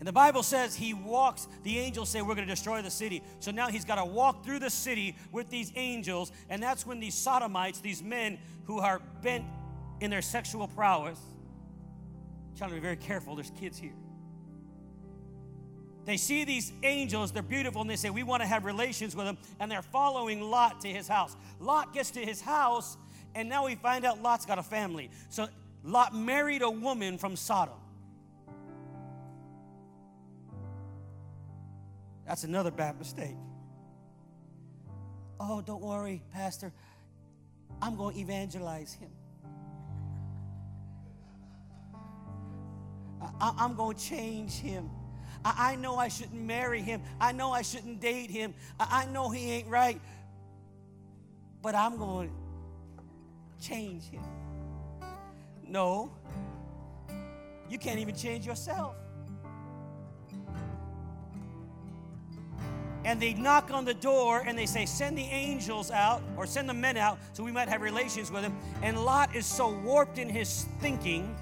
And 0.00 0.08
the 0.08 0.12
Bible 0.12 0.42
says 0.42 0.74
he 0.74 0.92
walks, 0.92 1.46
the 1.62 1.78
angels 1.78 2.08
say, 2.08 2.20
We're 2.20 2.34
going 2.34 2.48
to 2.48 2.52
destroy 2.52 2.82
the 2.82 2.90
city. 2.90 3.22
So 3.38 3.52
now 3.52 3.68
he's 3.68 3.84
got 3.84 3.94
to 3.94 4.04
walk 4.04 4.44
through 4.44 4.58
the 4.58 4.70
city 4.70 5.16
with 5.30 5.50
these 5.50 5.70
angels. 5.76 6.32
And 6.48 6.60
that's 6.60 6.84
when 6.84 6.98
these 6.98 7.14
sodomites, 7.14 7.78
these 7.78 8.02
men 8.02 8.40
who 8.64 8.80
are 8.80 9.00
bent 9.22 9.44
in 10.00 10.10
their 10.10 10.22
sexual 10.22 10.66
prowess, 10.66 11.20
trying 12.60 12.70
to 12.72 12.76
be 12.76 12.82
very 12.82 12.96
careful. 12.96 13.34
There's 13.34 13.52
kids 13.58 13.78
here. 13.78 13.94
They 16.04 16.18
see 16.18 16.44
these 16.44 16.74
angels, 16.82 17.32
they're 17.32 17.42
beautiful, 17.42 17.80
and 17.80 17.88
they 17.88 17.96
say, 17.96 18.10
We 18.10 18.22
want 18.22 18.42
to 18.42 18.46
have 18.46 18.66
relations 18.66 19.16
with 19.16 19.24
them. 19.24 19.38
And 19.58 19.70
they're 19.70 19.80
following 19.80 20.42
Lot 20.42 20.82
to 20.82 20.88
his 20.88 21.08
house. 21.08 21.34
Lot 21.58 21.94
gets 21.94 22.10
to 22.10 22.20
his 22.20 22.42
house, 22.42 22.98
and 23.34 23.48
now 23.48 23.64
we 23.64 23.76
find 23.76 24.04
out 24.04 24.20
Lot's 24.20 24.44
got 24.44 24.58
a 24.58 24.62
family. 24.62 25.10
So 25.30 25.48
Lot 25.84 26.14
married 26.14 26.60
a 26.60 26.68
woman 26.68 27.16
from 27.16 27.34
Sodom. 27.34 27.78
That's 32.26 32.44
another 32.44 32.70
bad 32.70 32.98
mistake. 32.98 33.36
Oh, 35.40 35.62
don't 35.62 35.82
worry, 35.82 36.22
Pastor. 36.34 36.74
I'm 37.80 37.96
going 37.96 38.16
to 38.16 38.20
evangelize 38.20 38.92
him. 38.92 39.08
I, 43.40 43.64
am 43.64 43.74
going 43.74 43.96
to 43.96 44.02
change 44.02 44.54
him. 44.54 44.90
I, 45.44 45.72
I, 45.72 45.76
know 45.76 45.96
I 45.96 46.08
shouldn't 46.08 46.40
marry 46.40 46.80
him. 46.80 47.02
I 47.20 47.32
know 47.32 47.50
I 47.52 47.62
shouldn't 47.62 48.00
date 48.00 48.30
him. 48.30 48.54
I, 48.78 49.02
I 49.02 49.12
know 49.12 49.30
he 49.30 49.50
ain't 49.52 49.68
right. 49.68 50.00
But 51.62 51.74
I'm 51.74 51.98
going 51.98 52.30
to 52.30 53.66
change 53.66 54.04
him. 54.04 54.22
No, 55.66 56.10
you 57.68 57.78
can't 57.78 58.00
even 58.00 58.16
change 58.16 58.46
yourself. 58.46 58.96
and 63.04 63.20
they 63.20 63.32
knock 63.34 63.70
on 63.70 63.84
the 63.84 63.94
door 63.94 64.42
and 64.46 64.56
they 64.58 64.66
say, 64.66 64.86
Send 64.86 65.16
the 65.16 65.24
angels 65.24 65.90
out 65.90 66.22
or 66.36 66.46
send 66.46 66.68
the 66.68 66.74
men 66.74 66.96
out 66.96 67.18
so 67.32 67.42
we 67.42 67.52
might 67.52 67.68
have 67.68 67.80
relations 67.80 68.30
with 68.30 68.42
him. 68.42 68.56
And 68.82 69.04
Lot 69.04 69.34
is 69.34 69.46
so 69.46 69.70
warped 69.70 70.18
in 70.18 70.28
his 70.28 70.66
thinking 70.80 71.34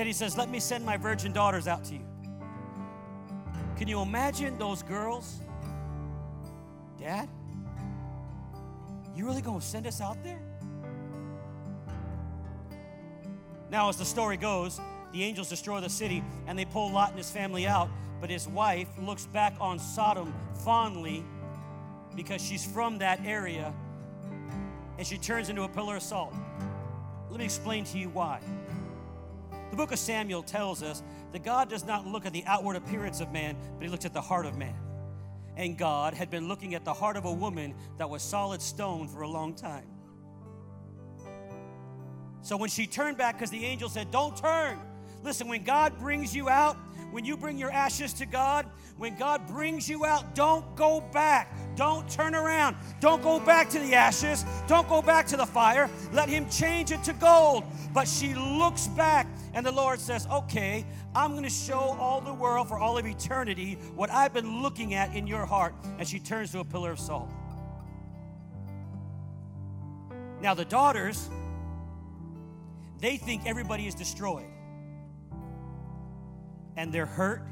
that 0.00 0.06
he 0.06 0.14
says, 0.14 0.38
Let 0.38 0.48
me 0.48 0.60
send 0.60 0.82
my 0.82 0.96
virgin 0.96 1.30
daughters 1.30 1.68
out 1.68 1.84
to 1.84 1.92
you. 1.92 2.06
Can 3.76 3.86
you 3.86 4.00
imagine 4.00 4.56
those 4.56 4.82
girls? 4.82 5.40
Dad, 6.98 7.28
you 9.14 9.26
really 9.26 9.42
gonna 9.42 9.60
send 9.60 9.86
us 9.86 10.00
out 10.00 10.16
there? 10.24 10.40
Now, 13.70 13.90
as 13.90 13.98
the 13.98 14.06
story 14.06 14.38
goes, 14.38 14.80
the 15.12 15.22
angels 15.22 15.50
destroy 15.50 15.82
the 15.82 15.90
city 15.90 16.24
and 16.46 16.58
they 16.58 16.64
pull 16.64 16.90
Lot 16.90 17.10
and 17.10 17.18
his 17.18 17.30
family 17.30 17.66
out, 17.66 17.90
but 18.22 18.30
his 18.30 18.48
wife 18.48 18.88
looks 18.98 19.26
back 19.26 19.52
on 19.60 19.78
Sodom 19.78 20.32
fondly 20.64 21.22
because 22.16 22.42
she's 22.42 22.64
from 22.64 22.96
that 23.00 23.20
area 23.26 23.70
and 24.96 25.06
she 25.06 25.18
turns 25.18 25.50
into 25.50 25.64
a 25.64 25.68
pillar 25.68 25.96
of 25.96 26.02
salt. 26.02 26.32
Let 27.28 27.38
me 27.38 27.44
explain 27.44 27.84
to 27.84 27.98
you 27.98 28.08
why. 28.08 28.40
The 29.70 29.76
book 29.76 29.92
of 29.92 29.98
Samuel 29.98 30.42
tells 30.42 30.82
us 30.82 31.02
that 31.32 31.44
God 31.44 31.70
does 31.70 31.84
not 31.84 32.06
look 32.06 32.26
at 32.26 32.32
the 32.32 32.44
outward 32.46 32.76
appearance 32.76 33.20
of 33.20 33.32
man, 33.32 33.56
but 33.78 33.84
he 33.84 33.88
looks 33.88 34.04
at 34.04 34.12
the 34.12 34.20
heart 34.20 34.46
of 34.46 34.56
man. 34.56 34.74
and 35.56 35.76
God 35.76 36.14
had 36.14 36.30
been 36.30 36.48
looking 36.48 36.74
at 36.74 36.84
the 36.84 36.94
heart 36.94 37.16
of 37.16 37.24
a 37.26 37.32
woman 37.32 37.74
that 37.98 38.08
was 38.08 38.22
solid 38.22 38.62
stone 38.62 39.08
for 39.08 39.22
a 39.22 39.28
long 39.28 39.54
time. 39.54 39.84
So 42.42 42.56
when 42.56 42.70
she 42.70 42.86
turned 42.86 43.18
back, 43.18 43.36
because 43.36 43.50
the 43.50 43.64
angel 43.64 43.88
said, 43.88 44.10
Don't 44.10 44.36
turn. 44.36 44.78
Listen, 45.22 45.48
when 45.48 45.64
God 45.64 45.98
brings 45.98 46.34
you 46.34 46.48
out, 46.48 46.76
when 47.10 47.24
you 47.24 47.36
bring 47.36 47.58
your 47.58 47.70
ashes 47.70 48.12
to 48.14 48.26
God, 48.26 48.66
when 48.96 49.16
God 49.16 49.46
brings 49.46 49.88
you 49.88 50.04
out, 50.04 50.34
don't 50.34 50.76
go 50.76 51.00
back. 51.00 51.52
Don't 51.74 52.08
turn 52.10 52.34
around. 52.34 52.76
Don't 53.00 53.22
go 53.22 53.40
back 53.40 53.70
to 53.70 53.78
the 53.78 53.94
ashes. 53.94 54.44
Don't 54.68 54.88
go 54.88 55.00
back 55.00 55.26
to 55.28 55.36
the 55.36 55.46
fire. 55.46 55.88
Let 56.12 56.28
Him 56.28 56.48
change 56.48 56.90
it 56.90 57.02
to 57.04 57.12
gold. 57.14 57.64
But 57.92 58.06
she 58.06 58.34
looks 58.34 58.88
back, 58.88 59.26
and 59.54 59.64
the 59.64 59.72
Lord 59.72 59.98
says, 60.00 60.26
Okay, 60.30 60.84
I'm 61.14 61.32
going 61.32 61.44
to 61.44 61.50
show 61.50 61.78
all 61.78 62.20
the 62.20 62.34
world 62.34 62.68
for 62.68 62.78
all 62.78 62.98
of 62.98 63.06
eternity 63.06 63.78
what 63.94 64.10
I've 64.10 64.32
been 64.32 64.62
looking 64.62 64.94
at 64.94 65.14
in 65.14 65.26
your 65.26 65.46
heart. 65.46 65.74
And 65.98 66.06
she 66.06 66.18
turns 66.18 66.52
to 66.52 66.60
a 66.60 66.64
pillar 66.64 66.92
of 66.92 67.00
salt. 67.00 67.30
Now, 70.42 70.54
the 70.54 70.64
daughters, 70.64 71.28
they 72.98 73.16
think 73.16 73.46
everybody 73.46 73.86
is 73.86 73.94
destroyed 73.94 74.49
and 76.80 76.90
they're 76.90 77.04
hurt. 77.04 77.42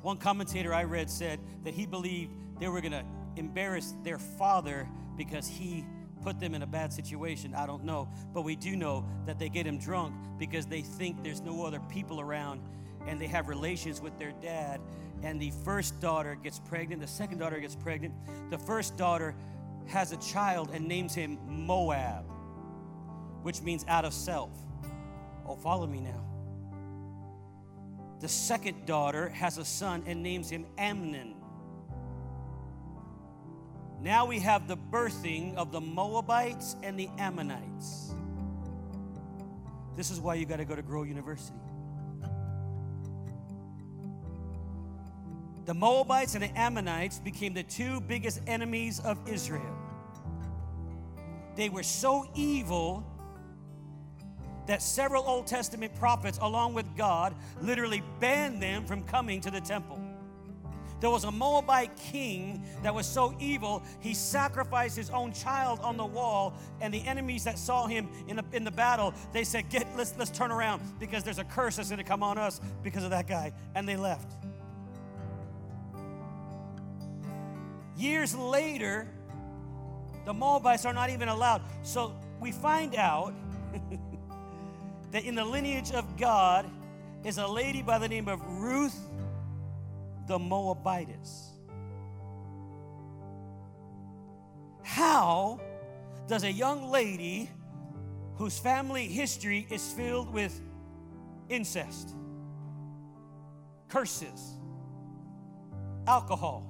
One 0.00 0.16
commentator 0.16 0.72
I 0.72 0.84
read 0.84 1.10
said 1.10 1.40
that 1.64 1.74
he 1.74 1.86
believed 1.86 2.30
they 2.60 2.68
were 2.68 2.80
going 2.80 2.92
to 2.92 3.04
embarrass 3.34 3.96
their 4.04 4.18
father 4.18 4.88
because 5.16 5.48
he 5.48 5.84
put 6.22 6.38
them 6.38 6.54
in 6.54 6.62
a 6.62 6.68
bad 6.68 6.92
situation. 6.92 7.52
I 7.52 7.66
don't 7.66 7.82
know. 7.82 8.08
But 8.32 8.42
we 8.42 8.54
do 8.54 8.76
know 8.76 9.04
that 9.26 9.40
they 9.40 9.48
get 9.48 9.66
him 9.66 9.78
drunk 9.78 10.14
because 10.38 10.66
they 10.66 10.82
think 10.82 11.24
there's 11.24 11.40
no 11.40 11.66
other 11.66 11.80
people 11.88 12.20
around 12.20 12.60
and 13.08 13.20
they 13.20 13.26
have 13.26 13.48
relations 13.48 14.00
with 14.00 14.16
their 14.20 14.32
dad. 14.40 14.80
And 15.24 15.42
the 15.42 15.50
first 15.64 16.00
daughter 16.00 16.36
gets 16.36 16.60
pregnant, 16.60 17.00
the 17.02 17.08
second 17.08 17.38
daughter 17.38 17.58
gets 17.58 17.74
pregnant. 17.74 18.14
The 18.50 18.58
first 18.58 18.96
daughter 18.96 19.34
has 19.86 20.12
a 20.12 20.16
child 20.18 20.70
and 20.72 20.86
names 20.86 21.12
him 21.12 21.40
Moab, 21.48 22.24
which 23.42 23.62
means 23.62 23.84
out 23.88 24.04
of 24.04 24.14
self. 24.14 24.52
Oh, 25.44 25.56
follow 25.56 25.88
me 25.88 25.98
now. 25.98 26.33
The 28.24 28.30
second 28.30 28.86
daughter 28.86 29.28
has 29.34 29.58
a 29.58 29.66
son 29.66 30.02
and 30.06 30.22
names 30.22 30.48
him 30.48 30.64
Amnon. 30.78 31.34
Now 34.00 34.24
we 34.24 34.38
have 34.38 34.66
the 34.66 34.78
birthing 34.78 35.56
of 35.56 35.72
the 35.72 35.80
Moabites 35.82 36.74
and 36.82 36.98
the 36.98 37.10
Ammonites. 37.18 38.14
This 39.94 40.10
is 40.10 40.20
why 40.20 40.36
you 40.36 40.46
got 40.46 40.56
to 40.56 40.64
go 40.64 40.74
to 40.74 40.80
Grow 40.80 41.02
University. 41.02 41.58
The 45.66 45.74
Moabites 45.74 46.34
and 46.34 46.44
the 46.44 46.58
Ammonites 46.58 47.18
became 47.18 47.52
the 47.52 47.62
two 47.62 48.00
biggest 48.00 48.40
enemies 48.46 49.00
of 49.00 49.18
Israel. 49.28 49.76
They 51.56 51.68
were 51.68 51.82
so 51.82 52.26
evil 52.34 53.04
that 54.66 54.82
several 54.82 55.24
Old 55.26 55.46
Testament 55.46 55.94
prophets, 55.96 56.38
along 56.40 56.74
with 56.74 56.96
God, 56.96 57.34
literally 57.60 58.02
banned 58.20 58.62
them 58.62 58.84
from 58.84 59.02
coming 59.04 59.40
to 59.42 59.50
the 59.50 59.60
temple. 59.60 60.00
There 61.00 61.10
was 61.10 61.24
a 61.24 61.30
Moabite 61.30 61.94
king 61.96 62.64
that 62.82 62.94
was 62.94 63.06
so 63.06 63.34
evil, 63.38 63.82
he 64.00 64.14
sacrificed 64.14 64.96
his 64.96 65.10
own 65.10 65.32
child 65.32 65.80
on 65.80 65.98
the 65.98 66.06
wall, 66.06 66.54
and 66.80 66.94
the 66.94 67.04
enemies 67.06 67.44
that 67.44 67.58
saw 67.58 67.86
him 67.86 68.08
in 68.26 68.36
the, 68.36 68.44
in 68.52 68.64
the 68.64 68.70
battle, 68.70 69.12
they 69.32 69.44
said, 69.44 69.68
Get, 69.68 69.86
let's, 69.96 70.14
let's 70.16 70.30
turn 70.30 70.50
around 70.50 70.80
because 70.98 71.22
there's 71.22 71.38
a 71.38 71.44
curse 71.44 71.76
that's 71.76 71.90
gonna 71.90 72.04
come 72.04 72.22
on 72.22 72.38
us 72.38 72.60
because 72.82 73.04
of 73.04 73.10
that 73.10 73.26
guy. 73.26 73.52
And 73.74 73.86
they 73.86 73.96
left. 73.96 74.32
Years 77.96 78.34
later, 78.34 79.06
the 80.24 80.32
Moabites 80.32 80.84
are 80.84 80.94
not 80.94 81.10
even 81.10 81.28
allowed. 81.28 81.62
So 81.82 82.14
we 82.40 82.50
find 82.50 82.94
out 82.94 83.34
that 85.14 85.24
in 85.24 85.36
the 85.36 85.44
lineage 85.44 85.92
of 85.92 86.16
God 86.16 86.68
is 87.22 87.38
a 87.38 87.46
lady 87.46 87.82
by 87.82 87.98
the 87.98 88.08
name 88.08 88.26
of 88.26 88.44
Ruth 88.58 88.98
the 90.26 90.40
Moabitess. 90.40 91.52
How 94.82 95.60
does 96.26 96.42
a 96.42 96.50
young 96.50 96.90
lady 96.90 97.48
whose 98.34 98.58
family 98.58 99.06
history 99.06 99.68
is 99.70 99.92
filled 99.92 100.32
with 100.32 100.60
incest, 101.48 102.10
curses, 103.88 104.54
alcohol, 106.08 106.66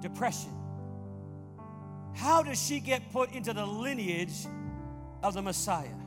depression, 0.00 0.52
how 2.14 2.42
does 2.42 2.58
she 2.58 2.80
get 2.80 3.12
put 3.12 3.32
into 3.32 3.52
the 3.52 3.66
lineage 3.66 4.46
of 5.22 5.34
the 5.34 5.42
Messiah? 5.42 6.03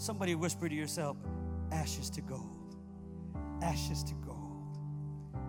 Somebody 0.00 0.34
whisper 0.34 0.66
to 0.66 0.74
yourself, 0.74 1.18
ashes 1.70 2.08
to 2.08 2.22
gold, 2.22 2.74
ashes 3.60 4.02
to 4.04 4.14
gold, 4.14 4.78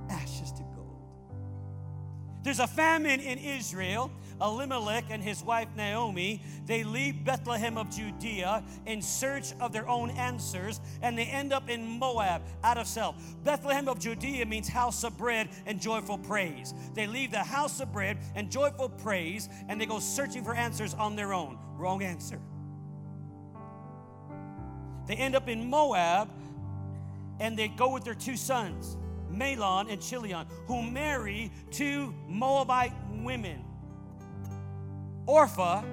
ashes 0.10 0.52
to 0.52 0.64
gold. 0.76 1.32
There's 2.44 2.60
a 2.60 2.68
famine 2.68 3.22
in 3.22 3.38
Israel. 3.38 4.12
Elimelech 4.42 5.06
and 5.10 5.24
his 5.24 5.42
wife 5.42 5.70
Naomi, 5.78 6.44
they 6.66 6.84
leave 6.84 7.24
Bethlehem 7.24 7.78
of 7.78 7.90
Judea 7.96 8.62
in 8.88 9.02
search 9.02 9.54
of 9.62 9.72
their 9.72 9.88
own 9.88 10.10
answers, 10.10 10.82
and 11.02 11.18
they 11.18 11.26
end 11.26 11.54
up 11.54 11.70
in 11.70 11.88
Moab 11.88 12.42
out 12.62 12.78
of 12.78 12.88
self. 12.88 13.16
Bethlehem 13.46 13.88
of 13.88 14.00
Judea 14.00 14.46
means 14.46 14.68
house 14.68 15.06
of 15.06 15.18
bread 15.18 15.48
and 15.66 15.80
joyful 15.80 16.18
praise. 16.18 16.74
They 16.94 17.08
leave 17.08 17.32
the 17.32 17.38
house 17.38 17.80
of 17.80 17.94
bread 17.94 18.18
and 18.36 18.52
joyful 18.52 18.90
praise, 18.90 19.48
and 19.70 19.80
they 19.80 19.86
go 19.86 20.00
searching 20.00 20.44
for 20.44 20.54
answers 20.54 20.94
on 20.94 21.16
their 21.16 21.32
own. 21.32 21.58
Wrong 21.78 22.04
answer. 22.04 22.42
They 25.08 25.16
end 25.16 25.36
up 25.36 25.48
in 25.48 25.70
Moab 25.70 26.30
and 27.40 27.58
they 27.58 27.68
go 27.68 27.92
with 27.92 28.04
their 28.04 28.14
two 28.14 28.38
sons, 28.38 28.98
Mahlon 29.32 29.92
and 29.92 30.00
Chilion, 30.02 30.46
who 30.68 30.84
marry 30.84 31.52
two 31.72 32.14
Moabite 32.28 32.94
women, 33.10 33.64
Orpha 35.26 35.84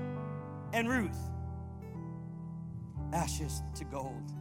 and 0.73 0.89
Ruth. 0.89 1.17
Ashes 3.13 3.63
to 3.77 3.85
gold, 3.85 4.33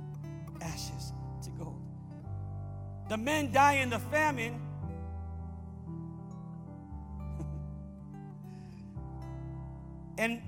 ashes 0.61 1.13
to 1.43 1.49
gold. 1.51 1.82
The 3.07 3.18
men 3.18 3.53
die 3.53 3.76
in 3.76 3.89
the 3.89 3.99
famine. 3.99 4.59
and 10.18 10.41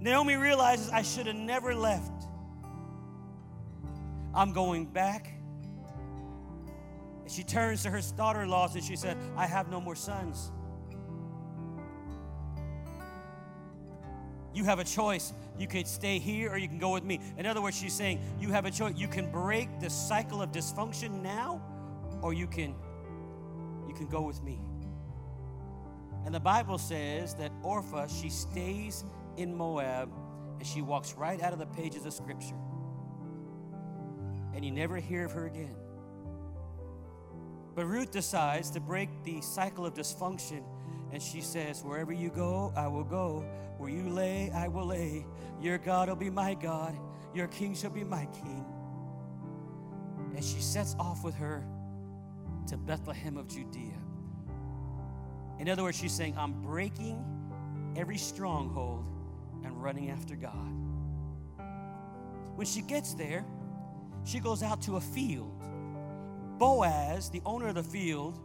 Naomi 0.00 0.36
realizes 0.36 0.90
I 0.90 1.02
should 1.02 1.26
have 1.26 1.34
never 1.34 1.74
left. 1.74 2.28
I'm 4.34 4.52
going 4.52 4.86
back. 4.86 5.32
And 7.22 7.30
she 7.30 7.42
turns 7.42 7.82
to 7.84 7.90
her 7.90 8.00
daughter 8.16 8.42
in 8.42 8.48
laws 8.48 8.74
and 8.74 8.84
she 8.84 8.96
said, 8.96 9.16
I 9.36 9.46
have 9.46 9.70
no 9.70 9.80
more 9.80 9.94
sons. 9.94 10.50
You 14.52 14.64
have 14.64 14.78
a 14.78 14.84
choice. 14.84 15.32
You 15.58 15.66
could 15.66 15.86
stay 15.86 16.18
here 16.18 16.50
or 16.50 16.58
you 16.58 16.68
can 16.68 16.78
go 16.78 16.92
with 16.92 17.04
me. 17.04 17.20
In 17.38 17.46
other 17.46 17.62
words, 17.62 17.76
she's 17.76 17.92
saying, 17.92 18.20
You 18.38 18.50
have 18.50 18.66
a 18.66 18.70
choice. 18.70 18.94
You 18.96 19.08
can 19.08 19.30
break 19.30 19.80
the 19.80 19.90
cycle 19.90 20.42
of 20.42 20.52
dysfunction 20.52 21.22
now, 21.22 21.62
or 22.22 22.32
you 22.32 22.46
can 22.46 22.74
you 23.88 23.94
can 23.94 24.06
go 24.06 24.22
with 24.22 24.42
me. 24.42 24.60
And 26.24 26.34
the 26.34 26.40
Bible 26.40 26.78
says 26.78 27.34
that 27.34 27.52
Orpha, 27.62 28.08
she 28.20 28.30
stays 28.30 29.04
in 29.36 29.54
Moab 29.54 30.10
and 30.58 30.66
she 30.66 30.82
walks 30.82 31.14
right 31.14 31.40
out 31.42 31.52
of 31.52 31.58
the 31.58 31.66
pages 31.66 32.06
of 32.06 32.12
Scripture 32.12 32.54
and 34.54 34.64
you 34.64 34.70
never 34.70 34.96
hear 34.96 35.24
of 35.24 35.32
her 35.32 35.46
again. 35.46 35.74
But 37.74 37.86
Ruth 37.86 38.12
decides 38.12 38.70
to 38.70 38.80
break 38.80 39.08
the 39.24 39.40
cycle 39.40 39.84
of 39.84 39.94
dysfunction, 39.94 40.62
and 41.12 41.20
she 41.20 41.40
says, 41.40 41.82
Wherever 41.82 42.12
you 42.12 42.30
go, 42.30 42.72
I 42.76 42.86
will 42.86 43.04
go. 43.04 43.44
Where 43.78 43.90
you 43.90 44.08
lay, 44.08 44.50
I 44.54 44.68
will 44.68 44.86
lay. 44.86 45.26
Your 45.60 45.78
God 45.78 46.08
will 46.08 46.16
be 46.16 46.30
my 46.30 46.54
God. 46.54 46.96
Your 47.34 47.48
king 47.48 47.74
shall 47.74 47.90
be 47.90 48.04
my 48.04 48.26
king. 48.26 48.64
And 50.36 50.44
she 50.44 50.60
sets 50.60 50.94
off 50.98 51.24
with 51.24 51.34
her 51.34 51.64
to 52.68 52.76
Bethlehem 52.76 53.36
of 53.36 53.48
Judea. 53.48 53.98
In 55.58 55.68
other 55.68 55.82
words, 55.82 55.98
she's 55.98 56.12
saying, 56.12 56.36
I'm 56.38 56.62
breaking 56.62 57.24
every 57.96 58.18
stronghold 58.18 59.04
and 59.64 59.82
running 59.82 60.10
after 60.10 60.36
God. 60.36 60.72
When 62.56 62.66
she 62.66 62.82
gets 62.82 63.14
there, 63.14 63.44
she 64.24 64.40
goes 64.40 64.62
out 64.62 64.80
to 64.82 64.96
a 64.96 65.00
field. 65.00 65.62
Boaz, 66.58 67.30
the 67.30 67.42
owner 67.44 67.68
of 67.68 67.74
the 67.74 67.82
field, 67.82 68.38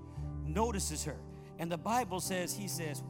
notices 0.46 1.04
her. 1.06 1.18
And 1.58 1.72
the 1.72 1.78
Bible 1.78 2.20
says, 2.20 2.54
he 2.54 2.68
says, 2.68 3.04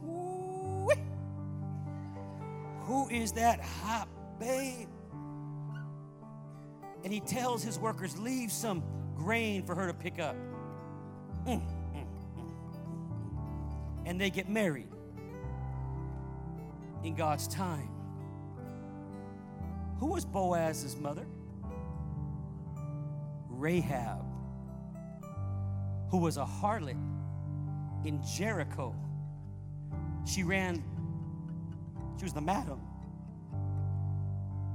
Who 2.82 3.08
is 3.08 3.32
that 3.32 3.60
hot 3.60 4.08
babe? 4.38 4.88
And 7.02 7.12
he 7.12 7.20
tells 7.20 7.62
his 7.62 7.78
workers, 7.78 8.18
Leave 8.18 8.52
some 8.52 8.82
grain 9.16 9.62
for 9.64 9.74
her 9.74 9.86
to 9.86 9.94
pick 9.94 10.18
up. 10.18 10.36
Mm, 11.46 11.62
mm, 11.62 12.06
mm. 12.36 12.46
and 14.04 14.20
they 14.20 14.30
get 14.30 14.48
married 14.48 14.88
in 17.04 17.14
God's 17.14 17.48
time. 17.48 17.88
Who 19.98 20.06
was 20.06 20.24
Boaz's 20.24 20.96
mother? 20.96 21.26
Rahab, 23.60 24.24
who 26.10 26.16
was 26.16 26.38
a 26.38 26.44
harlot 26.44 26.96
in 28.06 28.22
Jericho. 28.24 28.94
She 30.24 30.42
ran, 30.42 30.82
she 32.16 32.24
was 32.24 32.32
the 32.32 32.40
madam, 32.40 32.80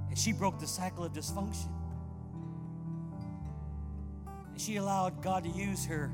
and 0.07 0.17
she 0.17 0.31
broke 0.31 0.59
the 0.59 0.67
cycle 0.67 1.03
of 1.03 1.13
dysfunction. 1.13 1.71
And 4.51 4.61
she 4.61 4.75
allowed 4.75 5.21
God 5.23 5.43
to 5.45 5.49
use 5.49 5.83
her, 5.85 6.11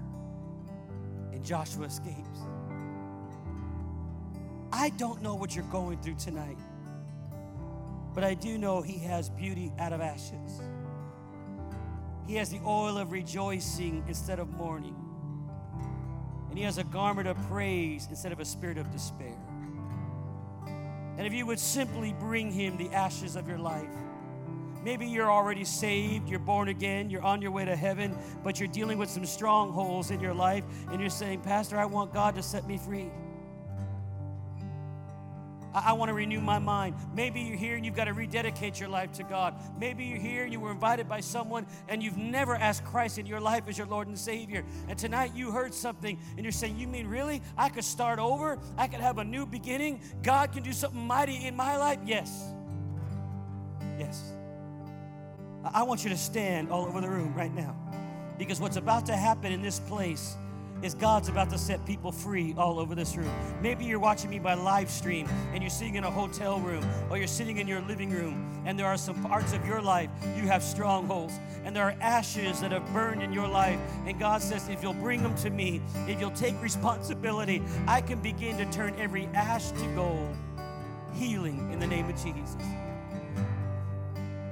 and 1.34 1.44
Joshua 1.44 1.86
escapes. 1.86 2.40
I 4.72 4.92
don't 4.92 5.22
know 5.22 5.36
what 5.36 5.54
you're 5.56 5.66
going 5.66 6.02
through 6.02 6.16
tonight, 6.16 6.58
but 8.16 8.24
I 8.24 8.34
do 8.34 8.58
know 8.58 8.82
He 8.82 8.98
has 9.00 9.30
beauty 9.30 9.74
out 9.78 9.92
of 9.92 10.00
ashes. 10.00 10.62
He 12.28 12.36
has 12.36 12.50
the 12.50 12.60
oil 12.66 12.98
of 12.98 13.12
rejoicing 13.12 14.04
instead 14.08 14.40
of 14.40 14.50
mourning. 14.58 14.96
And 16.50 16.58
He 16.58 16.64
has 16.64 16.78
a 16.78 16.84
garment 16.84 17.28
of 17.28 17.38
praise 17.48 18.08
instead 18.10 18.32
of 18.32 18.40
a 18.40 18.46
spirit 18.46 18.78
of 18.78 18.92
despair. 18.92 19.38
And 21.18 21.28
if 21.28 21.34
you 21.34 21.46
would 21.46 21.60
simply 21.60 22.14
bring 22.14 22.52
Him 22.52 22.78
the 22.78 22.90
ashes 22.90 23.36
of 23.36 23.48
your 23.48 23.58
life, 23.58 23.90
Maybe 24.84 25.06
you're 25.06 25.32
already 25.32 25.64
saved, 25.64 26.28
you're 26.28 26.40
born 26.40 26.68
again, 26.68 27.10
you're 27.10 27.22
on 27.22 27.42
your 27.42 27.52
way 27.52 27.66
to 27.66 27.76
heaven, 27.76 28.18
but 28.44 28.60
you're 28.60 28.68
dealing 28.68 28.98
with 28.98 29.10
some 29.10 29.26
strongholds 29.26 30.10
in 30.10 30.20
your 30.20 30.34
life, 30.34 30.64
and 30.92 31.00
you're 31.00 31.10
saying, 31.10 31.42
Pastor, 31.42 31.78
I 31.78 31.86
want 31.86 32.14
God 32.14 32.36
to 32.36 32.42
set 32.44 32.68
me 32.68 32.78
free. 32.78 33.12
I, 35.74 35.94
want 35.94 36.10
to 36.10 36.14
renew 36.14 36.42
my 36.42 36.60
mind. 36.60 36.96
Maybe 37.14 37.42
you're 37.42 37.58
here 37.58 37.76
and 37.76 37.86
you've 37.86 37.96
got 37.96 38.06
to 38.06 38.14
rededicate 38.14 38.80
your 38.80 38.90
life 38.90 39.12
to 39.14 39.24
God. 39.24 39.56
Maybe 39.80 40.06
you're 40.06 40.20
here 40.20 40.44
and 40.44 40.52
you 40.52 40.60
were 40.60 40.72
invited 40.72 41.08
by 41.08 41.22
someone 41.22 41.66
and 41.88 42.02
you've 42.02 42.18
never 42.18 42.56
asked 42.56 42.84
Christ 42.86 43.18
in 43.18 43.26
your 43.26 43.40
life 43.40 43.64
as 43.68 43.78
your 43.78 43.88
Lord 43.88 44.08
and 44.08 44.18
Savior. 44.18 44.64
And 44.88 44.98
tonight 44.98 45.32
you 45.36 45.52
heard 45.52 45.74
something 45.74 46.20
and 46.36 46.44
you're 46.44 46.52
saying, 46.52 46.78
You 46.78 46.88
mean 46.88 47.08
really? 47.08 47.42
I 47.58 47.70
could 47.70 47.84
start 47.84 48.20
over? 48.20 48.60
I 48.78 48.88
could 48.88 49.02
have 49.02 49.18
a 49.18 49.24
new 49.24 49.46
beginning? 49.46 50.02
God 50.22 50.52
can 50.52 50.64
do 50.64 50.74
something 50.74 51.00
mighty 51.00 51.46
in 51.46 51.56
my 51.56 51.78
life? 51.78 52.00
Yes. 52.06 52.44
Yes. 53.98 54.34
I 55.64 55.84
want 55.84 56.04
you 56.04 56.10
to 56.10 56.18
stand 56.18 56.70
all 56.70 56.86
over 56.86 57.02
the 57.02 57.10
room 57.10 57.34
right 57.36 57.54
now 57.54 57.76
because 58.38 58.60
what's 58.60 58.78
about 58.78 59.06
to 59.06 59.16
happen 59.16 59.52
in 59.52 59.62
this 59.62 59.80
place 59.80 60.36
is 60.82 60.96
God's 60.96 61.30
about 61.30 61.50
to 61.52 61.58
set 61.58 61.86
people 61.86 62.12
free 62.12 62.56
all 62.58 62.80
over 62.80 62.96
this 62.96 63.16
room. 63.16 63.32
Maybe 63.62 63.86
you're 63.86 64.00
watching 64.00 64.30
me 64.30 64.40
by 64.40 64.56
live 64.56 64.90
stream 64.90 65.28
and 65.54 65.62
you're 65.62 65.70
sitting 65.70 65.96
in 65.96 66.04
a 66.04 66.12
hotel 66.12 66.60
room 66.60 66.84
or 67.10 67.18
you're 67.18 67.28
sitting 67.28 67.58
in 67.58 67.68
your 67.68 67.82
living 67.82 68.10
room 68.10 68.64
and 68.66 68.78
there 68.78 68.88
are 68.88 68.98
some 68.98 69.22
parts 69.24 69.54
of 69.54 69.66
your 69.66 69.82
life 69.82 70.10
you 70.36 70.44
have 70.44 70.64
strongholds 70.64 71.34
and 71.64 71.76
there 71.76 71.84
are 71.84 71.96
ashes 72.02 72.62
that 72.62 72.72
have 72.72 72.86
burned 72.94 73.22
in 73.22 73.32
your 73.32 73.48
life. 73.48 73.80
And 74.06 74.20
God 74.20 74.42
says, 74.42 74.68
if 74.70 74.82
you'll 74.82 74.94
bring 74.94 75.22
them 75.22 75.36
to 75.38 75.50
me, 75.50 75.82
if 76.08 76.20
you'll 76.20 76.32
take 76.32 76.60
responsibility, 76.62 77.62
I 77.88 78.02
can 78.02 78.20
begin 78.20 78.58
to 78.58 78.66
turn 78.72 78.96
every 78.98 79.28
ash 79.34 79.72
to 79.72 79.96
gold. 79.96 80.36
Healing 81.14 81.72
in 81.72 81.80
the 81.80 81.88
name 81.88 82.10
of 82.10 82.16
Jesus. 82.24 82.56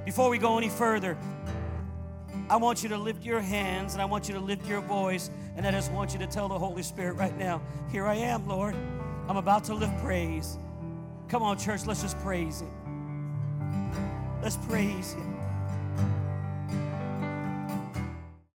Before 0.04 0.28
we 0.28 0.38
go 0.38 0.58
any 0.58 0.68
further, 0.68 1.16
I 2.50 2.56
want 2.56 2.82
you 2.82 2.88
to 2.88 2.98
lift 2.98 3.24
your 3.24 3.40
hands 3.40 3.92
and 3.92 4.02
I 4.02 4.04
want 4.06 4.26
you 4.26 4.34
to 4.34 4.40
lift 4.40 4.66
your 4.66 4.80
voice. 4.80 5.30
And 5.56 5.64
I 5.64 5.70
just 5.70 5.92
want 5.92 6.12
you 6.12 6.18
to 6.18 6.26
tell 6.26 6.48
the 6.48 6.58
Holy 6.58 6.82
Spirit 6.82 7.14
right 7.14 7.36
now, 7.38 7.62
Here 7.92 8.06
I 8.06 8.16
am, 8.16 8.48
Lord. 8.48 8.74
I'm 9.28 9.36
about 9.36 9.62
to 9.64 9.74
lift 9.74 9.96
praise. 10.02 10.58
Come 11.28 11.44
on, 11.44 11.56
church, 11.56 11.86
let's 11.86 12.02
just 12.02 12.18
praise 12.18 12.62
Him. 12.62 14.40
Let's 14.42 14.56
praise 14.56 15.12
Him. 15.12 15.29